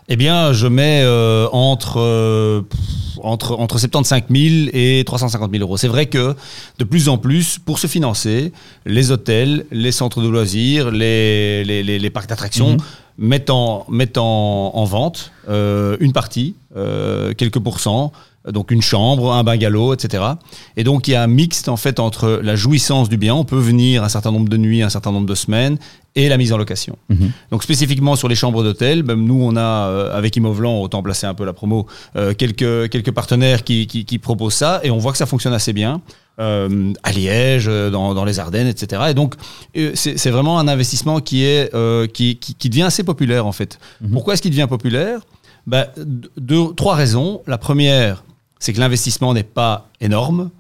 Eh 0.09 0.17
bien, 0.17 0.53
je 0.53 0.67
mets 0.67 1.03
euh, 1.05 1.49
entre, 1.53 1.99
euh, 2.01 2.63
pff, 2.63 2.79
entre, 3.23 3.53
entre 3.59 3.79
75 3.79 4.23
000 4.31 4.71
et 4.73 5.03
350 5.05 5.51
000 5.51 5.63
euros. 5.63 5.77
C'est 5.77 5.89
vrai 5.89 6.07
que 6.07 6.35
de 6.79 6.85
plus 6.85 7.09
en 7.09 7.19
plus, 7.19 7.59
pour 7.59 7.79
se 7.79 7.87
financer, 7.87 8.53
les 8.87 9.11
hôtels, 9.11 9.67
les 9.71 9.93
centres 9.93 10.23
de 10.23 10.29
loisirs, 10.29 10.91
les, 10.91 11.65
les, 11.65 11.83
les- 11.83 11.99
les 11.99 12.11
parcs 12.11 12.29
d'attractions 12.29 12.73
Mhm. 12.73 12.79
mettent, 13.19 13.51
en, 13.51 13.85
mettent 13.91 14.19
en, 14.19 14.71
en 14.75 14.85
vente 14.85 15.33
euh, 15.49 15.97
une 16.01 16.13
partie, 16.13 16.55
euh, 16.77 17.35
quelques 17.35 17.59
pourcents, 17.59 18.13
donc 18.47 18.71
une 18.71 18.83
chambre, 18.83 19.33
un 19.33 19.45
bungalow, 19.45 19.95
etc. 19.95 20.25
Et 20.77 20.85
donc 20.85 21.09
il 21.09 21.13
y 21.13 21.15
a 21.15 21.23
un 21.23 21.27
mixte 21.27 21.69
en 21.69 21.77
fait 21.77 22.01
entre 22.01 22.41
la 22.43 22.57
jouissance 22.57 23.09
du 23.09 23.17
bien, 23.17 23.35
on 23.35 23.45
peut 23.45 23.59
venir 23.59 24.05
un 24.05 24.09
certain 24.09 24.31
nombre 24.31 24.49
de 24.49 24.57
nuits, 24.57 24.83
un 24.83 24.89
certain 24.89 25.13
nombre 25.13 25.27
de 25.27 25.35
semaines, 25.35 25.79
et 26.15 26.29
la 26.29 26.37
mise 26.37 26.53
en 26.53 26.59
location. 26.59 26.97
Donc 27.51 27.63
spécifiquement 27.63 28.17
sur 28.17 28.29
les 28.29 28.35
chambres 28.35 28.63
d'hôtel, 28.63 29.03
ben, 29.03 29.15
nous 29.15 29.41
on 29.41 29.57
a 29.57 29.61
euh, 29.61 30.17
avec 30.17 30.37
Imovlan, 30.37 30.81
autant 30.81 31.03
placer 31.03 31.27
un 31.27 31.35
peu 31.35 31.45
la 31.45 31.53
promo, 31.53 31.87
euh, 32.17 32.35
quelques, 32.35 32.91
quelques 32.91 33.13
partenaires 33.13 33.63
qui, 33.63 33.87
qui, 33.87 34.05
qui 34.05 34.19
proposent 34.19 34.55
ça 34.55 34.81
et 34.83 34.91
on 34.91 34.99
voit 34.99 35.13
que 35.13 35.19
ça 35.19 35.27
fonctionne 35.27 35.55
assez 35.55 35.73
bien. 35.73 36.01
Euh, 36.41 36.93
à 37.03 37.11
Liège, 37.11 37.67
dans, 37.67 38.15
dans 38.15 38.25
les 38.25 38.39
Ardennes, 38.39 38.69
etc. 38.69 39.03
Et 39.11 39.15
donc 39.15 39.35
c'est 39.95 40.31
vraiment 40.31 40.61
un 40.61 40.69
investissement 40.69 41.19
qui 41.19 41.43
est 41.43 41.73
qui, 42.13 42.37
qui, 42.37 42.55
qui 42.55 42.69
devient 42.69 42.85
assez 42.85 43.03
populaire 43.03 43.45
en 43.45 43.51
fait. 43.51 43.81
Pourquoi 44.13 44.35
est-ce 44.35 44.43
qu'il 44.43 44.53
devient 44.53 44.69
populaire? 44.69 45.19
De- 45.69 46.31
deux, 46.37 46.73
trois 46.75 46.95
raisons. 46.95 47.43
La 47.47 47.59
première, 47.59 48.25
c'est 48.59 48.73
que 48.73 48.81
l'investissement 48.81 49.35
n'est 49.35 49.43
pas 49.43 49.89
énorme. 50.01 50.51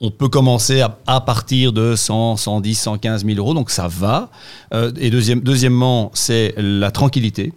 On 0.00 0.10
peut 0.10 0.28
commencer 0.28 0.82
à, 1.06 1.20
partir 1.20 1.72
de 1.72 1.94
100, 1.96 2.36
110, 2.36 2.74
115 2.74 3.24
000 3.24 3.38
euros, 3.38 3.54
donc 3.54 3.70
ça 3.70 3.88
va. 3.88 4.30
Euh, 4.74 4.92
et 4.98 5.10
deuxième, 5.10 5.40
deuxièmement, 5.40 6.10
c'est 6.14 6.54
la 6.58 6.90
tranquillité. 6.90 7.52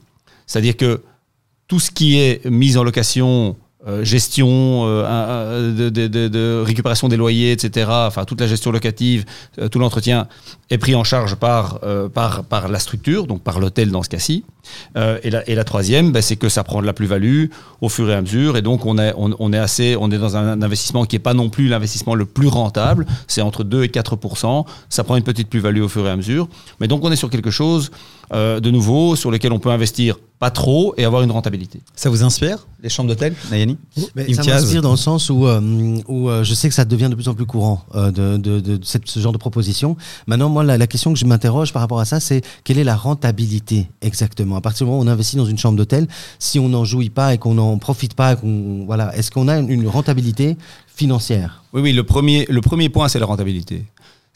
C'est-à-dire 0.46 0.78
que 0.78 1.02
tout 1.67 1.80
ce 1.80 1.91
qui 1.91 2.20
est 2.20 2.46
mise 2.46 2.78
en 2.78 2.84
location, 2.84 3.58
euh, 3.88 4.04
gestion, 4.04 4.84
euh, 4.86 5.71
de, 5.71 6.62
récupération 6.62 7.08
des 7.08 7.15
loyers, 7.15 7.54
etc., 7.54 7.88
enfin 7.89 8.26
toute 8.26 8.41
la 8.41 8.47
gestion 8.47 8.71
locative, 8.71 9.23
euh, 9.60 9.69
tout 9.69 9.80
l'entretien 9.80 10.28
est 10.69 10.78
pris 10.78 10.93
en 10.93 11.06
charge 11.06 11.36
par, 11.36 11.80
par, 12.13 12.67
la 12.67 12.80
structure, 12.80 13.28
donc 13.28 13.41
par 13.41 13.62
l'hôtel 13.62 13.89
dans 13.89 14.04
ce 14.04 14.10
cas-ci. 14.10 14.43
Et, 15.23 15.30
la, 15.30 15.63
troisième, 15.63 16.12
ben, 16.12 16.21
c'est 16.21 16.36
que 16.36 16.50
ça 16.50 16.65
prend 16.65 16.82
de 16.82 16.86
la 16.86 16.91
plus-value 16.91 17.45
au 17.80 17.88
fur 17.88 18.10
et 18.10 18.13
à 18.13 18.21
mesure, 18.21 18.58
et 18.58 18.62
donc 18.62 18.86
on 18.86 18.97
est, 18.97 19.13
on 19.15 19.54
est 19.54 19.58
assez, 19.58 19.95
on 19.97 20.12
est 20.12 20.17
dans 20.17 20.36
un 20.36 20.62
investissement 20.62 21.06
qui 21.06 21.15
n'est 21.15 21.21
pas 21.21 21.34
non 21.34 21.50
plus 21.50 21.69
l'investissement 21.69 22.15
le 22.15 22.26
plus 22.26 22.50
rentable, 22.50 23.06
c'est 23.28 23.41
entre 23.41 23.63
2 23.63 23.84
et 23.84 23.88
4% 23.88 24.65
ça 24.89 25.04
prend 25.06 25.15
une 25.15 25.23
petite 25.23 25.50
plus-value 25.50 25.82
au 25.82 25.88
fur 25.88 26.06
et 26.06 26.10
à 26.10 26.17
mesure, 26.17 26.50
mais 26.82 26.89
donc 26.89 27.06
on 27.06 27.12
est 27.13 27.15
sur 27.15 27.30
quelque 27.30 27.52
chose 27.52 27.91
euh, 28.34 28.60
de 28.60 28.72
nouveau 28.72 29.16
sur 29.16 29.32
lequel 29.32 29.52
on 29.52 29.60
peut 29.60 29.70
investir 29.72 30.18
pas 30.40 30.52
trop 30.52 30.94
et 30.98 31.04
avoir 31.04 31.24
une 31.24 31.32
rentabilité. 31.32 31.80
Ça 31.96 32.12
vous 32.12 32.22
inspire, 32.22 32.68
les 32.84 32.90
chambres 32.90 33.10
d'hôtel, 33.10 33.34
Nayani 33.50 33.76
Mais 34.16 34.32
ça 34.36 34.44
m'inspire 34.44 34.84
dans 34.84 34.92
le 34.92 34.98
sens 34.98 35.32
où, 35.32 35.48
euh, 35.48 35.98
où 36.08 36.30
euh, 36.30 36.44
je 36.44 36.54
sais 36.54 36.70
que 36.70 36.76
ça 36.76 36.86
devient 36.86 37.08
de 37.10 37.16
plus 37.16 37.28
en 37.28 37.34
plus 37.34 37.48
courant 37.48 37.82
euh, 37.96 38.12
de, 38.12 38.38
de, 38.38 38.60
de 38.60 38.80
cette- 38.84 39.08
ce 39.10 39.20
genre 39.20 39.32
de 39.32 39.40
proposition. 39.40 39.98
Maintenant, 40.28 40.50
moi, 40.50 40.63
la, 40.63 40.78
la 40.78 40.86
question 40.86 41.12
que 41.12 41.18
je 41.18 41.26
m'interroge 41.26 41.74
par 41.74 41.82
rapport 41.82 42.00
à 42.00 42.06
ça, 42.06 42.20
c'est 42.20 42.44
quelle 42.63 42.78
est 42.78 42.84
la 42.84 42.96
rentabilité 42.96 43.90
exactement? 44.04 44.56
À 44.58 44.62
partir 44.62 44.86
du 44.86 44.92
moment 44.92 45.02
où 45.02 45.06
on 45.06 45.08
investit 45.12 45.38
dans 45.38 45.46
une 45.48 45.58
chambre 45.58 45.76
d'hôtel, 45.76 46.08
si 46.38 46.60
on 46.60 46.70
n'en 46.70 46.86
jouit 46.86 47.10
pas 47.10 47.34
et 47.34 47.40
qu'on 47.40 47.56
n'en 47.56 47.80
profite 47.80 48.13
pas, 48.13 48.36
qu'on 48.36 48.86
voilà, 48.86 49.16
est-ce 49.18 49.32
qu'on 49.32 49.48
a 49.48 49.58
une, 49.58 49.72
une 49.72 49.88
rentabilité 49.88 50.56
financière? 50.96 51.63
Oui, 51.74 51.82
oui, 51.82 51.94
le 51.94 52.04
premier, 52.04 52.46
le 52.48 52.62
premier 52.62 52.90
point, 52.90 53.08
c'est 53.08 53.20
la 53.20 53.26
rentabilité. 53.26 53.86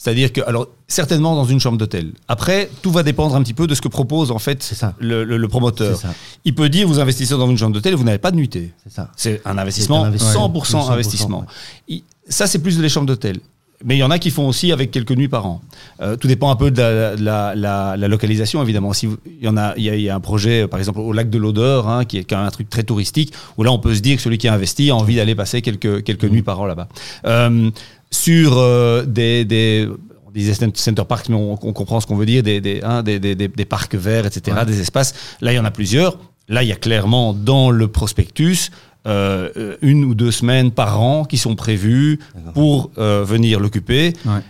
C'est-à-dire 0.03 0.33
que, 0.33 0.41
alors, 0.41 0.67
certainement 0.87 1.35
dans 1.35 1.45
une 1.45 1.59
chambre 1.59 1.77
d'hôtel. 1.77 2.13
Après, 2.27 2.71
tout 2.81 2.89
va 2.89 3.03
dépendre 3.03 3.35
un 3.35 3.43
petit 3.43 3.53
peu 3.53 3.67
de 3.67 3.75
ce 3.75 3.81
que 3.81 3.87
propose 3.87 4.31
en 4.31 4.39
fait 4.39 4.63
ça. 4.63 4.95
le, 4.97 5.23
le- 5.23 5.37
le 5.37 5.47
promoteur. 5.47 5.95
Ça. 5.95 6.09
Il 6.43 6.55
peut 6.55 6.69
dire, 6.69 6.87
vous 6.87 6.99
investissez 6.99 7.35
dans 7.37 7.47
une 7.47 7.55
chambre 7.57 7.73
d'hôtel 7.75 7.93
et 7.93 7.95
vous 7.95 8.03
n'avez 8.03 8.17
pas 8.17 8.31
de 8.31 8.35
nuitée. 8.35 8.71
C'est 9.15 9.41
un 9.45 9.59
investissement, 9.59 10.03
un 10.03 10.07
investissement. 10.07 10.49
100%, 10.49 10.87
100%, 10.87 10.91
investissement. 10.91 11.39
ouais. 11.41 11.45
Il- 11.87 12.03
Ça, 12.27 12.47
c'est 12.47 12.57
plus 12.59 12.79
les 12.79 12.89
chambres 12.89 13.05
d'hôtel. 13.05 13.39
Mais 13.83 13.95
il 13.95 13.99
y 13.99 14.03
en 14.03 14.09
a 14.11 14.17
qui 14.19 14.29
font 14.31 14.47
aussi 14.47 14.71
avec 14.71 14.89
quelques 14.89 15.11
nuits 15.11 15.27
par 15.27 15.45
an. 15.45 15.61
Euh, 16.01 16.15
tout 16.15 16.27
dépend 16.27 16.49
un 16.51 16.55
peu 16.55 16.69
de 16.71 16.79
la, 16.81 17.15
de 17.15 17.23
la- 17.23 17.53
la- 17.55 17.95
la 17.97 18.07
localisation, 18.07 18.61
évidemment. 18.63 18.93
Si 18.93 19.05
vous- 19.07 19.17
il, 19.25 19.43
y 19.45 19.47
en 19.49 19.57
a, 19.57 19.73
il, 19.77 19.83
y 19.83 19.89
a, 19.91 19.95
il 19.95 20.01
y 20.01 20.09
a 20.09 20.15
un 20.15 20.19
projet, 20.19 20.63
euh, 20.63 20.67
par 20.67 20.79
exemple, 20.79 20.99
au 20.99 21.13
lac 21.13 21.29
de 21.29 21.37
l'Odeur, 21.37 21.87
hein, 21.87 22.05
qui 22.05 22.17
est 22.17 22.23
quand 22.23 22.37
même 22.37 22.45
un 22.47 22.51
truc 22.51 22.69
très 22.69 22.83
touristique, 22.83 23.33
où 23.57 23.63
là, 23.63 23.71
on 23.71 23.79
peut 23.79 23.93
se 23.95 24.01
dire 24.01 24.15
que 24.17 24.21
celui 24.23 24.37
qui 24.39 24.47
a 24.47 24.53
investi 24.53 24.89
a 24.91 24.95
envie 24.95 25.15
d'aller 25.15 25.33
passer 25.35 25.61
quelques, 25.63 26.03
quelques 26.03 26.25
nuits 26.25 26.41
par 26.43 26.59
an 26.59 26.65
là-bas. 26.65 26.87
Euh, 27.25 27.69
sur 28.11 28.57
euh, 28.57 29.03
des, 29.05 29.45
des- 29.45 29.87
on 30.27 30.31
disait 30.31 30.53
cent- 30.53 30.75
center 30.75 31.03
parks, 31.07 31.29
mais 31.29 31.35
on, 31.35 31.53
on 31.53 31.73
comprend 31.73 31.99
ce 31.99 32.07
qu'on 32.07 32.15
veut 32.15 32.25
dire, 32.25 32.43
des, 32.43 32.61
des, 32.61 32.81
hein, 32.83 33.03
des, 33.03 33.19
des- 33.19 33.35
des- 33.35 33.47
des 33.47 33.65
parcs 33.65 33.95
verts, 33.95 34.25
etc., 34.25 34.57
des 34.65 34.79
espaces. 34.81 35.13
Là, 35.41 35.53
il 35.53 35.55
y 35.55 35.59
en 35.59 35.65
a 35.65 35.71
plusieurs. 35.71 36.17
Là, 36.47 36.63
il 36.63 36.69
y 36.69 36.71
a 36.71 36.75
clairement 36.75 37.33
dans 37.33 37.71
le 37.71 37.87
prospectus 37.87 38.69
euh, 39.07 39.75
une 39.81 40.03
ou 40.05 40.13
deux 40.13 40.31
semaines 40.31 40.71
par 40.71 41.01
an 41.01 41.23
qui 41.25 41.37
sont 41.37 41.55
prévues 41.55 42.19
pour 42.53 42.91
euh, 42.97 43.23
venir 43.25 43.59
l'occuper, 43.59 44.13
Ouais. 44.25 44.41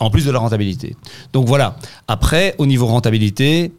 en 0.00 0.10
plus 0.10 0.24
de 0.24 0.30
la 0.30 0.38
rentabilité. 0.38 0.96
Donc 1.32 1.46
voilà. 1.46 1.76
Après, 2.08 2.54
au 2.58 2.66
niveau 2.66 2.86
rentabilité, 2.86 3.72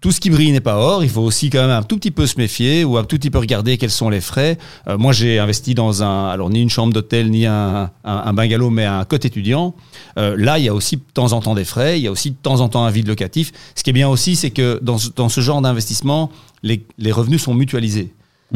tout 0.00 0.12
ce 0.12 0.20
qui 0.20 0.30
brille 0.30 0.50
n'est 0.52 0.60
pas 0.60 0.76
or. 0.76 1.04
Il 1.04 1.10
faut 1.10 1.20
aussi 1.20 1.50
quand 1.50 1.60
même 1.60 1.70
un 1.70 1.82
tout 1.82 1.96
petit 1.96 2.10
peu 2.10 2.26
se 2.26 2.38
méfier 2.38 2.84
ou 2.84 2.96
un 2.96 3.04
tout 3.04 3.16
petit 3.16 3.30
peu 3.30 3.38
regarder 3.38 3.76
quels 3.76 3.90
sont 3.90 4.08
les 4.08 4.20
frais. 4.20 4.56
Euh, 4.88 4.96
moi, 4.96 5.12
j'ai 5.12 5.38
investi 5.38 5.74
dans 5.74 6.02
un, 6.02 6.28
alors 6.28 6.48
ni 6.50 6.60
une 6.62 6.70
chambre 6.70 6.92
d'hôtel 6.92 7.30
ni 7.30 7.44
un, 7.46 7.90
un, 8.04 8.16
un 8.26 8.32
bungalow, 8.32 8.70
mais 8.70 8.84
un 8.86 9.04
cote 9.04 9.24
étudiant. 9.24 9.74
Euh, 10.16 10.34
là, 10.38 10.58
il 10.58 10.64
y 10.64 10.68
a 10.68 10.74
aussi 10.74 10.96
de 10.96 11.02
temps 11.12 11.32
en 11.32 11.40
temps 11.40 11.54
des 11.54 11.64
frais. 11.64 11.98
Il 11.98 12.02
y 12.02 12.06
a 12.06 12.10
aussi 12.10 12.30
de 12.30 12.36
temps 12.42 12.60
en 12.60 12.68
temps 12.68 12.84
un 12.84 12.90
vide 12.90 13.08
locatif. 13.08 13.52
Ce 13.74 13.82
qui 13.82 13.90
est 13.90 13.92
bien 13.92 14.08
aussi, 14.08 14.36
c'est 14.36 14.50
que 14.50 14.78
dans, 14.82 14.96
ce- 14.98 15.10
dans 15.14 15.28
ce 15.28 15.40
genre 15.40 15.60
d'investissement, 15.60 16.30
les, 16.62 16.84
les 16.98 17.12
revenus 17.12 17.42
sont 17.42 17.54
mutualisés. 17.54 18.12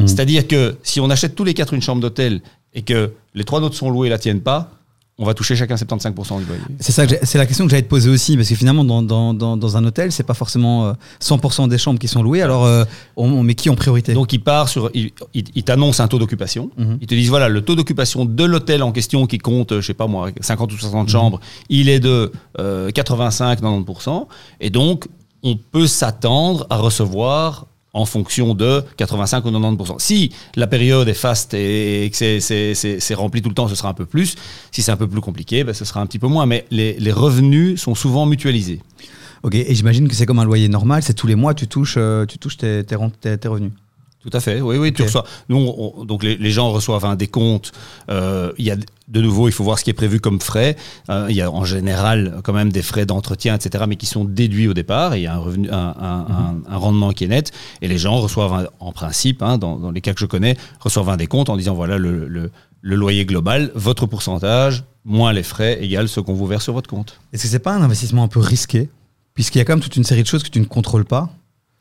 C'est-à-dire 0.06 0.48
que 0.48 0.76
si 0.82 0.98
on 0.98 1.08
achète 1.08 1.36
tous 1.36 1.44
les 1.44 1.54
quatre 1.54 1.72
une 1.72 1.80
chambre 1.80 2.00
d'hôtel 2.00 2.40
et 2.74 2.82
que 2.82 3.12
les 3.34 3.44
trois 3.44 3.60
autres 3.60 3.76
sont 3.76 3.90
loués 3.90 4.08
et 4.08 4.10
la 4.10 4.18
tiennent 4.18 4.40
pas, 4.40 4.72
on 5.16 5.24
va 5.24 5.34
toucher 5.34 5.54
chacun 5.54 5.76
75% 5.76 6.40
du 6.40 6.44
loyer. 6.44 6.60
C'est 6.80 6.90
ça, 6.90 7.04
c'est 7.22 7.38
la 7.38 7.46
question 7.46 7.64
que 7.64 7.70
j'allais 7.70 7.82
te 7.82 7.88
poser 7.88 8.10
aussi, 8.10 8.36
parce 8.36 8.48
que 8.48 8.54
finalement, 8.56 8.84
dans, 8.84 9.00
dans, 9.00 9.32
dans, 9.32 9.56
dans 9.56 9.76
un 9.76 9.84
hôtel, 9.84 10.10
c'est 10.10 10.24
pas 10.24 10.34
forcément 10.34 10.86
euh, 10.88 10.92
100% 11.22 11.68
des 11.68 11.78
chambres 11.78 12.00
qui 12.00 12.08
sont 12.08 12.22
louées. 12.22 12.42
Alors, 12.42 12.64
euh, 12.64 12.84
on, 13.16 13.30
on 13.30 13.42
met 13.44 13.54
qui 13.54 13.70
en 13.70 13.76
priorité? 13.76 14.12
Donc 14.12 14.32
il 14.32 14.40
part 14.40 14.68
sur, 14.68 14.90
il, 14.92 15.12
il, 15.32 15.44
il 15.54 15.62
t'annonce 15.62 16.00
un 16.00 16.08
taux 16.08 16.18
d'occupation. 16.18 16.70
Mhm. 16.76 16.98
Ils 17.00 17.06
te 17.06 17.14
disent 17.14 17.28
voilà 17.28 17.48
le 17.48 17.62
taux 17.62 17.76
d'occupation 17.76 18.24
de 18.24 18.44
l'hôtel 18.44 18.82
en 18.82 18.90
question 18.90 19.26
qui 19.26 19.38
compte, 19.38 19.70
euh, 19.72 19.80
je 19.80 19.86
sais 19.86 19.94
pas 19.94 20.08
moi, 20.08 20.30
50 20.40 20.72
ou 20.72 20.76
60 20.76 21.08
chambres, 21.08 21.40
il 21.68 21.88
est 21.88 22.00
de 22.00 22.32
euh, 22.58 22.90
85-90%. 22.90 24.26
Et 24.60 24.70
donc 24.70 25.06
on 25.44 25.56
peut 25.56 25.86
s'attendre 25.86 26.66
à 26.70 26.76
recevoir 26.78 27.66
en 27.94 28.04
fonction 28.04 28.54
de 28.54 28.82
85 28.96 29.44
ou 29.46 29.50
90%. 29.50 29.94
Si 29.98 30.30
la 30.56 30.66
période 30.66 31.08
est 31.08 31.14
faste 31.14 31.54
et 31.54 32.10
que 32.12 32.40
c'est- 32.40 33.14
rempli 33.14 33.40
tout 33.40 33.48
le 33.48 33.54
temps, 33.54 33.68
ce 33.68 33.74
sera 33.76 33.88
un 33.88 33.94
peu 33.94 34.04
plus. 34.04 34.34
Si 34.72 34.82
c'est 34.82 34.90
un 34.92 34.96
peu 34.96 35.06
plus 35.08 35.20
compliqué, 35.20 35.64
ben, 35.64 35.72
ce 35.72 35.84
sera 35.84 36.00
un 36.00 36.06
petit 36.06 36.18
peu 36.18 36.26
moins. 36.26 36.44
Mais 36.46 36.66
les, 36.70 36.94
les 36.98 37.12
revenus 37.12 37.80
sont 37.80 37.94
souvent 37.94 38.26
mutualisés. 38.26 38.80
Ok, 39.44 39.54
et 39.54 39.74
j'imagine 39.74 40.08
que 40.08 40.14
c'est 40.14 40.26
comme 40.26 40.38
un 40.38 40.44
loyer 40.44 40.68
normal, 40.68 41.02
c'est 41.02 41.14
tous 41.14 41.26
les 41.26 41.34
mois 41.34 41.54
tu 41.54 41.68
touches, 41.68 41.96
euh, 41.98 42.24
tu 42.26 42.38
touches 42.38 42.56
tes- 42.56 42.82
tes 42.84 42.96
revenus. 42.96 43.72
Tout 44.24 44.34
à 44.34 44.40
fait, 44.40 44.62
oui, 44.62 44.78
oui, 44.78 44.90
tu 44.92 45.02
reçois. 45.02 45.24
Nous, 45.50 45.56
on- 45.58 45.92
on- 46.00 46.04
donc 46.06 46.22
les, 46.22 46.36
les 46.38 46.50
gens 46.50 46.70
reçoivent 46.70 47.04
un 47.04 47.14
décompte. 47.14 47.72
Euh, 48.10 48.52
il 48.56 48.64
y 48.64 48.70
a 48.70 48.76
de 48.76 49.20
nouveau, 49.20 49.48
il 49.48 49.52
faut 49.52 49.64
voir 49.64 49.78
ce 49.78 49.84
qui 49.84 49.90
est 49.90 49.94
prévu 49.94 50.18
comme 50.18 50.40
frais. 50.40 50.76
Euh, 51.10 51.26
il 51.28 51.36
y 51.36 51.42
a 51.42 51.50
en 51.50 51.64
général 51.66 52.40
quand 52.42 52.54
même 52.54 52.72
des 52.72 52.80
frais 52.80 53.04
d'entretien, 53.04 53.54
etc., 53.54 53.84
mais 53.86 53.96
qui 53.96 54.06
sont 54.06 54.24
déduits 54.24 54.66
au 54.66 54.72
départ. 54.72 55.12
Et 55.12 55.18
il 55.20 55.22
y 55.24 55.26
a 55.26 55.34
un, 55.34 55.38
revenu, 55.38 55.68
un, 55.70 56.56
un 56.66 56.76
rendement 56.78 57.12
qui 57.12 57.24
est 57.24 57.28
net. 57.28 57.52
Et 57.82 57.88
les 57.88 57.98
gens 57.98 58.16
reçoivent, 58.16 58.70
en 58.80 58.92
principe, 58.92 59.42
hein, 59.42 59.58
dans, 59.58 59.76
dans 59.76 59.90
les 59.90 60.00
cas 60.00 60.14
que 60.14 60.20
je 60.20 60.26
connais, 60.26 60.56
reçoivent 60.80 61.10
un 61.10 61.18
décompte 61.18 61.50
en 61.50 61.56
disant 61.58 61.74
voilà 61.74 61.98
le, 61.98 62.26
le- 62.26 62.50
le 62.80 62.96
loyer 62.96 63.24
global, 63.26 63.70
votre 63.74 64.06
pourcentage 64.06 64.84
moins 65.06 65.32
les 65.34 65.42
frais 65.42 65.82
égale 65.84 66.08
ce 66.08 66.20
qu'on 66.20 66.34
vous 66.34 66.46
verse 66.46 66.64
sur 66.64 66.72
votre 66.72 66.88
compte. 66.88 67.18
Est-ce 67.34 67.42
que 67.42 67.48
c'est 67.48 67.58
pas 67.58 67.74
un 67.74 67.82
investissement 67.82 68.22
un 68.24 68.28
peu 68.28 68.40
risqué? 68.40 68.88
Puisqu'il 69.34 69.58
y 69.58 69.60
a 69.60 69.64
quand 69.64 69.72
même 69.74 69.82
toute 69.82 69.96
une 69.96 70.04
série 70.04 70.22
de 70.22 70.28
choses 70.28 70.42
que 70.42 70.48
tu 70.50 70.60
ne 70.60 70.64
contrôles 70.66 71.04
pas. 71.04 71.30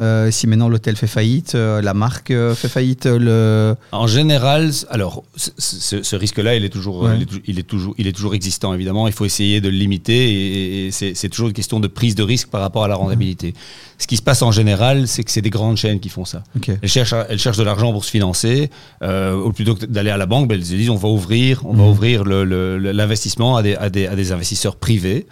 Euh, 0.01 0.31
si 0.31 0.47
maintenant 0.47 0.69
l'hôtel 0.69 0.95
fait 0.95 1.05
faillite, 1.05 1.53
euh, 1.53 1.79
la 1.79 1.93
marque 1.93 2.31
euh, 2.31 2.55
fait 2.55 2.67
faillite, 2.67 3.05
le... 3.05 3.75
En 3.91 4.07
général, 4.07 4.71
alors 4.89 5.23
ce, 5.35 6.15
risque-là, 6.15 6.55
il 6.55 6.65
est 6.65 6.69
toujours, 6.69 7.03
Ouais. 7.03 7.11
il, 7.17 7.21
est, 7.21 7.25
tou- 7.27 7.41
il 7.45 7.59
est 7.59 7.63
toujours, 7.63 7.93
il 7.99 8.07
est 8.07 8.11
toujours 8.11 8.33
existant 8.33 8.73
évidemment. 8.73 9.05
Il 9.07 9.13
faut 9.13 9.23
essayer 9.25 9.61
de 9.61 9.69
le 9.69 9.75
limiter 9.77 10.31
et, 10.33 10.87
et 10.87 10.91
c'est 10.91 11.29
toujours 11.29 11.47
une 11.49 11.53
question 11.53 11.79
de 11.79 11.87
prise 11.87 12.15
de 12.15 12.23
risque 12.23 12.47
par 12.49 12.61
rapport 12.61 12.83
à 12.83 12.87
la 12.87 12.95
rentabilité. 12.95 13.53
Ce 13.99 14.07
qui 14.07 14.17
se 14.17 14.23
passe 14.23 14.41
en 14.41 14.51
général, 14.51 15.07
c'est 15.07 15.23
que 15.23 15.29
c'est 15.31 15.43
des 15.43 15.51
grandes 15.51 15.77
chaînes 15.77 15.99
qui 15.99 16.09
font 16.09 16.25
ça. 16.25 16.43
Elles 16.81 16.89
cherchent, 16.89 17.13
elles 17.29 17.37
cherchent 17.39 17.57
de 17.59 17.63
l'argent 17.63 17.91
pour 17.91 18.03
se 18.03 18.09
financer. 18.09 18.71
Au 19.03 19.51
plutôt 19.51 19.75
que 19.75 19.85
d'aller 19.85 20.09
à 20.09 20.17
la 20.17 20.25
banque, 20.25 20.47
ben, 20.47 20.55
elles 20.59 20.65
se 20.65 20.73
disent 20.73 20.89
on 20.89 20.95
va 20.95 21.07
ouvrir, 21.09 21.61
on 21.65 21.73
va 21.73 21.83
Mhm. 21.83 21.89
ouvrir 21.89 22.23
l'investissement 22.25 23.55
à 23.57 23.61
des, 23.63 23.75
à, 23.75 23.89
des, 23.91 24.07
à 24.07 24.15
des 24.15 24.31
investisseurs 24.31 24.75
privés. 24.75 25.27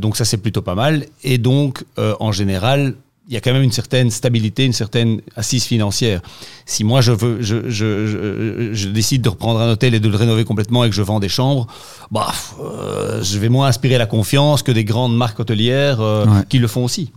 Donc 0.00 0.16
ça 0.16 0.24
c'est 0.24 0.38
plutôt 0.38 0.62
pas 0.62 0.74
mal. 0.74 1.04
Et 1.22 1.36
donc 1.36 1.84
en 1.98 2.32
général, 2.32 2.94
il 3.30 3.34
y 3.34 3.36
a 3.36 3.40
quand 3.40 3.52
même 3.52 3.62
une 3.62 3.70
certaine 3.70 4.10
stabilité, 4.10 4.64
une 4.64 4.72
certaine 4.72 5.20
assise 5.36 5.62
financière. 5.64 6.20
Si 6.66 6.82
moi 6.82 7.00
je 7.00 7.12
veux, 7.12 7.40
je, 7.40 7.70
je, 7.70 8.06
je, 8.08 8.70
je 8.72 8.88
décide 8.88 9.22
de 9.22 9.28
reprendre 9.28 9.60
un 9.60 9.70
hôtel 9.70 9.94
et 9.94 10.00
de 10.00 10.08
le 10.08 10.16
rénover 10.16 10.44
complètement 10.44 10.82
et 10.84 10.90
que 10.90 10.96
je 10.96 11.02
vends 11.02 11.20
des 11.20 11.28
chambres, 11.28 11.68
bah, 12.10 12.32
euh, 12.60 13.22
je 13.22 13.38
vais 13.38 13.48
moins 13.48 13.68
inspirer 13.68 13.98
la 13.98 14.06
confiance 14.06 14.64
que 14.64 14.72
des 14.72 14.84
grandes 14.84 15.16
marques 15.16 15.38
hôtelières 15.38 16.00
euh, 16.00 16.26
Ouais. 16.26 16.42
qui 16.48 16.58
le 16.58 16.66
font 16.66 16.84
aussi. 16.84 17.12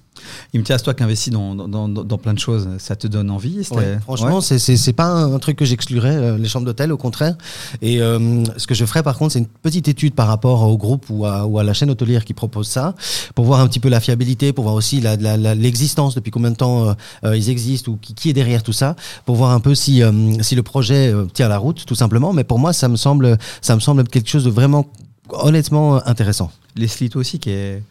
Il 0.54 0.60
me 0.60 0.66
tient 0.66 0.76
à 0.76 0.80
toi 0.80 0.94
qui 0.94 1.04
investis 1.04 1.32
dans, 1.34 1.56
dans, 1.56 1.90
dans, 1.90 2.18
plein 2.18 2.34
de 2.34 2.40
choses, 2.40 2.68
ça 2.78 2.96
te 2.96 3.08
donne 3.08 3.30
envie 3.32 3.68
Ouais, 3.72 3.98
franchement, 4.02 4.40
Ouais. 4.40 4.60
c'est 4.60 4.94
pas 4.94 5.06
un, 5.06 5.34
un 5.34 5.40
truc 5.40 5.58
que 5.58 5.66
j'exclurais 5.66 6.16
euh, 6.16 6.38
les 6.38 6.48
chambres 6.48 6.66
d'hôtel, 6.66 6.92
au 6.92 6.98
contraire. 6.98 7.36
Et 7.82 8.02
euh, 8.02 8.44
ce 8.58 8.68
que 8.68 8.76
je 8.76 8.86
ferais 8.86 9.04
par 9.04 9.18
contre, 9.18 9.34
c'est 9.34 9.40
une 9.40 9.48
petite 9.48 9.88
étude 9.88 10.14
par 10.14 10.28
rapport 10.28 10.64
au 10.64 10.78
groupe 10.78 11.06
ou 11.10 11.26
à, 11.26 11.46
ou 11.46 11.60
à 11.60 11.64
la 11.64 11.74
chaîne 11.74 11.90
hôtelière 11.90 12.26
qui 12.26 12.34
propose 12.34 12.68
ça, 12.68 12.96
pour 13.36 13.46
voir 13.46 13.60
un 13.60 13.68
petit 13.68 13.80
peu 13.80 13.90
la 13.90 14.00
fiabilité, 14.00 14.54
pour 14.54 14.64
voir 14.64 14.76
aussi 14.76 15.02
l'existence, 15.02 16.16
depuis 16.16 16.32
combien 16.32 16.52
de 16.52 16.56
temps 16.56 16.96
euh, 17.24 17.36
ils 17.38 17.50
existent 17.50 17.92
ou 17.92 17.98
qui, 17.98 18.14
qui 18.14 18.30
est 18.30 18.34
derrière 18.34 18.64
tout 18.64 18.74
ça, 18.74 18.96
pour 19.26 19.36
voir 19.36 19.52
un 19.52 19.60
peu 19.60 19.76
si 19.76 20.02
si 20.42 20.56
le 20.56 20.64
projet 20.64 21.14
tient 21.34 21.48
la 21.48 21.58
route, 21.58 21.86
tout 21.86 21.96
simplement. 21.96 22.34
Mais 22.34 22.44
pour 22.44 22.60
moi, 22.60 22.74
ça 22.74 22.88
me 22.88 22.96
semble 22.96 23.38
ça 23.62 23.76
me 23.76 23.80
semble 23.80 24.04
quelque 24.08 24.30
chose 24.30 24.46
de 24.46 24.50
vraiment 24.50 24.86
honnêtement 25.30 26.06
intéressant. 26.08 26.52
Leslie, 26.76 27.10
toi 27.10 27.22
aussi, 27.22 27.40
qui 27.40 27.50
est 27.52 27.84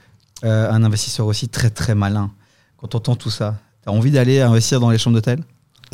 euh, 0.44 0.70
un 0.70 0.84
investisseur 0.84 1.26
aussi 1.26 1.48
très 1.48 1.70
très 1.70 1.94
malin. 1.94 2.30
Quand 2.76 2.88
tu 2.88 2.96
entends 2.96 3.16
tout 3.16 3.30
ça, 3.30 3.56
t'as 3.84 3.90
envie 3.90 4.10
d'aller 4.10 4.40
investir 4.40 4.80
dans 4.80 4.90
les 4.90 4.98
chambres 4.98 5.14
d'hôtel? 5.14 5.42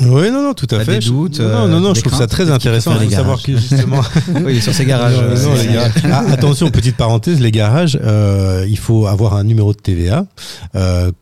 Oui, 0.00 0.30
non, 0.30 0.42
non, 0.42 0.54
tout 0.54 0.68
à 0.70 0.84
fait. 0.84 1.00
des 1.00 1.06
doutes, 1.06 1.40
non, 1.40 1.48
non, 1.48 1.64
euh, 1.64 1.68
non, 1.68 1.80
non, 1.80 1.94
je 1.94 2.02
trouve 2.02 2.16
ça 2.16 2.28
très 2.28 2.52
intéressant. 2.52 2.94
faut 2.94 3.10
savoir 3.10 3.42
que 3.42 3.56
justement, 3.56 4.00
Oui, 4.44 4.60
sur 4.60 4.72
ses 4.72 4.84
garages. 4.84 5.16
Euh. 5.18 5.88
Ah, 6.04 6.24
attention, 6.30 6.70
petite 6.70 6.96
parenthèse, 6.96 7.40
les 7.40 7.50
garages, 7.50 7.98
il 8.68 8.78
faut 8.78 9.06
avoir 9.06 9.34
un 9.34 9.44
numéro 9.44 9.72
de 9.72 9.78
TVA. 9.78 10.24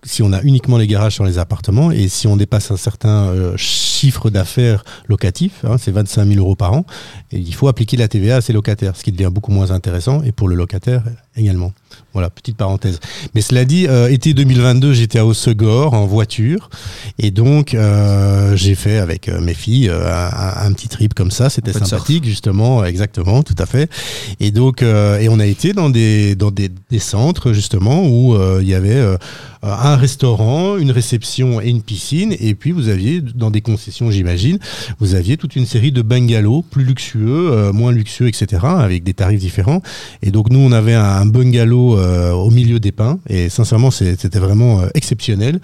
si 0.04 0.22
on 0.22 0.32
a 0.32 0.42
uniquement 0.42 0.76
les 0.76 0.86
garages 0.86 1.14
sur 1.14 1.24
les 1.24 1.38
appartements 1.38 1.90
et 1.90 2.08
si 2.08 2.26
on 2.26 2.36
dépasse 2.36 2.70
un 2.70 2.76
certain 2.76 3.32
chiffre 3.56 4.28
d'affaires 4.28 4.84
locatif, 5.08 5.64
hein, 5.64 5.76
c'est 5.78 5.90
25 5.90 6.26
000 6.26 6.40
euros 6.40 6.54
par 6.54 6.74
an, 6.74 6.84
et 7.32 7.38
il 7.38 7.54
faut 7.54 7.68
appliquer 7.68 7.96
la 7.96 8.08
TVA 8.08 8.36
à 8.36 8.40
ses 8.42 8.52
locataires, 8.52 8.94
ce 8.94 9.02
qui 9.02 9.12
devient 9.12 9.30
beaucoup 9.32 9.52
moins 9.52 9.70
intéressant 9.70 10.22
et 10.22 10.32
pour 10.32 10.48
le 10.48 10.54
locataire 10.54 11.02
également. 11.34 11.72
Voilà, 12.16 12.30
petite 12.30 12.56
parenthèse. 12.56 12.98
Mais 13.34 13.42
cela 13.42 13.66
dit, 13.66 13.86
euh, 13.88 14.08
été 14.08 14.32
2022, 14.32 14.94
j'étais 14.94 15.18
à 15.18 15.26
Hossegor 15.26 15.92
en 15.92 16.06
voiture 16.06 16.70
et 17.18 17.30
donc 17.30 17.74
euh, 17.74 18.56
j'ai 18.56 18.74
fait 18.74 18.96
avec 18.96 19.28
euh, 19.28 19.38
mes 19.42 19.52
filles 19.52 19.90
euh, 19.90 20.08
un, 20.08 20.66
un 20.66 20.72
petit 20.72 20.88
trip 20.88 21.12
comme 21.12 21.30
ça. 21.30 21.50
C'était 21.50 21.74
sympathique, 21.74 22.24
justement, 22.24 22.86
exactement, 22.86 23.42
tout 23.42 23.54
à 23.58 23.66
fait. 23.66 23.90
Et 24.40 24.50
donc, 24.50 24.82
et 24.82 25.28
on 25.28 25.38
a 25.38 25.44
été 25.44 25.74
dans 25.74 25.90
des 25.90 26.34
dans 26.36 26.50
des, 26.50 26.70
des 26.90 26.98
centres 26.98 27.52
justement 27.52 28.06
où 28.06 28.34
il 28.60 28.66
y 28.66 28.74
avait 28.74 29.16
un 29.62 29.96
restaurant, 29.96 30.76
une 30.78 30.90
réception 30.92 31.60
et 31.60 31.68
une 31.68 31.82
piscine. 31.82 32.34
Et 32.40 32.54
puis 32.54 32.72
vous 32.72 32.88
aviez 32.88 33.20
dans 33.20 33.50
des 33.50 33.60
concessions, 33.60 34.10
j'imagine, 34.10 34.58
vous 35.00 35.14
aviez 35.14 35.36
toute 35.36 35.54
une 35.54 35.66
série 35.66 35.92
de 35.92 36.00
bungalows 36.00 36.62
plus 36.62 36.84
luxueux, 36.84 37.72
moins 37.72 37.92
luxueux, 37.92 38.28
etc., 38.28 38.62
avec 38.64 39.04
des 39.04 39.14
tarifs 39.14 39.40
différents. 39.40 39.82
Et 40.22 40.30
donc 40.30 40.50
nous, 40.50 40.60
on 40.60 40.72
avait 40.72 40.94
un, 40.94 41.04
un 41.04 41.26
bungalow 41.26 41.75
euh, 41.96 42.32
au 42.32 42.50
milieu 42.50 42.78
des 42.80 42.92
pins. 42.92 43.18
Et 43.28 43.48
sincèrement, 43.48 43.90
c'était 43.90 44.38
vraiment 44.38 44.80
euh, 44.80 44.88
exceptionnel. 44.94 45.60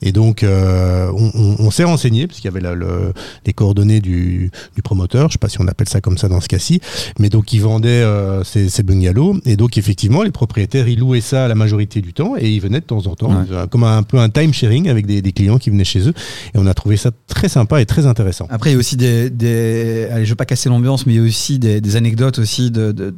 Et 0.00 0.12
donc, 0.12 0.42
euh, 0.44 1.10
on, 1.14 1.30
on- 1.34 1.56
on 1.66 1.70
s'est 1.70 1.84
renseigné, 1.84 2.26
parce 2.26 2.38
qu'il 2.40 2.48
y 2.50 2.54
avait 2.56 2.60
le- 2.74 3.12
les 3.46 3.52
coordonnées 3.52 4.00
du, 4.00 4.50
du 4.76 4.82
promoteur, 4.82 5.28
je 5.28 5.32
sais 5.32 5.38
pas 5.38 5.48
si 5.48 5.60
on 5.60 5.66
appelle 5.66 5.88
ça 5.88 6.00
comme 6.00 6.16
ça 6.18 6.28
dans 6.28 6.40
ce 6.40 6.46
cas-ci, 6.48 6.80
mais 7.18 7.28
donc 7.30 7.52
ils 7.52 7.60
vendaient 7.60 7.88
euh, 7.88 8.44
ces, 8.44 8.68
bungalows. 8.84 9.40
Et 9.44 9.56
donc, 9.56 9.76
effectivement, 9.76 10.22
les 10.22 10.30
propriétaires, 10.30 10.86
ils 10.88 10.98
louaient 11.00 11.20
ça 11.20 11.48
la 11.48 11.54
majorité 11.56 12.00
du 12.00 12.12
temps, 12.12 12.34
et 12.38 12.48
ils 12.48 12.60
venaient 12.60 12.80
de 12.80 12.84
temps 12.86 13.06
en 13.06 13.16
temps, 13.16 13.28
Ouais. 13.30 13.66
comme 13.70 13.84
un, 13.84 14.02
peu 14.04 14.18
un 14.18 14.28
time 14.30 14.52
sharing 14.54 14.88
avec 14.88 15.04
des, 15.06 15.20
des 15.20 15.32
clients 15.32 15.58
qui 15.58 15.70
venaient 15.70 15.84
chez 15.84 16.06
eux. 16.08 16.14
Et 16.54 16.58
on 16.58 16.66
a 16.66 16.74
trouvé 16.74 16.96
ça 16.96 17.10
très 17.26 17.48
sympa 17.48 17.80
et 17.80 17.86
très 17.86 18.06
intéressant. 18.06 18.46
Après, 18.50 18.70
il 18.70 18.74
y 18.74 18.76
a 18.76 18.78
aussi 18.78 18.96
des, 18.96 19.30
des- 19.30 20.06
allez, 20.12 20.24
je 20.24 20.30
veux 20.30 20.36
pas 20.36 20.44
casser 20.46 20.68
l'ambiance, 20.68 21.06
mais 21.06 21.14
il 21.14 21.16
y 21.16 21.20
a 21.20 21.22
aussi 21.26 21.58
des, 21.58 21.80
des 21.80 21.96
anecdotes 21.96 22.38
aussi 22.38 22.70
de, 22.70 22.92
de- 22.92 23.14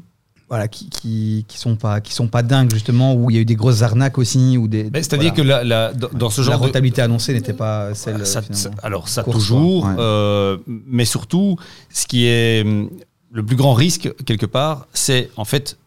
voilà, 0.50 0.66
qui, 0.68 0.90
qui, 0.90 1.44
qui 1.48 1.56
sont 1.58 1.76
pas, 1.76 2.00
qui 2.00 2.12
sont 2.12 2.26
pas 2.26 2.42
dingues 2.42 2.72
justement, 2.72 3.14
où 3.14 3.30
il 3.30 3.36
y 3.36 3.38
a 3.38 3.42
eu 3.42 3.44
des 3.46 3.54
grosses 3.54 3.82
arnaques 3.82 4.18
aussi, 4.18 4.58
ou 4.58 4.66
des. 4.68 4.90
C'est-à-dire 4.92 5.32
que 5.32 5.40
la- 5.42 5.62
la- 5.64 5.92
dans, 5.94 6.28
ce 6.28 6.40
la 6.42 6.46
genre 6.48 6.58
de, 6.60 6.66
rentabilité 6.66 7.00
annoncée 7.00 7.32
n'était 7.32 7.52
pas 7.54 7.94
celle. 7.94 8.26
Ça- 8.26 8.42
ça- 8.50 8.70
alors 8.82 9.08
ça 9.08 9.22
toujours, 9.22 9.84
ouais. 9.86 9.94
euh, 9.98 10.58
mais 10.66 11.04
surtout, 11.04 11.56
ce 11.92 12.04
qui 12.06 12.26
est 12.26 12.62
hum, 12.66 12.90
le 13.30 13.44
plus 13.46 13.54
grand 13.56 13.74
risque 13.74 14.12
quelque 14.26 14.44
part, 14.46 14.88
c'est 14.92 15.30
en 15.36 15.44
fait 15.44 15.78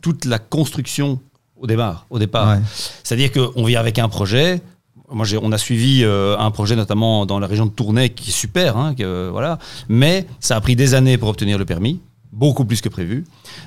toute 0.00 0.24
la 0.24 0.38
construction 0.38 1.18
au 1.56 1.66
départ. 1.66 2.06
Au 2.08 2.18
départ, 2.20 2.48
Ouais. 2.56 2.62
c'est-à-dire 3.02 3.30
qu'on 3.32 3.64
vient 3.64 3.80
avec 3.80 3.98
un 3.98 4.08
projet. 4.08 4.62
Moi, 5.10 5.26
j'ai- 5.26 5.38
on 5.42 5.50
a 5.52 5.58
suivi 5.58 6.04
euh, 6.04 6.36
un 6.38 6.50
projet 6.52 6.74
notamment 6.76 7.26
dans 7.26 7.38
la 7.40 7.46
région 7.48 7.66
de 7.66 7.70
Tournai 7.72 8.10
qui 8.10 8.30
est 8.30 8.32
super, 8.32 8.76
hein, 8.76 8.94
que, 8.94 9.28
voilà. 9.30 9.58
Mais 9.88 10.26
ça 10.40 10.56
a 10.56 10.60
pris 10.60 10.74
des 10.76 10.94
années 10.94 11.18
pour 11.18 11.28
obtenir 11.28 11.58
le 11.58 11.64
permis, 11.66 12.00
beaucoup 12.32 12.64
plus 12.64 12.80
que 12.80 12.88
prévu. 12.88 13.24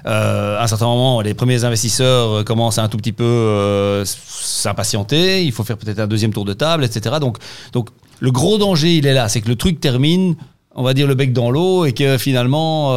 Euh, 0.07 0.57
à 0.57 0.63
un 0.63 0.67
certain 0.67 0.87
moment, 0.87 1.21
les 1.21 1.33
premiers 1.33 1.63
investisseurs 1.63 2.31
euh, 2.31 2.43
commencent 2.43 2.79
à 2.79 2.83
un 2.83 2.89
tout 2.89 2.97
petit 2.97 3.11
peu 3.11 3.23
euh, 3.23 4.03
s'impatienter. 4.05 5.45
Il 5.45 5.51
faut 5.51 5.63
faire 5.63 5.77
peut-être 5.77 5.99
un 5.99 6.07
deuxième 6.07 6.33
tour 6.33 6.45
de 6.45 6.53
table, 6.53 6.83
etc. 6.83 7.17
Donc, 7.21 7.37
le 8.19 8.31
gros 8.31 8.57
danger, 8.57 8.97
il 8.97 9.05
est 9.05 9.13
là, 9.13 9.29
c'est 9.29 9.41
que 9.41 9.49
le 9.49 9.55
truc 9.55 9.79
termine. 9.79 10.35
On 10.77 10.83
va 10.83 10.93
dire 10.93 11.07
le 11.07 11.15
bec 11.15 11.31
dans 11.31 11.51
l'eau 11.51 11.85
et 11.85 11.93
que 11.93 12.17
finalement 12.17 12.89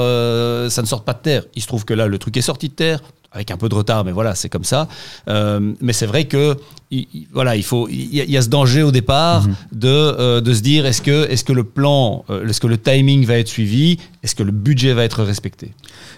ça 0.68 0.82
ne 0.82 0.86
sorte 0.86 1.04
pas 1.04 1.12
de 1.12 1.20
terre. 1.20 1.44
Il 1.54 1.62
se 1.62 1.68
trouve 1.68 1.84
que 1.84 1.94
là 1.94 2.08
le 2.08 2.18
truc 2.18 2.36
est 2.36 2.42
sorti 2.42 2.70
de 2.70 2.74
terre 2.74 3.00
avec 3.32 3.50
un 3.50 3.56
peu 3.56 3.68
de 3.68 3.74
retard, 3.74 4.04
mais 4.04 4.12
voilà 4.12 4.34
c'est 4.34 4.48
comme 4.48 4.64
ça. 4.64 4.88
Euh, 5.28 5.72
mais 5.80 5.92
c'est 5.92 6.06
vrai 6.06 6.24
que 6.24 6.56
il, 6.90 7.06
il- 7.12 7.26
voilà 7.32 7.56
il 7.56 7.62
faut 7.62 7.86
il 7.88 8.14
y, 8.14 8.20
a- 8.20 8.24
il 8.24 8.30
y 8.30 8.36
a 8.36 8.42
ce 8.42 8.48
danger 8.48 8.82
au 8.82 8.90
départ 8.90 9.46
de 9.72 9.88
euh, 9.88 10.40
de 10.40 10.54
se 10.54 10.60
dire 10.62 10.86
est-ce 10.86 11.02
que 11.02 11.30
est-ce 11.30 11.44
que 11.44 11.52
le 11.52 11.64
plan 11.64 12.24
euh, 12.30 12.46
est-ce 12.48 12.60
que 12.60 12.66
le 12.66 12.78
timing 12.78 13.26
va 13.26 13.38
être 13.38 13.48
suivi? 13.48 13.98
Est-ce 14.22 14.34
que 14.34 14.42
le 14.42 14.52
budget 14.52 14.94
va 14.94 15.04
être 15.04 15.22
respecté? 15.22 15.72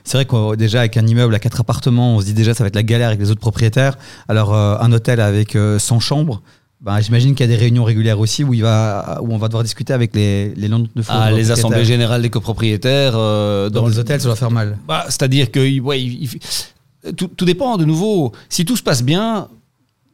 C'est 0.04 0.16
vrai 0.18 0.24
que 0.24 0.54
déjà 0.56 0.80
avec 0.80 0.96
un 0.96 1.06
immeuble 1.06 1.34
à 1.34 1.38
quatre 1.40 1.60
appartements, 1.60 2.16
on 2.16 2.20
se 2.20 2.26
dit 2.26 2.34
déjà 2.34 2.54
ça 2.54 2.62
va 2.64 2.68
être 2.68 2.76
la 2.76 2.82
galère 2.84 3.08
avec 3.08 3.20
les 3.20 3.30
autres 3.30 3.40
propriétaires. 3.40 3.98
Alors 4.28 4.54
un 4.54 4.92
hôtel 4.92 5.20
avec 5.20 5.56
euh, 5.56 5.78
100 5.78 6.00
chambres, 6.00 6.40
ben, 6.80 6.98
j'imagine 7.00 7.34
qu'il 7.34 7.44
y 7.44 7.52
a 7.52 7.54
des 7.54 7.60
réunions 7.60 7.84
régulières 7.84 8.18
aussi 8.20 8.42
où 8.44 8.54
il 8.54 8.62
va 8.62 9.18
où 9.20 9.34
on 9.34 9.36
va 9.36 9.48
devoir 9.48 9.64
discuter 9.64 9.92
avec 9.92 10.14
les 10.14 10.54
les 10.54 10.68
de 10.68 10.86
ah, 11.08 11.30
les 11.32 11.50
assemblées 11.50 11.84
générales 11.84 12.22
des 12.22 12.30
copropriétaires 12.30 13.14
euh, 13.16 13.68
dans 13.68 13.86
les 13.88 13.98
hôtels, 13.98 14.20
ça 14.20 14.28
doit 14.28 14.36
faire 14.36 14.50
mal. 14.52 14.78
Bah, 14.88 15.04
C'est-à-dire 15.08 15.50
que 15.50 15.80
ouais, 15.80 16.00
il- 16.00 16.28
tout, 17.16 17.28
tout 17.28 17.44
dépend 17.44 17.76
de 17.76 17.84
nouveau. 17.84 18.32
Si 18.48 18.64
tout 18.64 18.76
se 18.76 18.82
passe 18.82 19.02
bien, 19.02 19.48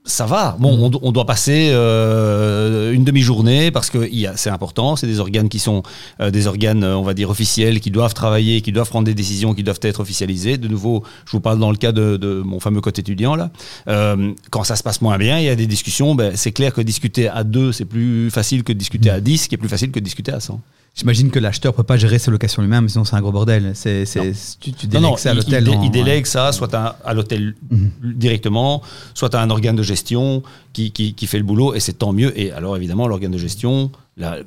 ça 0.09 0.25
va. 0.25 0.57
Bon, 0.61 0.71
on, 0.81 0.89
do- 0.89 1.01
on 1.03 1.11
doit 1.11 1.27
passer 1.27 1.71
euh, 1.73 2.93
une 2.93 3.03
demi-journée 3.03 3.73
parce 3.73 3.91
que 3.91 4.09
c'est 4.37 4.51
important. 4.51 4.95
C'est 4.95 5.09
des 5.09 5.19
organes 5.19 5.49
qui 5.49 5.59
sont 5.59 5.83
euh, 6.21 6.31
des 6.31 6.47
organes, 6.47 6.85
euh, 6.85 6.97
on 6.97 7.03
va 7.03 7.13
dire 7.13 7.29
officiels, 7.29 7.81
qui 7.81 7.91
doivent 7.91 8.15
travailler, 8.15 8.61
qui 8.61 8.71
doivent 8.71 8.89
prendre 8.89 9.05
des 9.07 9.15
décisions, 9.15 9.53
qui 9.53 9.65
doivent 9.65 9.81
être 9.83 9.99
officialisées. 9.99 10.59
De 10.59 10.69
nouveau, 10.69 11.03
je 11.25 11.33
vous 11.33 11.41
parle 11.41 11.59
dans 11.59 11.73
le 11.73 11.77
cas 11.77 11.91
de, 11.91 12.17
de 12.17 12.41
mon 12.45 12.61
fameux 12.61 12.81
côté 12.81 13.01
étudiant 13.01 13.35
là. 13.35 13.51
Euh, 13.89 14.33
quand 14.51 14.63
ça 14.63 14.77
se 14.77 14.85
passe 14.85 15.01
moins 15.01 15.19
bien, 15.19 15.39
il 15.41 15.45
y 15.47 15.49
a 15.49 15.57
des 15.57 15.67
discussions. 15.67 16.15
Ben, 16.15 16.37
c'est 16.37 16.53
clair 16.53 16.73
que 16.73 16.81
discuter 16.83 17.29
à 17.29 17.43
deux, 17.43 17.73
c'est 17.73 17.85
plus 17.85 18.31
facile 18.31 18.63
que 18.63 18.73
discuter 18.73 19.11
à 19.11 19.21
dix, 19.21 19.49
qui 19.49 19.57
est 19.57 19.59
plus 19.59 19.69
facile 19.69 19.91
que 19.91 19.99
discuter 19.99 20.33
à 20.33 20.39
100. 20.39 20.61
J'imagine 20.97 21.31
que 21.31 21.39
l'acheteur 21.39 21.75
peut 21.75 21.83
pas 21.83 21.99
gérer 21.99 22.19
ses 22.19 22.31
locations 22.31 22.63
lui-même, 22.63 22.89
sinon 22.89 23.05
c'est 23.05 23.17
un 23.17 23.21
gros 23.21 23.31
bordel. 23.31 23.73
C'est, 23.75 24.07
c'est, 24.07 24.33
tu, 24.59 24.73
tu 24.73 24.87
délègues 24.87 25.03
non, 25.03 25.17
ça 25.19 25.31
à 25.33 25.35
l'hôtel. 25.35 25.63
il, 25.63 25.71
dé- 25.71 25.77
en- 25.77 25.83
il 25.83 25.91
délègue 25.91 26.25
ça 26.25 26.53
soit 26.53 26.73
à, 26.75 26.99
à 27.05 27.13
l'hôtel 27.13 27.55
Mhm. 27.71 27.91
directement, 28.15 28.83
soit 29.13 29.35
à 29.35 29.43
un 29.43 29.51
organe 29.51 29.77
de 29.77 29.83
gestion 29.83 30.43
qui, 30.73 30.93
qui, 30.93 31.13
qui 31.13 31.27
fait 31.27 31.37
le 31.39 31.45
boulot, 31.45 31.75
et 31.75 31.81
c'est 31.81 31.93
tant 31.93 32.15
mieux. 32.15 32.33
Et 32.41 32.51
alors 32.51 32.77
évidemment, 32.79 33.09
l'organe 33.09 33.31
de 33.33 33.37
gestion, 33.39 33.91
la, 34.17 34.39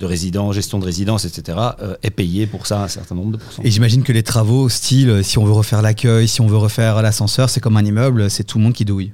de 0.00 0.06
résidence, 0.06 0.56
gestion 0.56 0.80
de 0.80 0.84
résidence, 0.84 1.24
etc., 1.24 1.56
euh, 1.80 1.94
est 2.02 2.10
payé 2.10 2.48
pour 2.48 2.66
ça 2.66 2.82
un 2.82 2.88
certain 2.88 3.14
nombre 3.14 3.30
de 3.30 3.36
pourcents. 3.36 3.62
Et 3.62 3.70
j'imagine 3.70 4.02
que 4.02 4.10
les 4.12 4.24
travaux, 4.24 4.68
style, 4.68 5.20
si 5.22 5.38
on 5.38 5.44
veut 5.44 5.52
refaire 5.52 5.80
l'accueil, 5.80 6.26
si 6.26 6.40
on 6.40 6.48
veut 6.48 6.56
refaire 6.56 7.00
l'ascenseur, 7.02 7.48
c'est 7.50 7.60
comme 7.60 7.76
un 7.76 7.84
immeuble, 7.84 8.28
c'est 8.30 8.42
tout 8.42 8.58
le 8.58 8.64
monde 8.64 8.72
qui 8.72 8.84
douille. 8.84 9.12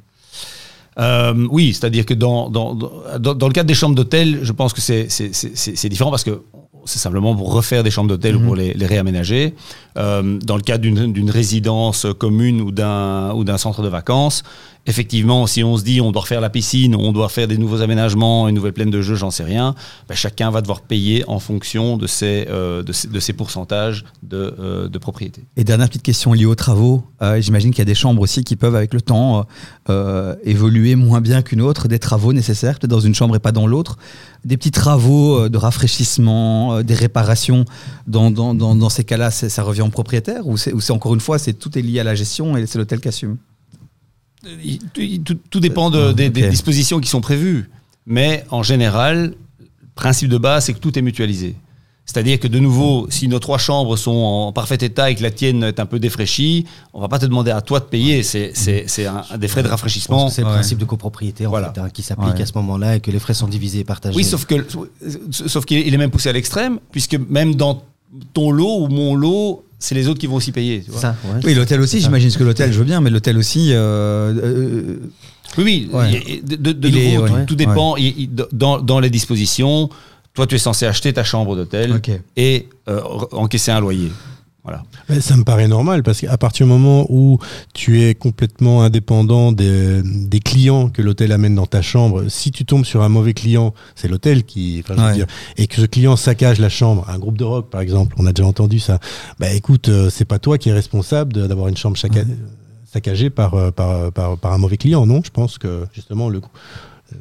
Euh, 1.01 1.47
oui, 1.51 1.73
c'est-à-dire 1.75 2.05
que 2.05 2.15
dans, 2.15 2.51
dans, 2.51 2.75
dans, 2.75 3.35
dans 3.35 3.47
le 3.47 3.53
cadre 3.53 3.69
des 3.69 3.75
chambres 3.75 3.95
d'hôtel, 3.95 4.41
je 4.43 4.53
pense 4.53 4.73
que 4.73 4.81
c'est 4.81 5.89
différent 5.89 6.11
parce 6.11 6.25
que 6.25 6.43
c'est 6.85 6.99
simplement 6.99 7.35
pour 7.37 7.53
refaire 7.53 7.83
des 7.83 7.91
chambres 7.91 8.09
d'hôtel 8.09 8.37
ou 8.37 8.41
Mhm. 8.41 8.47
pour 8.47 8.57
les, 8.57 8.73
les 8.75 8.87
réaménager. 8.87 9.55
Euh, 9.99 10.39
dans 10.43 10.57
le 10.57 10.63
cadre 10.63 10.83
d'une 10.83 11.13
d'une 11.13 11.31
résidence 11.31 12.07
commune 12.19 12.61
ou 12.61 12.71
d'un 12.73 13.33
ou 13.35 13.45
d'un 13.45 13.59
centre 13.59 13.83
de 13.83 13.89
vacances, 13.89 14.43
effectivement, 14.89 15.47
si 15.47 15.63
on 15.63 15.77
se 15.77 15.85
dit 15.85 16.01
on 16.01 16.11
doit 16.11 16.23
refaire 16.23 16.41
la 16.41 16.51
piscine, 16.51 16.97
on 16.97 17.13
doit 17.13 17.29
faire 17.29 17.47
des 17.47 17.59
nouveaux 17.59 17.83
aménagements, 17.83 18.49
une 18.49 18.55
nouvelle 18.55 18.73
plaine 18.73 18.91
de 18.91 19.03
jeu, 19.03 19.15
j'en 19.15 19.31
sais 19.31 19.45
rien, 19.45 19.75
ben, 20.09 20.15
chacun 20.15 20.51
va 20.51 20.63
devoir 20.63 20.81
payer 20.81 21.25
en 21.29 21.39
fonction 21.39 21.99
de 21.99 22.07
ses, 22.07 22.47
euh, 22.49 22.83
de 22.83 23.33
pourcentages 23.33 24.05
de, 24.23 24.55
euh, 24.59 24.89
de 24.89 24.99
propriété. 24.99 25.43
Et 25.57 25.65
dernière 25.65 25.89
petite 25.89 26.03
question 26.03 26.33
liée 26.33 26.47
aux 26.47 26.55
travaux, 26.55 27.05
euh, 27.21 27.41
j'imagine 27.41 27.71
qu'il 27.71 27.81
y 27.81 27.83
a 27.83 27.85
des 27.85 27.95
chambres 27.95 28.23
aussi 28.23 28.43
qui 28.43 28.57
peuvent, 28.57 28.75
avec 28.75 28.95
le 28.95 29.01
temps, 29.03 29.47
évoluer 30.45 30.97
moins 30.97 31.21
bien 31.21 31.43
qu'une 31.43 31.61
autre, 31.61 31.89
des 31.89 31.99
travaux 31.99 32.33
nécessaires, 32.33 32.79
peut-être 32.79 32.91
dans 32.91 33.01
une 33.01 33.15
chambre 33.15 33.37
et 33.37 33.39
pas 33.39 33.53
dans 33.53 33.67
l'autre, 33.67 33.99
des 34.45 34.57
petits 34.57 34.71
travaux 34.71 35.49
de 35.49 35.59
rafraîchissement, 35.59 36.83
des 36.83 36.95
réparations. 36.95 37.65
Dans, 38.07 38.31
dans, 38.31 38.55
dans, 38.55 38.75
dans 38.75 38.89
ces 38.89 39.05
cas-là, 39.05 39.31
ça 39.31 39.63
revient 39.63 39.83
au 39.83 39.89
propriétaire 39.89 40.47
ou 40.47 40.57
c'est 40.57 40.91
encore 40.91 41.15
une 41.15 41.21
fois, 41.21 41.39
c'est 41.39 41.53
tout 41.53 41.79
est 41.79 41.83
lié 41.83 42.01
à 42.01 42.05
la 42.05 42.15
gestion 42.15 42.57
et 42.57 42.67
c'est 42.67 42.79
l'hôtel 42.79 43.01
qui 43.01 43.09
assume? 43.09 43.37
Tout, 45.25 45.35
tout 45.51 45.61
dépend 45.61 45.91
de- 45.91 46.13
des, 46.13 46.31
dispositions 46.31 47.01
qui 47.01 47.09
sont 47.09 47.21
prévues. 47.21 47.69
Mais 48.07 48.45
en 48.51 48.63
général, 48.63 49.35
le 49.61 49.67
principe 49.95 50.29
de 50.29 50.39
base, 50.39 50.67
c'est 50.67 50.75
que 50.75 50.79
tout 50.79 50.97
est 50.99 51.03
mutualisé. 51.03 51.57
C'est-à-dire 52.07 52.41
que 52.41 52.49
de 52.49 52.59
nouveau, 52.59 53.07
si 53.11 53.29
nos 53.29 53.39
trois 53.39 53.59
chambres 53.59 53.95
sont 53.99 54.13
en 54.17 54.51
parfait 54.53 54.79
état 54.81 55.11
et 55.11 55.15
que 55.15 55.23
la 55.23 55.31
tienne 55.31 55.63
est 55.65 55.79
un 55.79 55.85
peu 55.85 55.99
défraîchie, 55.99 56.65
on 56.95 57.03
va 57.03 57.09
pas 57.09 57.19
te 57.19 57.27
demander 57.27 57.51
à 57.51 57.61
toi 57.61 57.81
de 57.81 57.85
payer. 57.85 58.23
C'est 58.23 58.53
des 59.39 59.49
frais 59.49 59.63
de 59.63 59.69
rafraîchissement. 59.69 60.31
c'est 60.31 60.41
le 60.41 60.47
Ouais. 60.47 60.55
principe 60.55 60.79
de 60.79 60.87
copropriété 60.87 61.45
en 61.47 61.51
Voilà. 61.51 61.71
fait, 61.73 61.81
hein, 61.81 61.91
qui 61.91 62.03
s'applique 62.03 62.35
Ouais. 62.37 62.43
à 62.43 62.47
ce 62.47 62.53
moment-là 62.55 62.97
et 62.97 63.01
que 63.01 63.11
les 63.11 63.19
frais 63.19 63.35
sont 63.35 63.47
divisés 63.49 63.81
et 63.81 63.85
partagés. 63.85 64.17
Oui, 64.17 64.25
sauf 64.25 64.47
que 64.47 64.55
sauf 65.31 65.67
qu'il 65.67 65.79
est- 65.79 65.87
il 65.87 65.93
est 65.93 65.99
même 65.99 66.11
poussé 66.11 66.31
à 66.31 66.33
l'extrême, 66.33 66.79
puisque 66.93 67.17
même 67.29 67.55
dans 67.57 67.83
ton 68.33 68.51
lot 68.53 68.79
ou 68.85 68.89
mon 68.89 69.15
lot, 69.15 69.65
c'est 69.79 69.95
les 69.95 70.09
autres 70.09 70.19
qui 70.21 70.27
vont 70.27 70.37
aussi 70.37 70.53
payer. 70.53 70.83
tu 70.85 70.91
vois. 70.91 71.01
ça, 71.01 71.17
ouais. 71.25 71.41
Oui, 71.45 71.55
l'hôtel 71.55 71.81
aussi, 71.81 72.01
j'imagine 72.01 72.31
que 72.33 72.43
l'hôtel, 72.45 72.73
je 72.73 72.79
veux 72.79 72.85
bien, 72.85 73.01
mais 73.01 73.11
l'hôtel 73.11 73.39
aussi. 73.39 73.71
euh, 73.73 74.33
euh, 74.43 74.97
Oui, 75.57 75.89
oui. 75.93 75.97
Ouais. 75.97 76.41
De, 76.45 76.57
de- 76.57 76.73
de 76.73 76.89
Il 76.89 76.99
est- 76.99 77.15
nouveau, 77.17 77.33
ouais. 77.35 77.47
tout, 77.47 77.55
dépend. 77.55 77.97
il- 77.97 78.15
il- 78.19 78.31
dans, 78.53 78.81
dans 78.81 79.01
les 79.01 79.11
dispositions, 79.11 79.89
toi, 80.35 80.47
tu 80.47 80.55
es 80.55 80.59
censé 80.59 80.87
acheter 80.87 81.13
ta 81.13 81.25
chambre 81.25 81.57
d'hôtel 81.57 82.01
et 82.37 82.69
euh, 82.89 83.01
encaisser 83.33 83.71
un 83.71 83.81
loyer. 83.81 84.11
Voilà. 84.69 84.83
Mais 85.09 85.21
Ça 85.23 85.37
me 85.37 85.45
paraît 85.45 85.67
normal 85.69 86.03
parce 86.03 86.21
qu'à 86.21 86.37
partir 86.37 86.67
du 86.67 86.73
moment 86.73 87.07
où 87.09 87.39
tu 87.73 88.03
es 88.03 88.15
complètement 88.15 88.83
indépendant 88.83 89.51
des, 89.53 90.03
des 90.05 90.41
clients 90.41 90.91
que 90.91 91.01
l'hôtel 91.01 91.33
amène 91.33 91.55
dans 91.55 91.67
ta 91.67 91.81
chambre, 91.81 92.25
si 92.29 92.51
tu 92.51 92.65
tombes 92.67 92.85
sur 92.85 93.03
un 93.03 93.09
mauvais 93.09 93.33
client, 93.33 93.73
c'est 93.95 94.09
l'hôtel 94.09 94.45
qui, 94.45 94.83
enfin, 94.85 94.95
je 94.97 95.01
veux 95.01 95.07
Ouais. 95.09 95.15
dire, 95.15 95.27
et 95.57 95.67
que 95.67 95.77
ce 95.77 95.87
client 95.87 96.17
saccage 96.17 96.59
la 96.59 96.69
chambre, 96.69 97.07
un 97.09 97.19
groupe 97.19 97.39
de 97.39 97.45
rock 97.45 97.71
par 97.71 97.81
exemple, 97.81 98.15
on 98.19 98.27
a 98.27 98.33
déjà 98.33 98.47
entendu 98.47 98.79
ça. 98.79 98.99
Bah 99.39 99.51
écoute, 99.53 99.89
euh, 99.89 100.11
c'est 100.11 100.27
pas 100.27 100.39
toi 100.39 100.59
qui 100.59 100.69
es 100.69 100.73
responsable 100.73 101.33
d'avoir 101.49 101.69
une 101.69 101.77
chambre 101.77 101.97
saccagée 102.85 103.31
par, 103.31 103.55
euh, 103.55 103.71
par, 103.71 104.13
par, 104.13 104.37
par 104.39 104.53
un 104.53 104.59
mauvais 104.59 104.77
client, 104.77 105.07
non? 105.07 105.21
Je 105.25 105.31
pense 105.31 105.57
que 105.59 105.87
justement 105.95 106.29
le, 106.29 106.41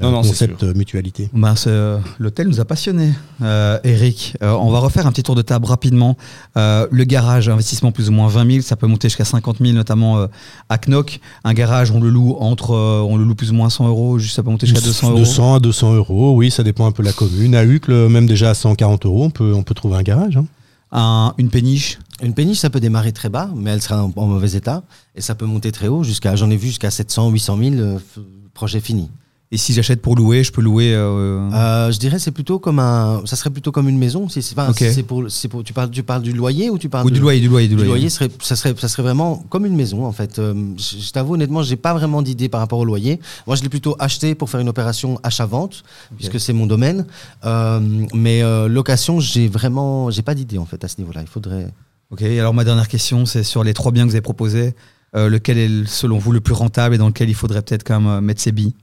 Non, 0.01 0.11
non, 0.11 0.21
c'est 0.23 0.29
concept 0.29 0.63
euh, 0.63 0.73
mutualité. 0.73 1.29
Ben, 1.33 1.55
c'est, 1.55 1.69
euh, 1.69 1.97
l'hôtel 2.19 2.47
nous 2.49 2.59
a 2.59 2.65
passionnés. 2.65 3.13
Euh, 3.41 3.79
Eric, 3.85 4.35
euh, 4.43 4.51
on 4.51 4.69
va 4.69 4.79
refaire 4.79 5.07
un 5.07 5.11
petit 5.11 5.23
tour 5.23 5.33
de 5.35 5.41
table 5.41 5.65
rapidement. 5.65 6.17
Euh, 6.57 6.87
le 6.91 7.03
garage, 7.05 7.47
investissement 7.47 7.91
plus 7.93 8.09
ou 8.09 8.11
moins 8.11 8.27
20 8.27 8.51
000, 8.51 8.61
ça 8.63 8.75
peut 8.75 8.87
monter 8.87 9.07
jusqu'à 9.07 9.23
50 9.25 9.57
000, 9.61 9.71
notamment 9.73 10.17
euh, 10.19 10.27
à 10.69 10.77
Knock. 10.77 11.19
Un 11.45 11.53
garage, 11.53 11.91
on 11.91 12.01
le 12.01 12.09
loue 12.09 12.35
entre, 12.39 12.71
euh, 12.71 13.01
on 13.07 13.15
le 13.17 13.23
loue 13.23 13.35
plus 13.35 13.51
ou 13.51 13.53
moins 13.53 13.69
100 13.69 13.87
euros, 13.87 14.19
juste 14.19 14.35
ça 14.35 14.43
peut 14.43 14.49
monter 14.49 14.67
jusqu'à 14.67 14.81
200 14.85 15.07
euros. 15.11 15.19
200 15.19 15.55
à 15.55 15.59
200 15.61 15.93
euros, 15.95 16.35
oui, 16.35 16.51
ça 16.51 16.63
dépend 16.63 16.85
un 16.85 16.91
peu 16.91 17.01
de 17.01 17.07
la 17.07 17.13
commune. 17.13 17.55
À 17.55 17.63
Uccle, 17.63 18.07
même 18.09 18.27
déjà 18.27 18.49
à 18.49 18.53
140 18.53 19.05
euros, 19.05 19.23
on 19.23 19.29
peut, 19.29 19.53
on 19.55 19.63
peut 19.63 19.73
trouver 19.73 19.95
un 19.95 20.03
garage. 20.03 20.35
hein. 20.37 20.45
Un- 20.91 21.33
une 21.37 21.49
péniche. 21.49 21.99
Une 22.21 22.33
péniche, 22.33 22.59
ça 22.59 22.69
peut 22.69 22.79
démarrer 22.79 23.11
très 23.13 23.29
bas, 23.29 23.49
mais 23.55 23.71
elle 23.71 23.81
sera 23.81 24.03
en, 24.03 24.11
en 24.15 24.25
mauvais 24.25 24.51
état. 24.51 24.83
Et 25.15 25.21
ça 25.21 25.35
peut 25.35 25.45
monter 25.45 25.71
très 25.71 25.87
haut, 25.87 26.03
jusqu'à, 26.03 26.35
j'en 26.35 26.49
ai 26.49 26.57
vu 26.57 26.67
jusqu'à 26.67 26.91
700, 26.91 27.29
800 27.29 27.57
000, 27.57 27.75
euh, 27.75 27.97
f- 27.97 28.21
projet 28.53 28.79
fini. 28.79 29.09
Et 29.49 29.55
si 29.55 29.71
j'achète 29.71 30.01
pour 30.01 30.17
louer, 30.17 30.43
je 30.43 30.51
peux 30.51 30.61
louer. 30.61 30.93
euh, 30.93 31.49
Euh, 31.53 31.89
je 31.89 31.97
dirais 31.99 32.19
c'est 32.19 32.31
plutôt 32.31 32.59
comme 32.59 32.79
un, 32.79 33.21
ça 33.23 33.37
serait 33.37 33.49
plutôt 33.49 33.71
comme 33.71 33.87
une 33.87 33.97
maison. 33.97 34.27
Si 34.27 34.41
c'est, 34.41 34.59
enfin, 34.59 34.71
Ok. 34.71 34.79
si 34.79 34.93
c'est 34.93 35.03
pour, 35.03 35.23
c'est 35.31 35.47
pour, 35.47 35.63
tu 35.63 35.71
parles, 35.71 35.89
tu 35.89 36.03
parles 36.03 36.21
du 36.21 36.33
loyer 36.33 36.69
ou 36.69 36.77
tu 36.77 36.89
parles 36.89 37.05
ou 37.05 37.09
de- 37.09 37.15
du 37.15 37.21
loyer, 37.21 37.39
du 37.39 37.47
loyer, 37.47 37.69
du 37.69 37.75
Du 37.75 37.77
loyer. 37.77 37.91
loyer, 37.93 38.09
serait, 38.09 38.29
ça, 38.41 38.57
serait, 38.57 38.75
ça 38.77 38.89
serait 38.89 39.03
vraiment 39.03 39.37
comme 39.49 39.65
une 39.65 39.75
maison 39.77 40.05
en 40.05 40.11
fait. 40.11 40.37
Euh, 40.39 40.53
je 40.77 40.97
je 40.99 41.11
t'avoue 41.13 41.35
honnêtement, 41.35 41.63
j'ai 41.63 41.77
pas 41.77 41.93
vraiment 41.93 42.21
d'idée 42.21 42.49
par 42.49 42.59
rapport 42.59 42.79
au 42.79 42.83
loyer. 42.83 43.21
Moi, 43.45 43.55
je 43.55 43.63
l'ai 43.63 43.69
plutôt 43.69 43.95
acheté 43.99 44.35
pour 44.35 44.49
faire 44.49 44.59
une 44.59 44.67
opération 44.67 45.17
achat-vente, 45.23 45.83
puisque 46.17 46.41
c'est 46.41 46.51
mon 46.53 46.65
domaine. 46.65 47.05
Euh, 47.45 47.79
mais 48.13 48.41
location, 48.67 49.21
j'ai 49.21 49.47
vraiment, 49.47 50.11
j'ai 50.11 50.23
pas 50.23 50.35
d'idée 50.35 50.57
en 50.57 50.65
fait 50.65 50.83
à 50.83 50.89
ce 50.89 50.95
niveau-là. 50.99 51.21
Il 51.21 51.27
faudrait. 51.27 51.67
Ok, 52.11 52.21
alors 52.21 52.53
ma 52.53 52.65
dernière 52.65 52.89
question, 52.89 53.25
c'est 53.25 53.43
sur 53.43 53.63
les 53.63 53.73
trois 53.73 53.93
biens 53.93 54.03
que 54.03 54.09
vous 54.09 54.15
avez 54.15 54.21
proposés. 54.21 54.75
lequel 55.13 55.57
est 55.57 55.87
selon 55.87 56.17
vous 56.17 56.33
le 56.33 56.41
plus 56.41 56.53
rentable 56.53 56.95
et 56.95 56.97
dans 56.97 57.07
lequel 57.07 57.29
il 57.29 57.33
faudrait 57.33 57.61
peut-être 57.61 57.83
quand 57.85 58.01
même 58.01 58.19
mettre 58.25 58.41
ses 58.41 58.51
billes? 58.51 58.73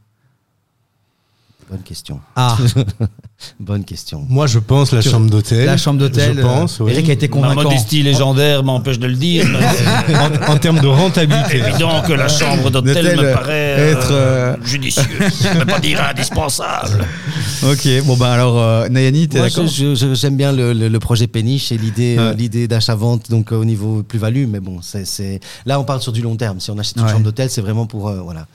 Bonne 1.71 1.83
question. 1.83 2.21
Ah, 2.37 2.57
Bonne 3.61 3.85
question. 3.85 4.25
Moi, 4.29 4.47
je 4.47 4.59
pense 4.59 4.93
la 4.93 5.01
chambre 5.01 5.29
d'hôtel. 5.29 5.67
la 5.67 5.77
chambre 5.77 5.99
d'hôtel. 5.99 6.37
Je 6.37 6.41
pense, 6.43 6.81
euh, 6.81 6.85
oui. 6.85 6.93
Eric 6.93 7.09
a 7.09 7.13
été 7.13 7.29
Ma 7.29 7.33
convaincant. 7.35 7.63
modestie 7.65 8.03
légendaire 8.03 8.63
m'empêche 8.63 8.99
de 8.99 9.07
le 9.07 9.15
dire. 9.17 9.47
mais 10.09 10.15
en, 10.17 10.53
en 10.53 10.57
termes 10.59 10.81
de 10.81 10.87
rentabilité. 10.87 11.45
C'est 11.51 11.59
évident 11.69 12.01
que 12.03 12.13
la 12.13 12.29
chambre 12.29 12.71
d'hôtel 12.71 13.17
me 13.17 13.23
euh, 13.25 13.35
paraît 13.35 13.55
être, 13.91 14.13
euh, 14.13 14.55
euh, 14.55 14.57
judicieuse. 14.65 15.07
Je 15.43 15.49
ne 15.55 15.59
veux 15.61 15.67
pas 15.67 15.81
dire 15.81 16.03
indispensable. 16.09 17.05
Ok, 17.63 17.89
bon 18.05 18.17
ben 18.17 18.27
alors 18.27 18.59
euh, 18.61 18.89
Nayani, 18.91 19.27
t'es 19.27 19.39
d'accord? 19.41 19.67
je- 19.67 19.95
je- 19.95 20.09
je- 20.09 20.15
j'aime 20.15 20.37
bien 20.37 20.53
le, 20.53 20.75
le- 20.75 20.89
le 20.89 20.99
projet 20.99 21.27
péniche 21.27 21.73
et 21.73 21.79
l'idée, 21.79 22.17
euh, 22.19 22.31
Ouais. 22.31 22.37
l'idée 22.37 22.69
d'achat-vente 22.69 23.31
donc 23.31 23.53
euh, 23.53 23.57
au 23.57 23.65
niveau 23.65 24.03
plus-value. 24.03 24.47
Mais 24.47 24.61
bon, 24.61 24.81
c'est, 24.83 25.07
c'est- 25.07 25.41
là, 25.65 25.81
on 25.81 25.85
parle 25.85 26.03
sur 26.03 26.13
du 26.13 26.21
long 26.21 26.37
terme. 26.37 26.61
Si 26.61 26.71
on 26.71 26.79
achète 26.79 26.97
une 26.97 27.05
Ouais. 27.05 27.11
chambre 27.11 27.25
d'hôtel, 27.25 27.49
c'est 27.49 27.63
vraiment 27.63 27.87
pour 27.87 28.09
euh, 28.09 28.21
voilà. 28.21 28.47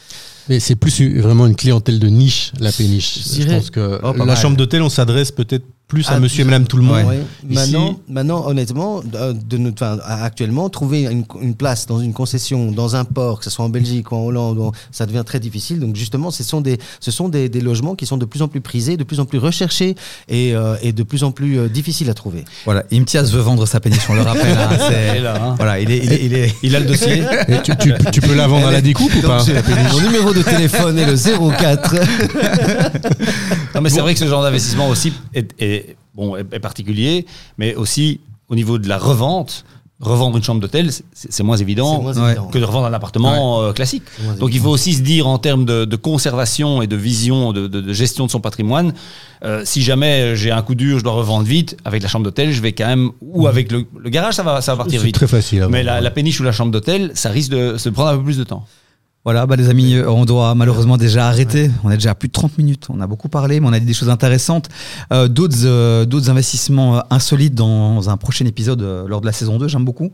Mais 0.50 0.60
c'est 0.60 0.76
plus 0.76 1.20
vraiment 1.20 1.46
une 1.46 1.56
clientèle 1.56 2.00
de 2.00 2.08
niche, 2.08 2.52
la 2.60 2.72
péniche. 2.72 3.20
Je 3.38 3.42
Je, 3.44 3.48
pense 3.48 3.70
que 3.70 4.00
Oh, 4.04 4.14
la 4.18 4.26
mal. 4.26 4.38
chambre 4.38 4.58
d'hôtel, 4.58 4.82
on 4.82 4.90
s'adresse 4.90 5.32
peut-être 5.32 5.64
plus 5.90 6.08
à 6.08 6.14
Ah, 6.14 6.20
monsieur 6.20 6.42
et 6.44 6.46
madame 6.46 6.66
tout 6.68 6.78
le 6.78 6.84
monde. 6.84 6.98
Ouais. 6.98 7.04
Ouais. 7.04 7.20
Ici- 7.50 7.56
Maintenant, 7.74 8.00
maintenant, 8.08 8.48
honnêtement, 8.48 9.02
de, 9.02 9.34
de 9.58 9.72
enfin, 9.74 9.98
actuellement, 10.06 10.70
trouver 10.70 11.04
une, 11.06 11.26
une 11.42 11.56
place 11.56 11.88
dans 11.88 12.00
une 12.00 12.14
concession, 12.14 12.72
dans 12.72 12.96
un 12.96 13.04
port, 13.04 13.40
que 13.40 13.46
ce 13.46 13.50
soit 13.50 13.66
en 13.66 13.70
Belgique 13.70 14.12
ou 14.12 14.16
en 14.16 14.22
Hollande, 14.22 14.72
ça 14.92 15.06
devient 15.08 15.24
très 15.26 15.40
difficile. 15.40 15.80
Donc 15.80 15.96
justement, 15.96 16.30
ce 16.32 16.44
sont 16.44 16.62
des, 16.62 16.78
ce 17.00 17.10
sont 17.12 17.28
des, 17.28 17.50
des 17.50 17.60
logements 17.60 17.96
qui 17.96 18.06
sont 18.06 18.18
de 18.18 18.26
plus 18.26 18.42
en 18.44 18.48
plus 18.48 18.62
prisés, 18.62 18.96
de 18.98 19.04
plus 19.04 19.20
en 19.20 19.26
plus 19.26 19.40
recherchés 19.40 19.96
et, 20.30 20.54
euh, 20.56 20.76
et 20.84 20.94
de 20.94 21.02
plus 21.04 21.24
en 21.24 21.32
plus 21.32 21.58
euh, 21.58 21.68
difficiles 21.68 22.10
à 22.10 22.14
trouver. 22.14 22.46
Voilà, 22.66 22.84
Imtiaz 22.94 23.32
veut 23.34 23.42
vendre 23.42 23.66
sa 23.66 23.80
péniche, 23.80 24.08
on 24.10 24.14
le 24.14 24.22
rappelle. 24.22 24.56
hein, 24.58 24.92
est 24.92 25.20
là, 25.22 25.42
hein. 25.42 25.56
Voilà, 25.58 25.80
il 25.80 25.90
est, 25.90 25.98
il 26.06 26.14
est, 26.14 26.26
il 26.26 26.34
est- 26.36 26.56
Il 26.62 26.76
a 26.76 26.80
le 26.80 26.86
dossier. 26.86 27.24
Et 27.48 27.62
tu, 27.64 27.76
tu- 27.78 27.94
tu 28.12 28.22
peux 28.22 28.36
la 28.36 28.46
vendre 28.48 28.68
à 28.68 28.72
la 28.72 28.82
découpe 28.82 29.12
ou 29.16 29.22
pas 29.28 29.44
Mon 29.92 30.00
numéro 30.02 30.34
de 30.34 30.44
téléphone 30.44 31.00
est 31.00 31.06
le 31.08 31.16
04. 31.16 31.96
Non, 33.76 33.82
mais 33.82 33.90
c'est 33.90 34.02
vrai 34.02 34.14
que 34.14 34.20
ce 34.20 34.28
genre 34.28 34.44
d'investissement 34.44 34.88
aussi 34.90 35.14
est, 35.34 35.54
est- 35.62 35.79
bon, 36.16 36.36
est, 36.36 36.46
est 36.52 36.60
particulier, 36.60 37.26
mais 37.58 37.76
aussi 37.76 38.20
au 38.50 38.56
niveau 38.56 38.78
de 38.78 38.88
la 38.88 38.98
revente, 38.98 39.64
revendre 40.02 40.38
une 40.38 40.44
chambre 40.44 40.62
d'hôtel, 40.62 40.92
c'est 41.14 41.44
moins 41.44 41.58
évident 41.58 42.02
moins 42.02 42.16
Ouais. 42.18 42.38
que 42.54 42.58
de 42.58 42.64
revendre 42.64 42.86
un 42.88 42.94
appartement 42.94 43.62
euh, 43.62 43.74
classique. 43.74 44.04
Donc 44.40 44.52
il 44.54 44.62
faut 44.62 44.70
aussi 44.70 44.94
se 44.94 45.02
dire 45.02 45.28
en 45.28 45.38
termes 45.40 45.66
de, 45.66 45.84
de 45.84 45.96
conservation 45.98 46.82
et 46.82 46.88
de 46.88 46.96
vision, 46.96 47.52
de, 47.52 47.68
de- 47.68 47.82
de 47.82 47.94
gestion 47.94 48.26
de 48.26 48.32
son 48.32 48.40
patrimoine, 48.40 48.94
euh, 49.44 49.64
si 49.66 49.82
jamais 49.82 50.38
j'ai 50.38 50.52
un 50.52 50.62
coup 50.62 50.74
dur, 50.76 51.00
je 51.00 51.04
dois 51.04 51.12
revendre 51.14 51.44
vite, 51.44 51.76
avec 51.84 52.02
la 52.02 52.08
chambre 52.08 52.24
d'hôtel, 52.24 52.54
je 52.54 52.62
vais 52.62 52.72
quand 52.72 52.88
même, 52.88 53.12
ou 53.22 53.48
avec 53.48 53.74
le, 53.74 53.86
le 53.98 54.10
garage, 54.10 54.36
ça 54.36 54.44
va, 54.44 54.62
ça 54.62 54.72
va 54.74 54.78
partir 54.84 55.02
C'est 55.02 55.06
vite. 55.06 55.16
très 55.16 55.28
facile 55.28 55.68
Mais 55.70 55.84
la, 55.84 56.00
la 56.00 56.12
péniche 56.12 56.40
ou 56.40 56.44
la 56.44 56.54
chambre 56.54 56.72
d'hôtel, 56.72 57.12
ça 57.14 57.30
risque 57.30 57.52
de 57.52 57.78
se 57.78 57.90
prendre 57.90 58.10
un 58.12 58.18
peu 58.18 58.24
plus 58.24 58.38
de 58.38 58.46
temps. 58.46 58.66
Voilà, 59.30 59.46
bah 59.46 59.56
les 59.56 59.70
amis, 59.70 59.94
euh, 59.94 60.10
on 60.10 60.26
doit 60.26 60.56
malheureusement 60.56 60.98
déjà 60.98 61.28
arrêter. 61.28 61.70
On 61.84 61.92
est 61.92 61.98
déjà 61.98 62.10
à 62.10 62.16
plus 62.16 62.30
de 62.30 62.34
30 62.34 62.58
minutes. 62.58 62.88
On 62.90 63.00
a 63.00 63.06
beaucoup 63.06 63.30
parlé, 63.30 63.60
mais 63.60 63.68
on 63.68 63.74
a 63.74 63.80
dit 63.80 63.86
des 63.86 63.94
choses 63.94 64.10
intéressantes. 64.10 64.70
Euh, 65.14 65.28
d'autres, 65.28 65.66
euh, 65.66 66.04
d'autres 66.06 66.32
investissements 66.32 67.04
insolites 67.14 67.54
dans 67.54 68.10
un 68.10 68.18
prochain 68.18 68.48
épisode 68.48 68.82
euh, 68.82 69.08
lors 69.08 69.22
de 69.22 69.28
la 69.28 69.32
saison 69.32 69.60
2, 69.60 69.68
j'aime 69.68 69.86
beaucoup. 69.86 70.12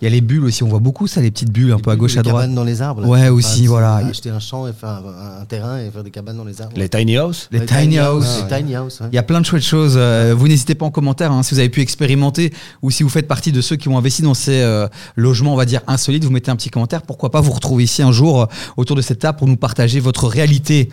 Il 0.00 0.04
y 0.04 0.06
a 0.08 0.10
les 0.10 0.20
bulles 0.20 0.44
aussi, 0.44 0.62
on 0.62 0.68
voit 0.68 0.78
beaucoup 0.80 1.06
ça, 1.06 1.20
les 1.20 1.30
petites 1.30 1.50
bulles 1.52 1.72
un 1.72 1.78
peu 1.78 1.90
à 1.90 1.96
gauche, 1.96 2.12
Les 2.14 2.18
à 2.18 2.22
droite. 2.22 2.36
cabanes 2.42 2.54
dans 2.54 2.64
les 2.64 2.82
arbres. 2.82 3.02
là. 3.02 3.08
Ouais, 3.08 3.28
aussi, 3.28 3.66
voilà. 3.66 3.96
Acheter 3.96 4.30
un 4.30 4.38
champ 4.40 4.66
et 4.66 4.72
faire 4.72 4.88
un, 4.90 5.42
un 5.42 5.44
terrain 5.44 5.78
et 5.78 5.90
faire 5.90 6.02
des 6.04 6.10
cabanes 6.10 6.36
dans 6.36 6.44
les 6.44 6.60
arbres. 6.60 6.72
Les 6.76 6.88
tiny 6.88 7.16
house 7.16 7.48
Les 7.52 7.64
tiny 7.64 7.98
house. 7.98 8.42
Les 8.50 8.56
tiny 8.58 8.74
house. 8.74 9.00
ouais. 9.00 9.06
Il 9.12 9.14
y 9.14 9.18
a 9.18 9.22
plein 9.22 9.40
de 9.40 9.46
chouettes 9.46 9.62
choses. 9.64 9.94
Euh, 9.96 10.34
vous 10.36 10.48
n'hésitez 10.48 10.74
pas 10.74 10.86
en 10.86 10.90
commentaire 10.90 11.32
hein, 11.32 11.42
si 11.42 11.54
vous 11.54 11.60
avez 11.60 11.68
pu 11.70 11.80
expérimenter 11.80 12.52
ou 12.82 12.90
si 12.90 13.02
vous 13.02 13.08
faites 13.08 13.28
partie 13.28 13.52
de 13.52 13.60
ceux 13.60 13.76
qui 13.76 13.88
ont 13.88 13.96
investi 13.98 14.22
dans 14.22 14.34
ces 14.34 14.60
euh, 14.62 14.86
logements, 15.16 15.52
on 15.54 15.56
va 15.56 15.64
dire, 15.66 15.80
insolites. 15.86 16.24
Vous 16.24 16.30
mettez 16.30 16.50
un 16.50 16.56
petit 16.56 16.70
commentaire. 16.70 17.02
Pourquoi 17.02 17.30
pas 17.30 17.40
vous 17.40 17.52
retrouver 17.52 17.84
ici 17.84 18.02
un 18.02 18.12
jour 18.12 18.42
euh, 18.42 18.46
autour 18.76 18.96
de 18.96 19.02
cette 19.02 19.18
table 19.20 19.38
pour 19.38 19.46
nous 19.46 19.56
partager 19.56 20.00
votre 20.00 20.26
réalité. 20.28 20.88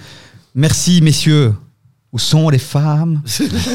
Merci, 0.55 1.01
messieurs. 1.01 1.53
Où 2.13 2.19
sont 2.19 2.49
les 2.49 2.57
femmes 2.57 3.21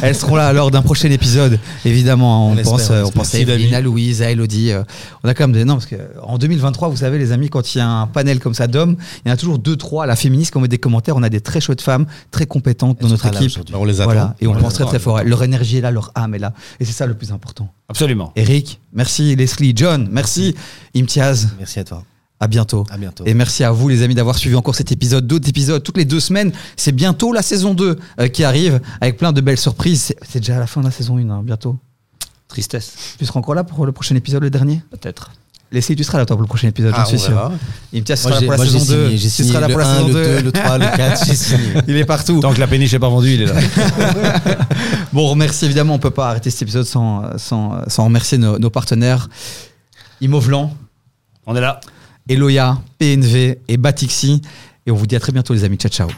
Elles 0.02 0.14
seront 0.14 0.36
là 0.36 0.52
lors 0.52 0.70
d'un 0.70 0.82
prochain 0.82 1.10
épisode, 1.10 1.58
évidemment. 1.86 2.48
On, 2.50 2.52
On 2.52 2.62
pense, 2.62 2.90
on 2.90 2.92
euh, 2.92 3.04
on 3.06 3.10
pense 3.10 3.34
à 3.34 3.80
Louise, 3.80 4.20
à 4.20 4.30
Elodie. 4.30 4.72
euh, 4.72 4.82
on 5.24 5.28
a 5.28 5.32
quand 5.32 5.44
même 5.44 5.52
des. 5.52 5.64
Non, 5.64 5.74
parce 5.74 5.86
que 5.86 5.96
en 6.22 6.36
2023, 6.36 6.90
vous 6.90 6.98
savez, 6.98 7.18
les 7.18 7.32
amis, 7.32 7.48
quand 7.48 7.74
il 7.74 7.78
y 7.78 7.80
a 7.80 7.88
un 7.88 8.06
panel 8.06 8.38
comme 8.38 8.52
ça 8.52 8.66
d'hommes, 8.66 8.96
il 9.24 9.28
y 9.28 9.30
en 9.30 9.34
a 9.34 9.38
toujours 9.38 9.58
deux, 9.58 9.76
trois 9.76 10.04
la 10.04 10.16
féministe 10.16 10.50
qui 10.50 10.58
ont 10.58 10.60
met 10.60 10.68
des 10.68 10.76
commentaires. 10.76 11.16
On 11.16 11.22
a 11.22 11.30
des 11.30 11.40
très 11.40 11.62
chouettes 11.62 11.80
femmes, 11.80 12.04
très 12.30 12.44
compétentes 12.44 13.00
dans 13.00 13.08
notre 13.08 13.26
là 13.30 13.40
équipe. 13.40 13.58
on 13.72 13.84
les 13.86 14.02
attend. 14.02 14.10
Voilà, 14.10 14.34
et 14.40 14.46
on, 14.46 14.54
pense 14.54 14.74
très 14.74 14.84
très 14.84 14.98
fort. 14.98 15.22
Leur 15.24 15.42
énergie 15.42 15.78
est 15.78 15.82
là, 15.82 15.90
leur 15.90 16.12
âme 16.14 16.34
est 16.34 16.38
là. 16.38 16.52
Et 16.78 16.84
c'est 16.84 16.92
ça 16.92 17.06
le 17.06 17.14
plus 17.14 17.32
important. 17.32 17.72
Absolument. 17.88 18.32
Eric, 18.36 18.80
merci. 18.92 19.34
Leslie, 19.34 19.72
John, 19.74 20.08
merci. 20.10 20.54
Imtiaz, 20.94 21.48
Merci 21.58 21.78
à 21.78 21.84
toi. 21.84 22.02
À 22.40 22.48
bientôt. 22.48 22.84
À 22.90 22.98
bientôt. 22.98 23.24
Et 23.26 23.32
merci 23.34 23.64
à 23.64 23.70
vous 23.72 23.88
les 23.88 24.02
amis 24.02 24.14
d'avoir 24.14 24.36
suivi 24.36 24.54
encore 24.56 24.74
cet 24.74 24.92
épisode, 24.92 25.26
d'autres 25.26 25.48
épisodes 25.48 25.82
toutes 25.82 25.96
les 25.96 26.04
deux 26.04 26.20
semaines. 26.20 26.52
C'est 26.76 26.92
bientôt 26.92 27.32
la 27.32 27.42
saison 27.42 27.72
2 27.74 27.98
euh, 28.20 28.28
qui 28.28 28.44
arrive 28.44 28.80
avec 29.00 29.16
plein 29.16 29.32
de 29.32 29.40
belles 29.40 29.56
surprises. 29.58 30.14
C'est- 30.28 30.38
déjà 30.40 30.58
la 30.58 30.66
fin 30.66 30.80
de 30.80 30.86
la 30.86 30.92
saison 30.92 31.16
1, 31.18 31.30
hein, 31.30 31.42
bientôt. 31.42 31.76
Tristesse. 32.48 32.92
Tu 33.18 33.24
seras 33.26 33.40
encore 33.40 33.54
là 33.54 33.64
pour 33.64 33.86
le 33.86 33.92
prochain 33.92 34.14
épisode, 34.16 34.42
le 34.42 34.50
dernier? 34.50 34.82
Peut-être. 34.90 35.32
Leslie, 35.72 35.96
tu 35.96 36.04
seras 36.04 36.18
là 36.18 36.26
toi 36.26 36.36
pour 36.36 36.42
le 36.42 36.46
prochain 36.46 36.68
épisode, 36.68 36.92
Ah, 36.94 37.00
j'en 37.00 37.06
suis 37.06 37.18
sûr. 37.18 37.30
verra. 37.30 37.52
Imtiaz 37.92 38.22
Moi, 38.22 38.32
sera 38.32 38.40
là 38.40 38.46
pour 38.46 38.64
la 38.64 38.70
saison 38.70 38.78
2. 38.78 38.84
signé, 38.84 39.18
j'ai 39.18 39.28
Tu 39.30 39.44
seras 39.44 39.60
là 39.60 39.68
pour 39.68 39.78
la 39.80 39.90
1, 39.90 39.94
saison 39.94 40.06
le 40.06 40.12
2. 40.12 40.24
2, 40.36 40.42
le 40.42 40.52
3, 40.52 40.78
le 40.78 40.96
4, 40.96 41.24
j'ai 41.26 41.34
signé. 41.34 41.72
Il 41.88 41.96
est 41.96 42.04
partout. 42.04 42.38
Tant 42.40 42.54
que 42.54 42.60
la 42.60 42.68
péniche 42.68 42.92
n'est 42.92 42.98
pas 43.00 43.08
vendue, 43.08 43.32
il 43.34 43.42
est 43.42 43.46
là. 43.46 43.54
Bon, 45.12 45.26
on 45.26 45.30
remercie 45.30 45.64
évidemment, 45.64 45.94
on 45.94 45.98
peut 45.98 46.10
pas 46.10 46.28
arrêter 46.30 46.50
cet 46.50 46.62
épisode 46.62 46.84
sans, 46.84 47.36
sans, 47.38 47.80
sans 47.88 48.04
remercier 48.04 48.38
nos, 48.38 48.58
nos 48.58 48.70
partenaires. 48.70 49.28
Imovlan, 50.20 50.72
On 51.46 51.56
est 51.56 51.60
là. 51.60 51.80
Eloya, 52.28 52.78
PNV 52.98 53.58
et 53.68 53.76
Batixi. 53.76 54.42
Et 54.86 54.90
on 54.90 54.94
vous 54.94 55.06
dit 55.06 55.16
à 55.16 55.20
très 55.20 55.32
bientôt 55.32 55.54
les 55.54 55.64
amis. 55.64 55.76
Ciao 55.76 55.90
ciao. 55.90 56.08